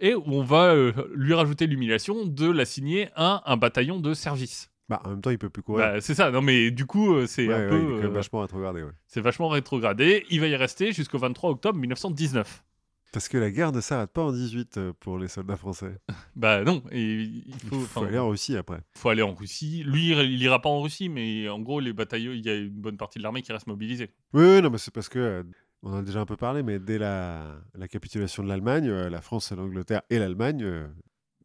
[0.00, 4.70] et on va euh, lui rajouter l'humiliation de l'assigner à un bataillon de service.
[4.88, 5.84] Bah, en même temps, il peut plus courir.
[5.86, 7.98] Bah, c'est ça, non mais du coup, euh, c'est Ouais, un ouais, peu.
[8.00, 8.82] il euh, vachement rétrogradé.
[8.82, 8.90] ouais.
[9.06, 10.24] c'est vachement rétrogradé.
[10.30, 12.64] Il va y rester jusqu'au 23 octobre 1919.
[13.10, 15.98] Parce que la guerre ne s'arrête pas en 18 euh, pour les soldats français.
[16.36, 18.80] Bah non, et il Il faut, faut, aller en Russie après.
[18.96, 19.82] faut aller en Russie.
[19.84, 22.54] Lui, il il ira pas en Russie, mais en gros, les bataillons, il y a
[22.54, 24.10] une bonne partie de l'armée qui reste mobilisée.
[24.34, 25.44] Oui, oui, non, mais c'est parce que,
[25.82, 29.08] on en a déjà un peu parlé, mais dès la, la capitulation de l'Allemagne, euh,
[29.08, 30.88] la France, l'Angleterre et l'Allemagne euh,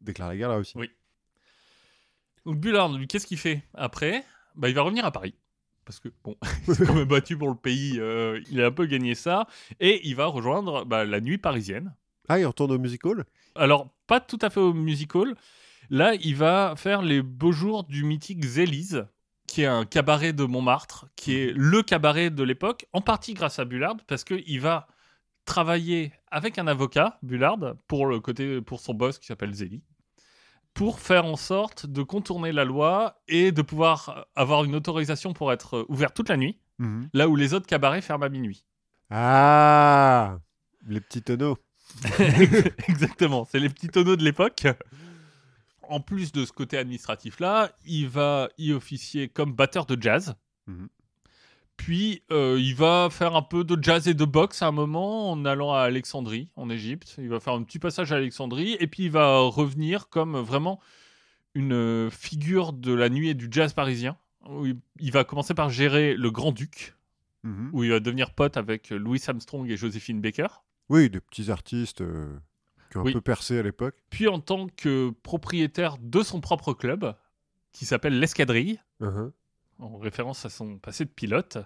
[0.00, 0.74] déclarent la guerre à la Russie.
[0.76, 0.90] Oui.
[2.44, 4.24] Donc Bullard, qu'est-ce qu'il fait après?
[4.54, 5.34] Bah, il va revenir à Paris.
[5.84, 6.36] Parce que, bon,
[6.68, 9.46] il s'est quand même battu pour le pays, euh, il a un peu gagné ça.
[9.80, 11.94] Et il va rejoindre bah, la nuit parisienne.
[12.28, 13.24] Ah, il retourne au music hall?
[13.54, 15.34] Alors, pas tout à fait au musical.
[15.90, 19.06] Là, il va faire les beaux jours du mythique Zélise,
[19.54, 23.60] qui est un cabaret de Montmartre, qui est le cabaret de l'époque, en partie grâce
[23.60, 24.88] à Bullard, parce qu'il va
[25.44, 29.84] travailler avec un avocat, Bullard, pour, le côté, pour son boss qui s'appelle Zélie,
[30.72, 35.52] pour faire en sorte de contourner la loi et de pouvoir avoir une autorisation pour
[35.52, 37.08] être ouvert toute la nuit, Mhm.
[37.12, 38.64] là où les autres cabarets ferment à minuit.
[39.08, 40.38] Ah
[40.88, 41.58] Les petits tonneaux.
[42.88, 44.66] Exactement, c'est les petits tonneaux de l'époque.
[45.88, 50.34] En plus de ce côté administratif-là, il va y officier comme batteur de jazz.
[50.66, 50.88] Mhm.
[51.76, 55.30] Puis euh, il va faire un peu de jazz et de boxe à un moment
[55.32, 57.16] en allant à Alexandrie, en Égypte.
[57.18, 60.80] Il va faire un petit passage à Alexandrie et puis il va revenir comme vraiment
[61.56, 64.16] une figure de la nuit et du jazz parisien.
[64.46, 64.66] où
[65.00, 66.94] il- va commencer par gérer le Grand Duc,
[67.44, 67.70] Mhm.
[67.72, 70.48] où il va devenir pote avec Louis Armstrong et Joséphine Baker.
[70.90, 72.28] Oui, des petits artistes euh,
[73.00, 73.10] qui Oui.
[73.10, 73.96] un peu percé à l'époque.
[74.10, 77.14] puis en tant que propriétaire de son propre club,
[77.72, 79.32] qui s'appelle l'Escadrille, Mhm.
[79.80, 81.58] en référence à son passé de pilote,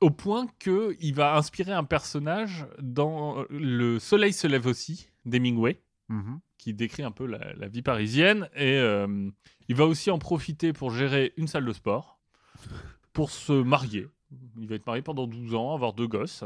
[0.00, 6.40] au point qu'il va inspirer un personnage dans Le Soleil se lève aussi, d'Hemingway, Mhm.
[6.58, 9.30] qui décrit un peu la, la vie parisienne, et euh,
[9.68, 12.18] il va aussi en profiter pour gérer une salle de sport,
[13.12, 14.06] pour se marier.
[14.58, 16.44] Il va être marié pendant 12 ans, avoir deux gosses.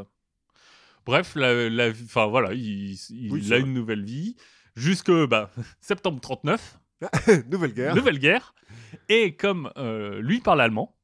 [1.08, 1.90] Bref, la,
[2.28, 2.94] voilà, il,
[3.30, 3.60] Oui, a vrai.
[3.60, 4.36] une nouvelle vie
[4.76, 5.50] jusque bah,
[5.80, 6.78] septembre 39,
[7.50, 7.94] Nouvelle guerre.
[7.96, 8.54] nouvelle guerre.
[9.08, 10.94] Et comme euh, lui parle allemand,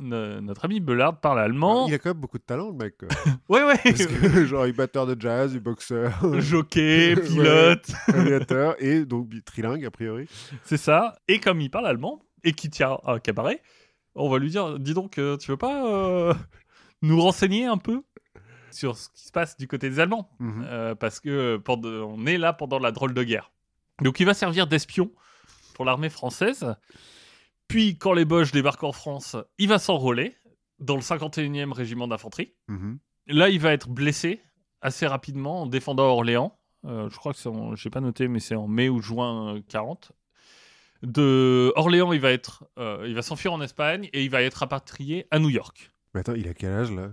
[0.00, 1.86] no- notre ami Bellard parle allemand.
[1.86, 2.96] Il a quand même beaucoup de talent, le mec.
[2.96, 3.08] quoi.
[3.50, 3.78] Ouais, ouais.
[3.84, 7.20] Parce que, genre, il est batteur de jazz, il est boxeur, Jockey, Ouais.
[7.22, 10.26] pilote, aviateur et donc trilingue, a priori.
[10.64, 11.14] c'est ça.
[11.28, 13.60] Et comme il parle allemand et qu'il tient un cabaret,
[14.14, 16.32] on va lui dire dis donc, euh, tu veux pas euh,
[17.02, 18.02] nous renseigner un peu?
[18.74, 20.64] Sur ce qui se passe du côté des Allemands Mhm.
[20.66, 23.50] Euh, parce que pendant- on est là pendant la drôle de guerre.
[24.02, 25.10] Donc il va servir d'espion
[25.74, 26.74] pour l'armée française.
[27.68, 30.36] Puis quand les Boches débarquent en France, il va s'enrôler
[30.78, 32.52] dans le 51e régiment d'infanterie.
[32.68, 32.98] Mhm.
[33.28, 34.42] Là, il va être blessé
[34.80, 36.58] assez rapidement en défendant Orléans.
[36.84, 39.54] Euh, je crois que c'est en, j'ai pas noté, mais c'est en mai ou juin
[39.56, 40.10] euh, 40.
[41.02, 44.54] De Orléans, il va être, euh, il va s'enfuir en Espagne et il va être
[44.54, 45.90] rapatrié à New York.
[46.14, 47.10] Mais attends, il a quel âge, là?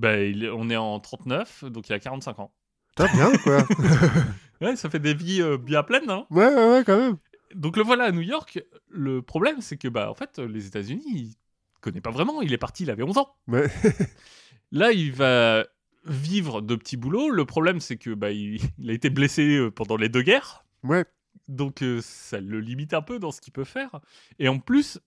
[0.00, 2.54] Il est- on est en 39, donc il a 45 ans.
[2.96, 3.66] T'as bien, quoi
[4.60, 7.16] Ouais, ça fait des vies euh, bien pleines, hein Ouais, ouais, ouais, quand même.
[7.54, 8.62] Donc le voilà à New York.
[8.88, 11.34] Le problème, c'est que bah en fait, les États-Unis, il
[11.80, 12.40] connaît pas vraiment.
[12.42, 13.34] Il est parti, il avait 11 ans.
[13.48, 13.68] Ouais.
[14.72, 15.66] Là, il va
[16.06, 17.30] vivre de petits boulots.
[17.30, 20.64] Le problème, c'est que bah il, il a été blessé euh, pendant les deux guerres,
[20.82, 21.04] Ouais.
[21.48, 24.00] donc euh, ça le limite un peu dans ce qu'il peut faire.
[24.38, 24.98] Et en plus,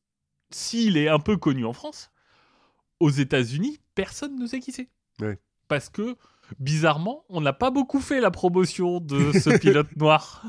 [0.51, 2.12] s'il est un peu connu en France,
[3.00, 4.89] aux États-Unis, personne ne sait qui c'est.
[5.20, 5.38] Ouais.
[5.67, 6.16] Parce que
[6.59, 10.46] bizarrement, on n'a pas beaucoup fait la promotion de ce pilote noir.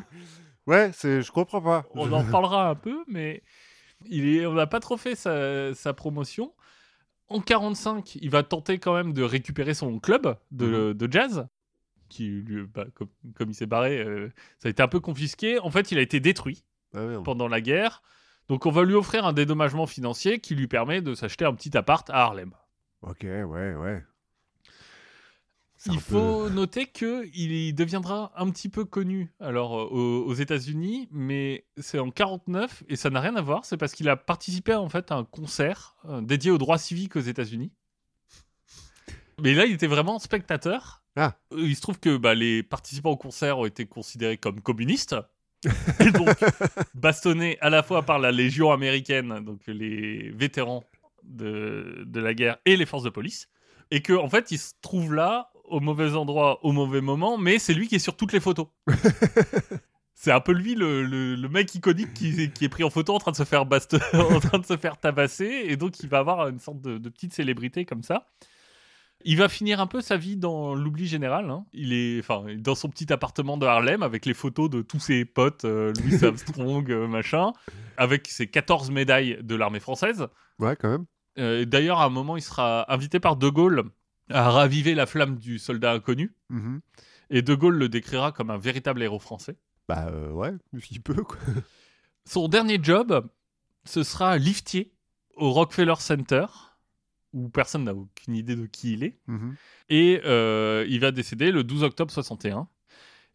[0.66, 1.86] Ouais, je comprends pas.
[1.94, 3.42] On en parlera un peu, mais
[4.04, 6.52] il est, on n'a pas trop fait sa, sa promotion.
[7.28, 11.48] En 45, il va tenter quand même de récupérer son club de, de jazz,
[12.08, 14.28] qui, lui, bah, comme, comme il s'est barré, euh,
[14.58, 15.58] ça a été un peu confisqué.
[15.58, 16.64] En fait, il a été détruit
[16.94, 18.02] Ah, pendant la guerre.
[18.48, 21.76] Donc, on va lui offrir un dédommagement financier qui lui permet de s'acheter un petit
[21.76, 22.52] appart à Harlem.
[23.02, 24.04] Ok, ouais, ouais.
[25.86, 31.06] Il peu- faut noter qu'il deviendra un petit peu connu alors euh, aux, aux États-Unis,
[31.12, 33.64] mais c'est en 49 et ça n'a rien à voir.
[33.64, 37.14] C'est parce qu'il a participé en fait à un concert euh, dédié aux droits civiques
[37.16, 37.70] aux États-Unis.
[39.40, 41.02] Mais là, il était vraiment spectateur.
[41.14, 41.36] Ah.
[41.52, 45.14] Euh, Il se trouve que bah, les participants au concert ont été considérés comme communistes.
[46.00, 46.28] et donc
[46.94, 50.84] bastonnés à la fois par la Légion américaine, donc les vétérans
[51.24, 53.48] de, de la guerre, et les forces de police.
[53.90, 57.58] Et que en fait, il se trouve là au mauvais endroit, au mauvais moment, mais
[57.58, 58.68] c'est lui qui est sur toutes les photos.
[60.14, 63.14] c'est un peu lui le, le- le mec iconique qui, qui est pris en photo
[63.14, 66.08] en train de se faire bast- en train de se faire tabasser, et donc il
[66.08, 68.26] va avoir une sorte de, de petite célébrité comme ça.
[69.28, 71.50] Il va finir un peu sa vie dans l'oubli général.
[71.50, 71.66] hein.
[71.72, 75.24] Il est enfin, dans son petit appartement de Harlem avec les photos de tous ses
[75.24, 77.52] potes, euh, Louis Armstrong, euh, machin,
[77.96, 80.28] avec ses 14 médailles de l'armée française.
[80.60, 81.06] Ouais, quand même.
[81.38, 83.82] Euh, D'ailleurs, à un moment, il sera invité par De Gaulle
[84.30, 86.34] à raviver la flamme du soldat inconnu.
[86.50, 86.80] Mhm.
[87.30, 89.56] Et De Gaulle le décrira comme un véritable héros français.
[89.88, 90.52] Bah ouais,
[90.90, 91.38] il peut quoi.
[92.24, 93.28] Son dernier job,
[93.84, 94.92] ce sera liftier
[95.36, 96.46] au Rockefeller Center,
[97.36, 99.18] où personne n'a aucune idée de qui il est.
[99.26, 99.54] Mhm.
[99.90, 102.66] Et euh, il va décéder le 12 octobre 61.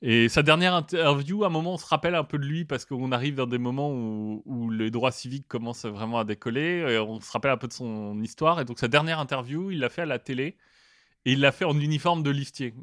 [0.02, 2.86] Et sa dernière interview, à un moment, on se rappelle un peu de lui parce
[2.86, 6.80] qu'on arrive dans des moments où, où les droits civiques commencent vraiment à décoller.
[6.90, 8.60] Et on se rappelle un peu de son histoire.
[8.60, 10.58] Et donc, sa dernière interview, il l'a fait à la télé.
[11.26, 12.74] Et il l'a fait en uniforme de liftier.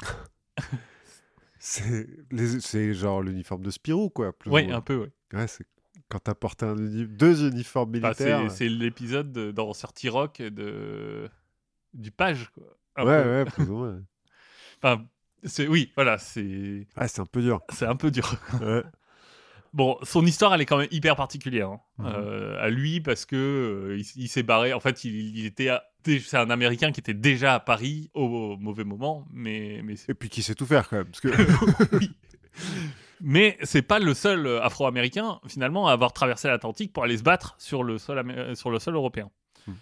[1.58, 4.32] C'est genre l'uniforme de Spirou quoi.
[4.38, 4.76] Plus ou Oui, moins.
[4.76, 5.10] un peu, ouais.
[5.32, 5.66] Ouais, c'est
[6.08, 8.42] quand t'as porté un uni- deux uniformes militaires.
[8.50, 11.28] c'est c'est l'épisode de- dans Sortie Rock de...
[11.94, 12.50] du page.
[12.54, 13.04] Quoi.
[13.04, 14.02] Ouais, ouais, plus ou moins.
[14.82, 15.04] Enfin,
[15.68, 17.60] oui, voilà, c'est Ah, c'est un peu dur.
[17.70, 18.36] c'est un peu dur.
[18.60, 18.82] Ouais.
[19.72, 21.80] Bon, son histoire, elle est quand même hyper particulière hein.
[21.98, 22.06] Mhm.
[22.06, 23.36] Euh, à lui parce que
[23.90, 24.72] euh, il, il s'est barré.
[24.72, 28.56] En fait, il, il était, à- c'est un Américain qui était déjà à Paris au,
[28.58, 31.06] mauvais moment, mais mais Et puis qui sait tout faire quand même.
[31.06, 31.28] Parce que...
[31.98, 32.10] oui.
[33.20, 37.22] Mais c'est pas le seul euh, Afro-américain finalement à avoir traversé l'Atlantique pour aller se
[37.22, 39.30] battre sur le sol amé- euh, sur le sol européen.
[39.66, 39.72] Hmm.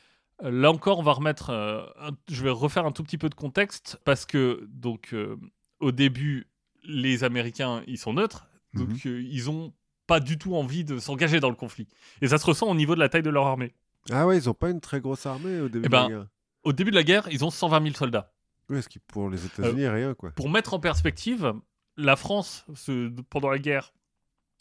[0.44, 1.50] Euh, Là encore, on va remettre.
[1.50, 5.36] euh, un- je vais refaire un tout petit peu de contexte parce que donc euh,
[5.80, 6.46] au début,
[6.84, 9.12] les Américains ils sont neutres, donc Mhm.
[9.12, 9.72] euh, ils ont
[10.06, 11.88] pas du tout envie de s'engager dans le conflit.
[12.20, 13.72] Et ça se ressent au niveau de la taille de leur armée.
[14.12, 16.08] Ah ouais, ils ont pas une très grosse armée au début Eh de la ben,
[16.08, 16.26] guerre.
[16.62, 18.30] Au début de la guerre, ils ont 120 000 soldats.
[18.68, 20.30] Oui, ce qui pour les États-Unis rien quoi.
[20.32, 21.52] Pour mettre en perspective,
[21.96, 23.92] la France, ce- pendant la guerre,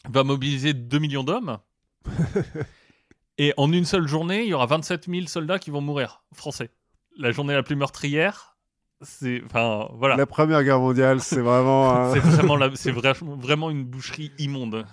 [0.08, 1.58] va mobiliser 2 millions d'hommes.
[3.38, 6.70] et en une seule journée, il y aura 27 000 soldats qui vont mourir, français.
[7.16, 8.56] La journée la plus meurtrière,
[9.00, 9.42] c'est.
[9.44, 10.16] Enfin, voilà.
[10.16, 11.90] La Première Guerre mondiale, c'est vraiment.
[11.90, 14.84] un- C'est vraiment, la- c'est vra- vraiment une boucherie immonde.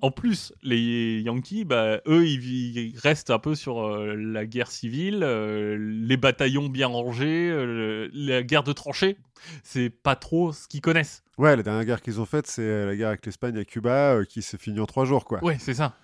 [0.00, 4.70] En plus, les Yankees, bah, eux, ils, ils restent un peu sur euh, la guerre
[4.70, 9.16] civile, euh, les bataillons bien rangés, euh, la guerre de tranchées.
[9.62, 11.21] C'est pas trop ce qu'ils connaissent.
[11.38, 14.14] Ouais, la dernière guerre qu'ils ont faite, c'est euh, la guerre avec l'Espagne à Cuba
[14.14, 15.42] euh, qui s'est finie en trois jours quoi.
[15.42, 15.96] Ouais, c'est ça.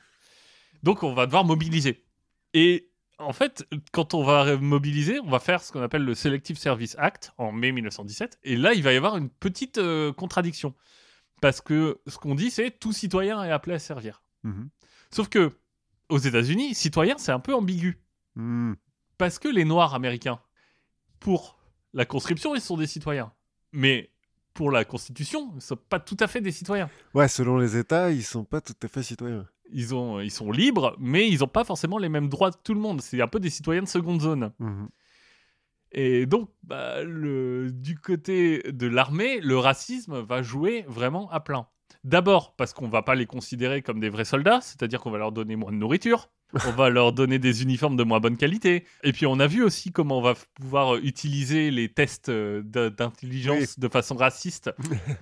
[0.83, 2.05] Donc, on va devoir mobiliser.
[2.55, 6.57] Et en fait, quand on va mobiliser, on va faire ce qu'on appelle le Selective
[6.57, 8.39] Service Act en mai 1917.
[8.45, 10.75] Et là, il va y avoir une petite euh, contradiction.
[11.41, 14.23] Parce que ce qu'on dit, c'est tout citoyen est appelé à servir.
[14.45, 14.69] Mhm.
[15.11, 15.53] Sauf que
[16.09, 18.01] aux États-Unis, citoyen, c'est un peu ambigu.
[18.35, 18.75] Hmm.
[19.19, 20.41] Parce que les Noirs américains,
[21.21, 21.59] pour
[21.93, 23.33] la conscription, ils sont des citoyens.
[23.73, 24.11] Mais
[24.59, 26.91] pour la Constitution, ne sont pas tout à fait des citoyens.
[27.15, 29.47] Ouais, selon les États, ils sont pas tout à fait citoyens.
[29.71, 32.75] Ils, ont, ils sont libres, mais ils n'ont pas forcément les mêmes droits que tout
[32.75, 33.01] le monde.
[33.01, 34.51] C'est un peu des citoyens de seconde zone.
[34.59, 34.89] Mhm.
[35.93, 41.69] Et donc, bah, le, du côté de l'armée, le racisme va jouer vraiment à plein.
[42.03, 45.31] D'abord, parce qu'on va pas les considérer comme des vrais soldats, c'est-à-dire qu'on va leur
[45.31, 46.31] donner moins de nourriture,
[46.67, 48.85] on va leur donner des uniformes de moins bonne qualité.
[49.03, 53.79] Et puis, on a vu aussi comment on va pouvoir utiliser les tests euh, d'intelligence
[53.79, 54.71] de façon raciste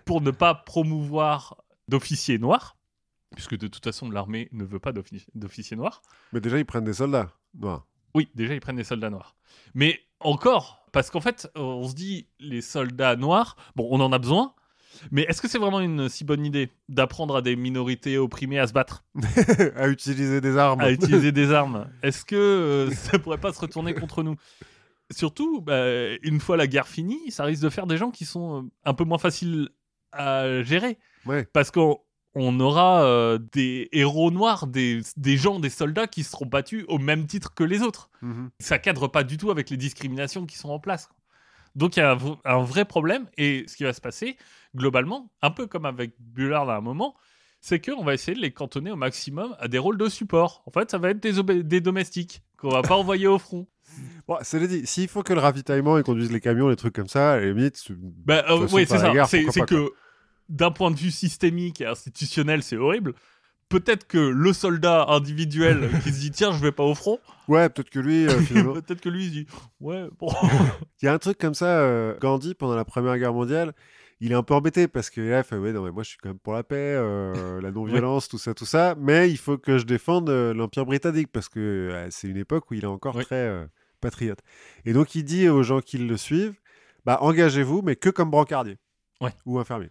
[0.04, 1.56] pour ne pas promouvoir
[1.88, 2.76] d'officiers noirs,
[3.34, 6.02] puisque de toute façon, l'armée ne veut pas d'offi- d'officiers noirs.
[6.32, 7.32] Mais déjà, ils prennent des soldats.
[7.54, 7.86] noirs.
[8.14, 9.36] Oui, déjà, ils prennent des soldats noirs.
[9.74, 14.18] Mais encore, parce qu'en fait, on se dit, les soldats noirs, bon, on en a
[14.18, 14.54] besoin,
[15.10, 18.66] mais est-ce que c'est vraiment une si bonne idée d'apprendre à des minorités opprimées à
[18.66, 19.04] se battre,
[19.76, 20.80] à utiliser des armes.
[20.80, 24.36] à utiliser des armes Est-ce que euh, ça pourrait pas se retourner contre nous?
[25.12, 25.84] Surtout, bah,
[26.22, 28.94] une fois la guerre finie, ça risque de faire des gens qui sont euh, un
[28.94, 29.68] peu moins faciles
[30.12, 30.98] à gérer.
[31.26, 31.46] Ouais.
[31.52, 31.98] Parce qu'on
[32.34, 36.98] on aura euh, des héros noirs, des, des gens, des soldats qui seront battus au
[36.98, 38.50] même titre que les autres Mhm.
[38.58, 41.08] ça cadre pas du tout avec les discriminations qui sont en place.
[41.76, 44.36] Donc il y a un, vrai problème et ce qui va se passer
[44.74, 47.14] globalement, un peu comme avec Bullard à un moment,
[47.60, 50.62] c'est qu'on va essayer de les cantonner au maximum à des rôles de support.
[50.66, 53.66] En fait, ça va être des, domestiques qu'on va pas envoyer au front.
[54.28, 57.06] Bon, cela dit, s'il faut que le ravitaillement, ils conduisent les camions, les trucs comme
[57.06, 59.12] ça, à la limite, c'est- Bah, euh, oui, c'est ça.
[59.26, 59.92] C'est c'est que
[60.48, 63.14] d'un point de vue systémique et institutionnel, c'est horrible.
[63.68, 67.18] Peut-être que le soldat individuel qui se dit tiens, je vais pas au front,
[67.48, 68.40] ouais, peut-être que lui, euh,
[68.74, 69.46] peut-être que lui il se dit
[69.80, 70.28] ouais, bon.
[71.02, 73.72] Il y a un truc comme ça, euh, Gandhi, pendant la Première Guerre mondiale,
[74.20, 76.10] il est un peu embêté parce que là, il fait, ouais, non, mais moi, je
[76.10, 79.36] suis quand même pour la paix, euh, la non-violence, tout ça, tout ça, mais il
[79.36, 82.86] faut que je défende euh, l'Empire britannique parce que c'est une époque où il est
[82.86, 83.68] encore très
[84.00, 84.38] patriote.
[84.86, 86.54] Et donc, il dit aux gens qui le suivent,
[87.04, 88.78] bah, engagez-vous, mais que comme brancardier
[89.20, 89.32] Ouais.
[89.44, 89.90] ou infirmier.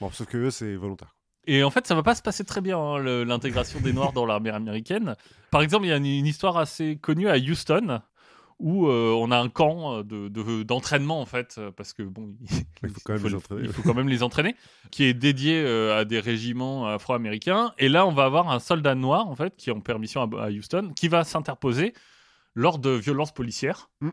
[0.00, 1.16] Bon, sauf que eux, c'est volontaire.
[1.50, 4.26] Et en fait, ça va pas se passer très bien, hein, l'intégration des Noirs dans
[4.26, 5.16] l'armée américaine.
[5.50, 8.00] Par exemple, il y a une, une histoire assez connue à Houston,
[8.58, 12.34] où euh, on a un camp de, de- d'entraînement en fait, euh, parce que bon,
[12.82, 13.62] Il faut quand même les entraîner.
[13.64, 14.56] il faut quand même les entraîner,
[14.90, 17.72] qui est dédié euh, à des régiments afro-américains.
[17.78, 20.44] Et là, on va avoir un soldat noir en fait qui est en permission à,
[20.46, 21.94] à Houston, qui va s'interposer
[22.54, 23.88] lors de violences policières.
[24.00, 24.08] Mm.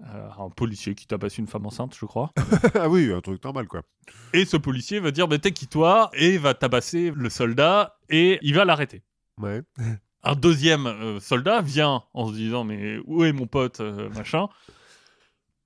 [0.00, 2.32] Euh, un policier qui tabasse une femme enceinte, je crois.
[2.74, 3.82] ah oui, un truc normal, quoi.
[4.32, 8.38] Et ce policier va dire bah, T'es qui toi Et va tabasser le soldat et
[8.42, 9.02] il va l'arrêter.
[9.38, 9.62] Ouais.
[10.24, 14.48] Un deuxième euh, soldat vient en se disant Mais où est mon pote euh, Machin.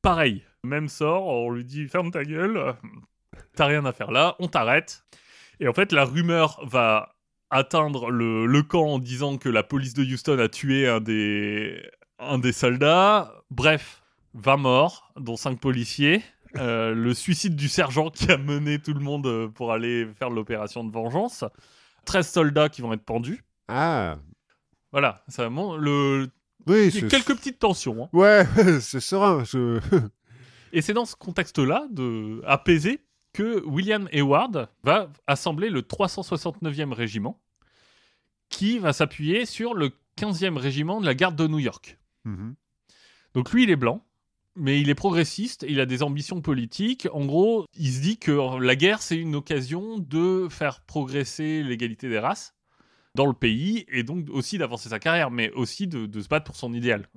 [0.03, 2.75] Pareil, même sort, on lui dit Ferme ta gueule,
[3.55, 5.05] t'as rien à faire là, on t'arrête.
[5.61, 7.15] Et en fait, la rumeur va
[7.51, 11.81] atteindre le, le camp en disant que la police de Houston a tué un des,
[12.19, 13.33] un des soldats.
[13.51, 14.02] Bref,
[14.35, 16.23] 20 morts, dont 5 policiers.
[16.57, 20.29] Euh, le suicide du sergent qui a mené tout le monde euh, pour aller faire
[20.31, 21.45] l'opération de vengeance.
[22.05, 23.43] 13 soldats qui vont être pendus.
[23.69, 24.19] Ah,
[24.91, 26.29] Voilà, ça montre le...
[26.67, 27.09] oui, il y a c'est...
[27.09, 28.05] quelques petites tensions.
[28.05, 28.09] hein.
[28.13, 28.47] Ouais,
[28.81, 29.45] c'est serein.
[29.45, 29.81] Je...
[30.75, 33.01] Et c'est dans ce contexte-là, de apaisé,
[33.33, 37.41] que William Hayward va assembler le 369e régiment,
[38.51, 41.99] qui va s'appuyer sur le 15e régiment de la garde de New York.
[42.25, 42.55] Mhm.
[43.35, 44.05] Donc lui, il est blanc,
[44.57, 47.09] mais il est progressiste, il a des ambitions politiques.
[47.13, 52.09] En gros, il se dit que la guerre, c'est une occasion de faire progresser l'égalité
[52.09, 52.55] des races
[53.15, 56.47] dans le pays, et donc aussi d'avancer sa carrière, mais aussi de, de se battre
[56.47, 57.09] pour son idéal.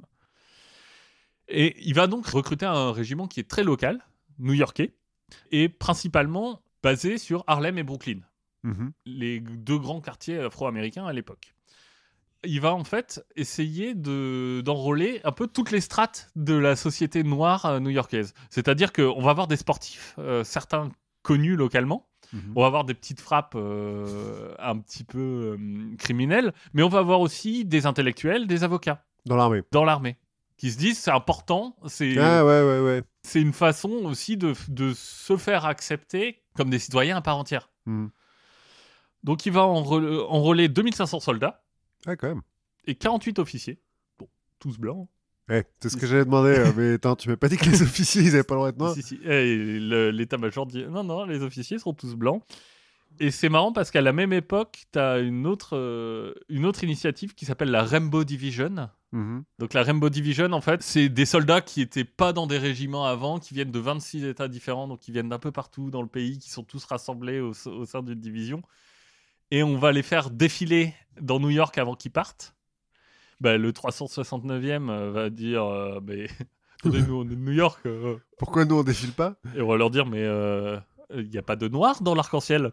[1.48, 4.06] Et il va donc recruter un régiment qui est très local,
[4.40, 4.94] new-yorkais,
[5.52, 8.20] et principalement basé sur Harlem et Brooklyn
[8.64, 8.94] Mhm.
[9.06, 11.55] les deux grands quartiers afro-américains à l'époque.
[12.48, 17.24] Il va en fait essayer de, d'enrôler un peu toutes les strates de la société
[17.24, 18.34] noire euh, new-yorkaise.
[18.50, 20.90] C'est-à-dire qu'on va avoir des sportifs, euh, certains
[21.22, 22.54] connus localement, Mhm.
[22.56, 25.20] on va avoir des petites frappes euh, un petit peu
[25.60, 29.62] euh, criminelles, mais on va avoir aussi des intellectuels, des avocats Dans l'armée.
[29.72, 30.18] dans l'armée
[30.58, 33.04] qui se disent c'est important, c'est, Ah ouais, ouais, ouais.
[33.24, 37.70] c'est une façon aussi de, de se faire accepter comme des citoyens à part entière.
[37.86, 38.10] Mhm.
[39.24, 41.64] Donc il va enrôler 2500 soldats
[42.06, 42.41] Ah, quand même.
[42.88, 43.80] et 48 officiers.
[44.19, 44.27] Bon,
[44.60, 45.07] tous blancs.
[45.49, 46.56] Ouais, c'est ce que j'allais demander.
[46.57, 48.72] euh, mais attends, tu m'as pas dit que les officiers, ils avaient pas le droit
[48.72, 49.15] de noirs Si, si.
[49.23, 52.44] Et le- l'état-major dit non, non, les officiers seront tous blancs.
[53.19, 56.84] Et c'est marrant parce qu'à la même époque, tu as une autre, euh, une autre
[56.84, 58.90] initiative qui s'appelle la Rainbow Division.
[59.14, 59.44] Mhm.
[59.60, 63.06] Donc la Rainbow Division, en fait, c'est des soldats qui étaient pas dans des régiments
[63.06, 66.10] avant, qui viennent de 26 États différents, donc qui viennent d'un peu partout dans le
[66.10, 68.61] pays, qui sont tous rassemblés au, au sein d'une division.
[69.52, 72.56] Et on va les faire défiler dans New York avant qu'ils partent.
[73.42, 76.28] Bah, le 369e euh, va dire, euh, mais
[76.80, 77.80] attendez, nous on est de New York.
[77.86, 78.18] euh.
[78.38, 79.36] Pourquoi nous, on défile pas?
[79.56, 80.80] Et on va leur dire, mais euh,
[81.14, 82.72] il n'y a pas de noir dans l'arc-en-ciel.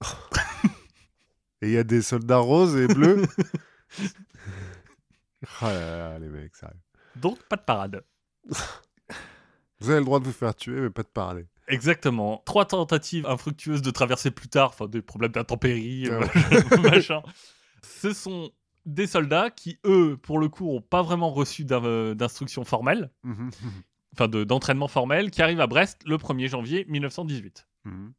[1.62, 3.22] Et il y a des soldats roses et bleus.
[5.62, 6.76] oh là là, les mecs, sérieux.
[7.16, 8.04] Donc pas de parade.
[9.80, 11.46] Vous avez le droit de vous faire tuer, mais pas de parler.
[11.68, 12.42] Exactement.
[12.44, 16.20] Trois tentatives infructueuses de traverser plus tard, enfin des problèmes d'intempéries, Ah euh,
[16.82, 17.22] machin.
[17.82, 18.50] Ce sont
[18.86, 23.50] des soldats qui, eux, pour le coup, n'ont pas vraiment reçu euh, d'instruction formelle, Mhm.
[24.14, 27.66] enfin de- d'entraînement formel, qui arrivent à Brest le 1er janvier 1918.
[27.84, 28.12] Mhm.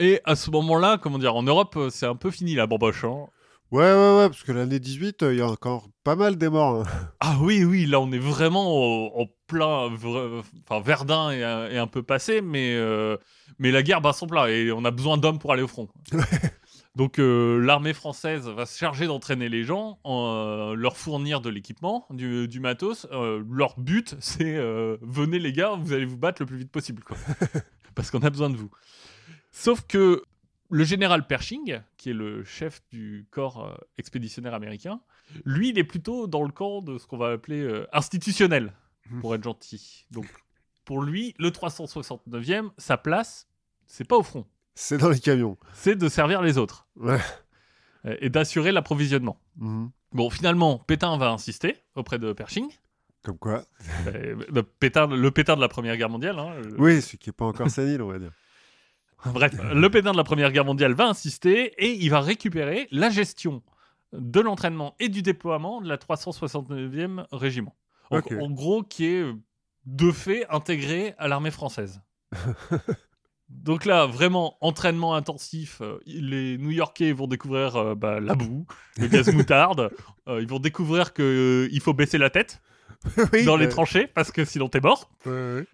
[0.00, 3.04] Et à ce moment-là, comment dire, en Europe, euh, c'est un peu fini la bamboche.
[3.04, 3.26] hein.
[3.70, 6.48] Ouais, ouais, ouais, parce que l'année 18, euh, il y a encore pas mal des
[6.48, 6.86] morts.
[6.86, 7.10] hein.
[7.20, 11.66] Ah oui, oui, là on est vraiment au- en plein, vra- enfin Verdun est, un-
[11.66, 13.16] est un peu passé, mais euh,
[13.58, 15.88] mais la guerre bat son plat et on a besoin d'hommes pour aller au front.
[16.96, 20.32] Donc euh, l'armée française va se charger d'entraîner les gens, en,
[20.72, 23.06] euh, leur fournir de l'équipement, du, du matos.
[23.12, 26.70] Euh, leur but, c'est euh, venez les gars, vous allez vous battre le plus vite
[26.72, 27.18] possible, quoi.
[27.94, 28.70] parce qu'on a besoin de vous.
[29.52, 30.22] Sauf que
[30.70, 35.00] le général Pershing, qui est le chef du corps euh, expéditionnaire américain,
[35.44, 38.72] lui, il est plutôt dans le camp de ce qu'on va appeler euh, institutionnel,
[39.20, 40.06] pour être gentil.
[40.10, 40.26] Donc,
[40.84, 43.48] pour lui, le 369e, sa place,
[43.86, 45.56] c'est pas au front, C'est dans les camions.
[45.72, 47.18] c'est de servir les autres Ouais.
[48.06, 49.40] euh, et d'assurer l'approvisionnement.
[49.56, 49.90] Mhm.
[50.12, 52.68] Bon, finalement, Pétain va insister auprès de Pershing.
[53.22, 53.64] Comme quoi.
[54.06, 56.38] Euh, le, Pétain, le Pétain de la Première Guerre mondiale.
[56.38, 58.30] hein, le- Oui, celui qui est pas encore sénile, on va dire.
[59.32, 63.10] Bref, le Pétain de la Première Guerre mondiale va insister et il va récupérer la
[63.10, 63.62] gestion
[64.12, 67.76] de l'entraînement et du déploiement de la 369e régiment.
[68.10, 69.34] En, gros, qui est euh,
[69.86, 72.00] de fait intégré à l'armée française.
[73.48, 75.80] Donc là, vraiment, entraînement intensif.
[75.80, 78.66] euh, les New-Yorkais vont découvrir euh, bah, la boue,
[78.98, 79.90] le gaz moutarde.
[80.28, 82.60] euh, ils vont découvrir qu'il faut baisser la tête
[83.32, 85.10] Oui, dans les tranchées parce que sinon t'es mort.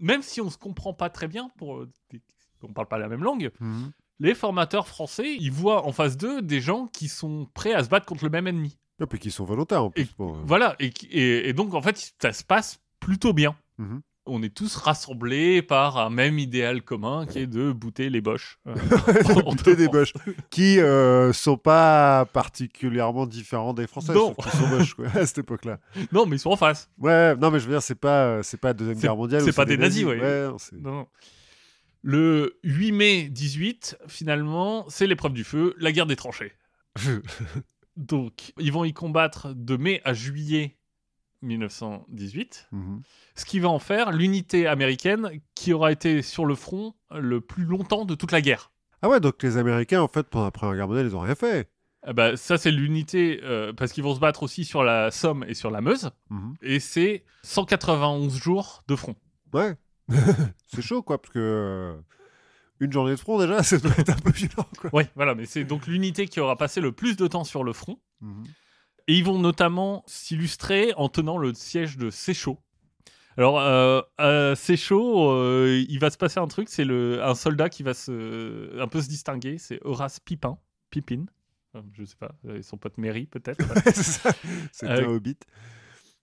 [0.00, 2.20] Même si on se comprend pas très bien, pour, des-
[2.68, 3.90] on parle pas la même langue, Mhm.
[4.20, 7.88] les formateurs français, ils voient en face d'eux des gens qui sont prêts à se
[7.88, 8.76] battre contre le même ennemi.
[9.02, 10.02] Et puis qui sont volontaires en plus.
[10.02, 10.42] Et- bon, euh.
[10.46, 13.56] Voilà, et, qui- et, et donc en fait, ça se passe plutôt bien.
[13.78, 14.00] Mhm.
[14.26, 18.58] On est tous rassemblés par un même idéal commun qui est de bouter les boches.
[18.66, 18.72] euh,
[19.46, 20.14] en Buter des boches
[20.48, 24.14] qui euh, sont pas particulièrement différents des Français.
[24.14, 24.34] Non.
[24.34, 25.78] sauf sont moches quoi, à cette époque-là.
[26.12, 26.88] Non, mais ils sont en face.
[26.98, 29.42] Ouais, non mais je veux dire, c'est pas, euh, c'est pas la deuxième guerre mondiale.
[29.42, 30.16] c'est pas des nazis, ouais.
[30.48, 31.06] non, c'est- Non, non.
[32.06, 36.52] Le 8 mai 18, finalement, c'est l'épreuve du feu, la guerre des tranchées.
[37.96, 40.76] Donc, ils vont y combattre de mai à juillet
[41.42, 43.02] 1918, Mhm.
[43.34, 47.64] ce qui va en faire l'unité américaine qui aura été sur le front le plus
[47.64, 48.70] longtemps de toute la guerre.
[49.02, 51.34] Ah ouais, donc les Américains, en fait, pendant la Première Guerre mondiale, ils ont rien
[51.34, 51.70] fait.
[52.06, 55.44] Eh ben, ça, c'est l'unité, euh, parce qu'ils vont se battre aussi sur la Somme
[55.48, 56.54] et sur la Meuse, Mhm.
[56.62, 59.16] et c'est 191 jours de front.
[59.52, 59.74] Ouais.
[60.66, 61.94] c'est chaud, quoi, parce que euh,
[62.80, 64.90] une journée de front, déjà, ça doit être un peu violent, quoi.
[64.92, 67.72] Ouais, voilà, mais c'est donc l'unité qui aura passé le plus de temps sur le
[67.72, 67.98] front.
[68.20, 68.44] Mhm.
[69.06, 72.58] Et ils vont notamment s'illustrer en tenant le siège de Séchaud.
[73.36, 77.82] Alors, euh, à Séchaud, euh, il va se passer un truc, c'est un soldat qui
[77.82, 80.56] va se, un peu se distinguer, c'est Horace Pipin,
[80.90, 81.26] Pipin,
[81.74, 82.30] Euh, je sais pas,
[82.62, 83.58] son pote Mary peut-être,
[84.72, 85.36] c'est Euh, un hobbit.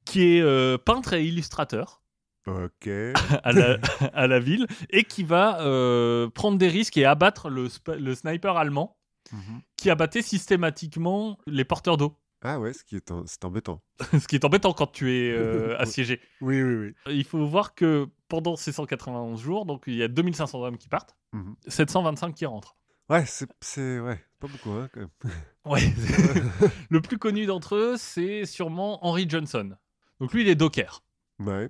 [0.06, 2.01] qui est peintre et illustrateur
[2.48, 2.88] Ok.
[3.44, 3.78] à la,
[4.14, 7.68] à la ville, et qui va euh, prendre des risques et abattre le,
[8.16, 8.98] sniper allemand
[9.32, 9.62] Mhm.
[9.78, 12.18] qui abattait systématiquement les porteurs d'eau.
[12.44, 13.82] Ah ouais, ce qui est, en- c'est embêtant.
[14.20, 16.20] Ce qui est embêtant quand tu es euh, assiégé.
[16.42, 17.14] Oui, oui, oui.
[17.16, 20.90] Il faut voir que pendant ces 191 jours, donc il y a 2500 hommes qui
[20.90, 21.56] partent, Mhm.
[21.68, 22.76] 725 qui rentrent.
[23.10, 25.10] Ouais, c'est, c'est ouais, pas beaucoup, hein, quand même.
[25.66, 25.94] Ouais.
[26.90, 29.76] le plus connu d'entre eux, c'est sûrement Henry Johnson.
[30.20, 31.04] Donc lui, il est docker.
[31.40, 31.70] Ouais.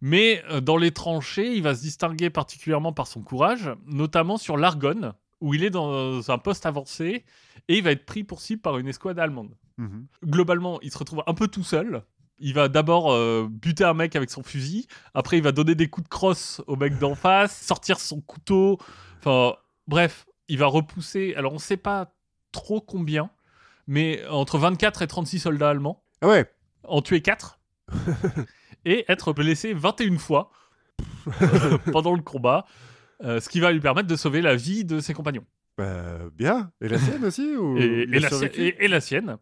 [0.00, 4.56] Mais euh, dans les tranchées, il va se distinguer particulièrement par son courage, notamment sur
[4.56, 7.24] l'Argonne, où il est dans un poste avancé,
[7.68, 9.54] et il va être pris pour cible par une escouade allemande.
[9.78, 10.06] Mhm.
[10.24, 12.02] globalement, il se retrouve un peu tout seul.
[12.40, 14.88] Il va d'abord euh, buter un mec avec son fusil.
[15.14, 18.78] Après, il va donner des coups de crosse au mec d'en face, sortir son couteau.
[19.20, 19.54] Enfin,
[19.86, 21.34] bref, il va repousser.
[21.36, 22.12] Alors, on ne sait pas
[22.50, 23.30] trop combien,
[23.86, 26.50] mais entre 24 et 36 soldats allemands, Ah ouais.
[26.84, 27.60] en tuer 4
[28.90, 30.50] et être blessé 21 fois
[31.92, 32.64] pendant le combat.
[33.24, 35.44] euh, ce qui va lui permettre de sauver la vie de ses compagnons.
[35.76, 36.70] Bah, bien.
[36.80, 39.38] Et la sienne aussi ou et, la sienne, et- et la sienne,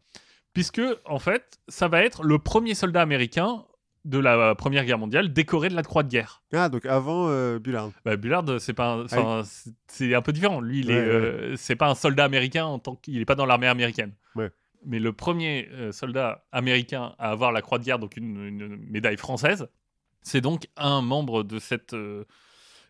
[0.55, 3.65] puisque en fait, ça va être le premier soldat américain
[4.07, 6.43] de la Première Guerre mondiale décoré de la Croix de guerre.
[6.53, 7.91] Ah, donc avant euh, Bullard.
[8.05, 10.61] Bah, Bullard, c'est pas, c'est- c'est un peu différent.
[10.61, 11.03] Lui, il Ouais, est, ouais.
[11.07, 14.13] euh, c'est pas un soldat américain en tant qu'il est pas dans l'armée américaine.
[14.37, 14.51] Ouais.
[14.87, 18.77] Mais le premier euh, soldat américain à avoir la Croix de guerre, donc une, une
[18.89, 19.69] médaille française,
[20.23, 22.25] c'est donc un membre de cette, euh,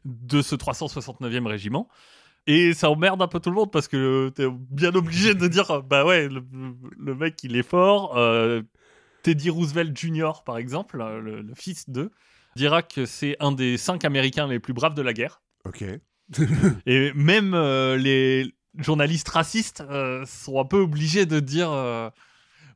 [0.05, 1.89] de ce 369e régiment.
[2.47, 5.83] Et ça emmerde un peu tout le monde parce que t'es bien obligé de dire
[5.89, 6.45] bah ouais le,
[6.97, 8.17] le mec il est fort.
[8.17, 8.63] Euh,
[9.23, 10.43] Teddy Roosevelt Jr.
[10.45, 12.13] par exemple, euh, le, le fils d'eux,
[12.55, 15.43] dira que c'est un des cinq Américains les plus braves de la guerre.
[15.65, 15.83] Ok.
[16.87, 22.11] Et même euh, les journalistes racistes euh, sont un peu obligés de dire euh,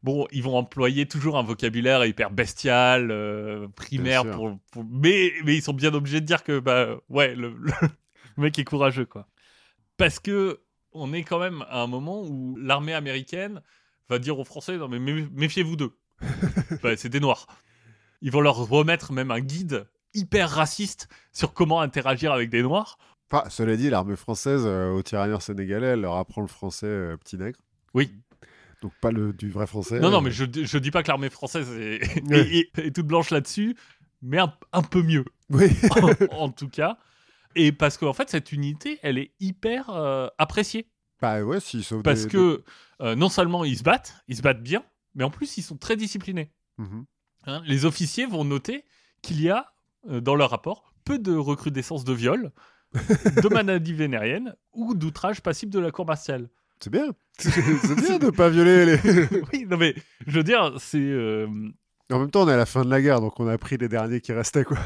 [0.02, 5.56] bon, ils vont employer toujours un vocabulaire hyper bestial, euh, primaire, pour, pour- mais, mais
[5.56, 7.54] ils sont bien obligés de dire que bah ouais, le,
[8.36, 9.26] mec est courageux quoi.
[9.96, 10.60] Parce que
[10.92, 13.60] on est quand même à un moment où l'armée américaine
[14.08, 15.96] va dire aux Français non mais mé- méfiez-vous d'eux.
[16.82, 17.46] Bah, c'est des noirs.
[18.22, 22.98] Ils vont leur remettre même un guide hyper raciste sur comment interagir avec des noirs.
[23.32, 27.16] Enfin, cela dit, l'armée française euh, aux tirailleurs sénégalais, elle leur apprend le français euh,
[27.16, 27.60] petit nègre.
[27.94, 28.10] Oui.
[28.82, 30.00] Donc pas le du vrai français.
[30.00, 32.00] Non, non, mais je, je dis pas que l'armée française est,
[32.30, 32.40] Ouais.
[32.40, 33.76] est- est- est toute blanche là-dessus,
[34.22, 35.68] mais un, un peu mieux, Oui.
[36.30, 36.96] en, en tout cas.
[37.56, 40.88] Et parce qu'en fait, cette unité, elle est hyper euh, appréciée.
[41.20, 42.64] bah ouais, s'ils sauvent Parce des- que
[43.16, 44.84] non seulement ils se battent, ils se battent bien,
[45.14, 46.52] mais en plus, ils sont très disciplinés.
[46.78, 47.04] Mhm.
[47.46, 48.84] Hein, les officiers vont noter
[49.22, 49.72] qu'il y a,
[50.08, 52.52] dans leur rapport, peu de recrudescence de viol,
[52.94, 56.48] de maladies vénériennes ou d'outrage passible de la cour martiale.
[56.80, 57.10] C'est bien.
[57.38, 58.98] c'est bien de pas violer les.
[59.52, 59.94] oui, non mais,
[60.26, 60.98] je veux dire, c'est...
[60.98, 61.46] euh,
[62.10, 63.76] en même temps, on est à la fin de la guerre, donc on a pris
[63.76, 64.78] les derniers qui restaient, quoi.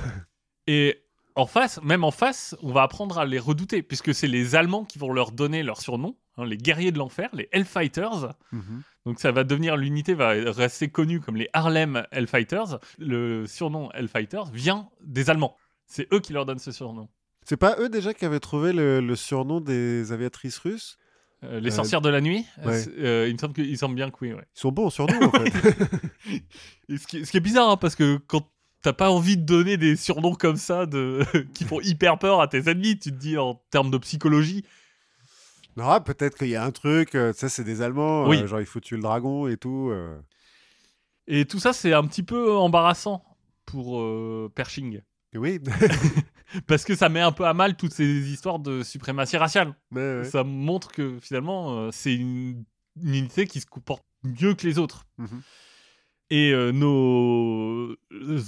[0.66, 1.05] Et
[1.36, 4.85] en face, même en face, on va apprendre à les redouter, puisque c'est les Allemands
[4.85, 8.35] qui vont leur donner leur surnom, hein, les guerriers de l'enfer, les Hellfighters.
[8.52, 8.82] Mhm.
[9.06, 12.78] Donc ça va devenir, l'unité va rester connue comme les Harlem Hellfighters.
[12.98, 15.56] Le surnom Hellfighters vient des Allemands.
[15.86, 17.09] C'est eux qui leur donnent ce surnom.
[17.44, 20.96] C'est pas eux déjà qui avaient trouvé le, le surnom des aviatrices russes?
[21.42, 22.84] Euh, les Euh, sorcières de la nuit, ouais.
[22.98, 24.32] euh, il me semble qu'ils semblent bien que oui.
[24.32, 24.44] ouais.
[24.56, 25.52] Ils sont bons en surnom, en fait.
[26.88, 28.48] Ce, qui, ce qui est bizarre, hein, parce que quand
[28.80, 31.22] t'as pas envie de donner des surnoms comme ça de...
[31.54, 34.64] qui font hyper peur à tes ennemis, tu te dis en termes de psychologie,
[35.76, 38.46] non, ah, peut-être qu'il y a un truc, euh, ça c'est des Allemands, Oui.
[38.46, 39.92] genre il faut tuer le dragon et tout.
[41.26, 43.24] Et tout ça, c'est un petit peu embarrassant
[43.66, 44.00] pour
[44.54, 45.00] Pershing.
[45.34, 45.58] Oui.
[46.66, 49.74] Parce que ça met un peu à mal toutes ces histoires de suprématie raciale.
[49.90, 50.24] Ouais, ouais.
[50.24, 52.64] Ça montre que finalement, euh, c'est une,
[53.02, 55.06] une unité qui se comporte mieux que les autres.
[55.18, 55.43] Mhm.
[56.31, 57.94] Et euh, nos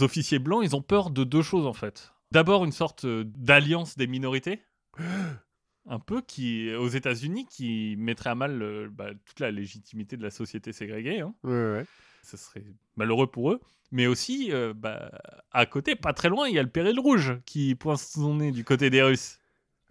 [0.02, 2.12] officiers blancs, ils ont peur de deux choses en fait.
[2.32, 4.62] D'abord, une sorte euh, d'alliance des minorités,
[5.88, 10.22] un peu qui aux États-Unis, qui mettrait à mal euh, bah, toute la légitimité de
[10.22, 11.20] la société ségrégée.
[11.20, 11.34] hein.
[11.44, 11.84] Ouais, ouais.
[12.26, 12.64] Ce serait
[12.96, 13.60] malheureux pour eux.
[13.92, 15.12] Mais aussi, euh, bah,
[15.52, 18.50] à côté, pas très loin, il y a le péril rouge qui pointe son nez
[18.50, 19.38] du côté des Russes.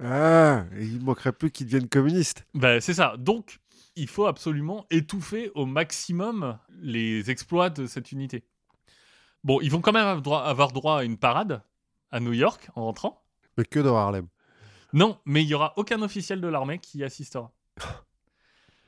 [0.03, 2.45] Ah, et il manquerait plus qu'ils deviennent communistes.
[2.53, 3.15] Bah, c'est ça.
[3.17, 3.59] Donc,
[3.95, 8.43] il faut absolument étouffer au maximum les exploits de cette unité.
[9.45, 11.61] Bon, ils vont quand même avoir droit, avoir droit à une parade
[12.11, 13.23] à New York en rentrant.
[13.57, 14.27] Mais que dans Harlem.
[14.91, 17.53] Non, mais il y aura aucun officiel de l'armée qui y assistera.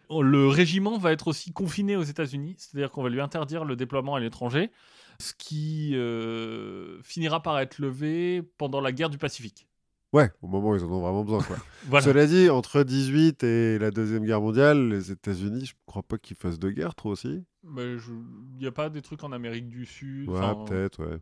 [0.09, 4.15] Le régiment va être aussi confiné aux États-Unis, c'est-à-dire qu'on va lui interdire le déploiement
[4.15, 4.71] à l'étranger,
[5.19, 9.67] ce qui euh, finira par être levé pendant la guerre du Pacifique.
[10.13, 11.57] Ouais, au moment où ils en ont vraiment besoin, quoi.
[11.87, 12.05] Voilà.
[12.05, 16.37] Cela dit, entre 18 et la Deuxième Guerre mondiale, les États-Unis, je crois pas qu'ils
[16.37, 17.43] fassent de guerre trop aussi.
[17.75, 18.11] Je-
[18.53, 20.29] Il n'y a pas des trucs en Amérique du Sud.
[20.29, 21.17] Ouais, enfin, peut-être, ouais.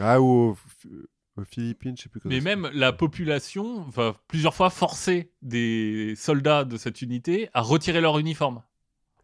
[0.00, 0.56] Ah, ou
[1.38, 6.14] aux, Philippines, je sais plus comment Mais même la population va plusieurs fois forcer des
[6.16, 8.62] soldats de cette unité à retirer leur uniforme.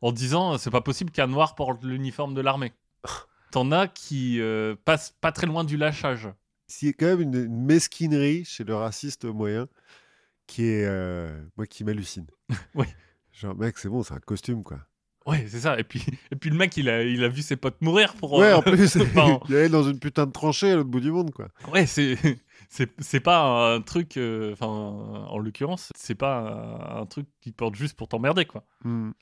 [0.01, 2.73] En disant, c'est pas possible qu'un noir porte l'uniforme de l'armée.
[3.51, 6.27] T'en as qui euh, passent pas très loin du lâchage.
[6.27, 9.69] a quand même une, une mesquinerie chez le raciste moyen
[10.47, 12.27] qui est euh, moi qui m'hallucine.
[12.75, 12.87] Oui.
[13.33, 14.79] Genre mec, c'est bon, c'est un costume quoi.
[15.27, 15.79] Ouais, c'est ça.
[15.79, 18.33] Et puis, et puis le mec, il a, il a vu ses potes mourir pour.
[18.35, 21.01] Ouais, euh, en plus, enfin, il allait dans une putain de tranchée à l'autre bout
[21.01, 21.49] du monde quoi.
[21.73, 22.17] ouais, c'est.
[22.99, 27.97] C'est, pas un truc, euh, enfin, en l'occurrence, c'est pas un, truc qui porte juste
[27.97, 28.65] pour t'emmerder, quoi.
[28.83, 29.13] Hmm.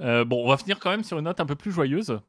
[0.00, 2.20] Euh, bon, on va finir quand même sur une note un peu plus joyeuse.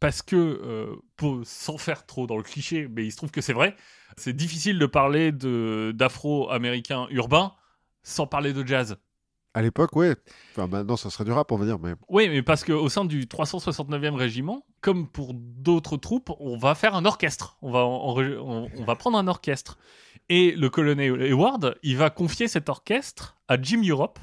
[0.00, 3.40] Parce que, euh, pour, sans faire trop dans le cliché, mais il se trouve que
[3.40, 3.74] c'est vrai,
[4.16, 7.54] c'est difficile de parler d'afro-américains urbains
[8.02, 8.98] sans parler de jazz.
[9.58, 10.14] À l'époque, ouais.
[10.52, 13.04] Enfin, maintenant, ça serait du rap, on va dire, mais Oui, mais parce qu'au sein
[13.04, 17.58] du 369e régiment, comme pour d'autres troupes, on va faire un orchestre.
[17.60, 19.76] On va, on va prendre un orchestre.
[20.28, 24.20] Et le colonel Hayward, il va confier cet orchestre à Jim Europe.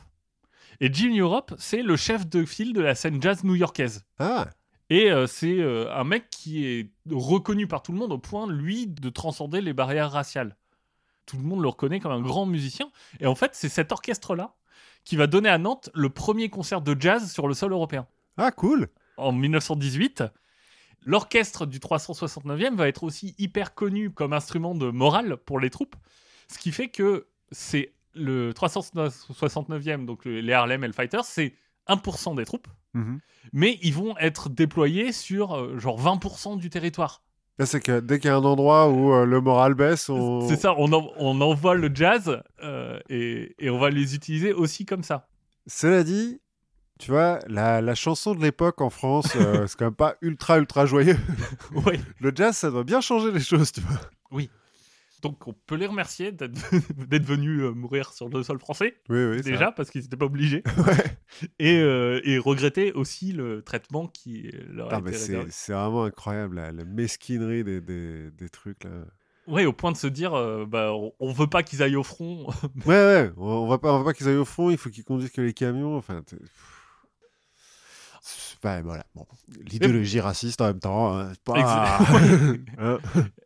[0.80, 4.06] Et Jim Europe, c'est le chef de file de la scène jazz new-yorkaise.
[4.20, 4.48] ah,
[4.90, 8.50] Et euh, c'est euh, un mec qui est reconnu par tout le monde au point,
[8.50, 10.56] lui, de transcender les barrières raciales.
[11.26, 12.90] Tout le monde le reconnaît comme un grand musicien.
[13.20, 14.56] Et en fait, c'est cet orchestre-là
[15.06, 18.06] qui va donner à Nantes le premier concert de jazz sur le sol européen.
[18.38, 18.90] ah, cool.
[19.18, 20.24] En 1918,
[21.06, 25.96] l'orchestre du 369e va être aussi hyper connu comme instrument de morale pour les troupes.
[26.50, 31.54] Ce qui fait que c'est le 369e, donc le- les Harlem Hellfighters, c'est
[31.88, 33.20] 1% des troupes Mhm.
[33.54, 37.22] mais ils vont être déployés sur euh, genre 20% du territoire.
[37.64, 40.48] C'est que dès qu'il y a un endroit où euh, le moral baisse, on.
[40.50, 44.52] C'est ça, on, en- on envoie le jazz euh, et, et on va les utiliser
[44.52, 45.28] aussi comme ça.
[45.66, 46.42] Cela dit,
[47.00, 50.58] tu vois, la, la chanson de l'époque en France, euh, c'est quand même pas ultra,
[50.58, 51.18] ultra joyeux.
[51.86, 52.00] Ouais.
[52.20, 54.00] Le jazz, ça doit bien changer les choses, tu vois.
[55.30, 59.42] Donc on peut les remercier d'être venus euh, mourir sur le sol français, Oui, oui.
[59.42, 60.64] déjà, parce qu'ils n'étaient pas obligés.
[60.86, 61.18] Ouais.
[61.60, 65.48] Et, euh, et regretter aussi le traitement qui leur a Ah, été réservé.
[65.50, 68.92] c'est vraiment incroyable, la, la mesquinerie des, des, des trucs, là.
[69.48, 72.48] Ouais, au point de se dire, euh, bah, on, veut pas qu'ils aillent au front.
[72.86, 74.90] Ouais, ouais, on, on va pas, on va pas qu'ils aillent au front, il faut
[74.90, 76.24] qu'ils conduisent que les camions, enfin...
[78.66, 79.28] Enfin, voilà, bon.
[79.70, 82.00] L'idéologie raciste en même temps, hein, c'est pas...
[82.80, 82.98] Hein.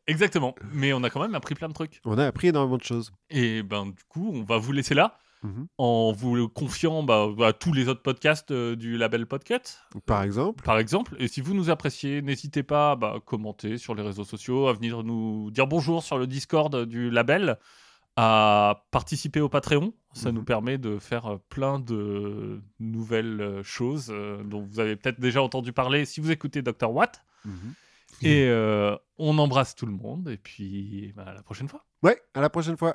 [0.07, 0.55] Exactement.
[0.71, 1.99] Mais on a quand même appris plein de trucs.
[2.05, 3.11] On a appris énormément de choses.
[3.29, 5.17] Et ben du coup, on va vous laisser là.
[5.41, 5.67] Mhm.
[5.77, 9.61] en vous le confiant bah, à tous les autres podcasts euh, du label Podcut,
[10.05, 11.15] Par exemple, par exemple.
[11.17, 14.73] Et si vous nous appréciez, n'hésitez pas bah, à commenter sur les réseaux sociaux, à
[14.73, 17.57] venir nous dire bonjour sur le Discord du label,
[18.21, 19.93] à participer au Patreon.
[20.13, 20.35] Ça Mhm.
[20.35, 25.19] nous permet de faire euh, plein de nouvelles euh, choses euh, dont vous avez peut-être
[25.21, 26.91] déjà entendu parler si vous écoutez Dr.
[26.91, 27.23] Watt.
[28.21, 30.27] Et euh, on embrasse tout le monde.
[30.29, 31.85] Et puis bah, à la prochaine fois.
[32.03, 32.87] ouais, à la prochaine fois.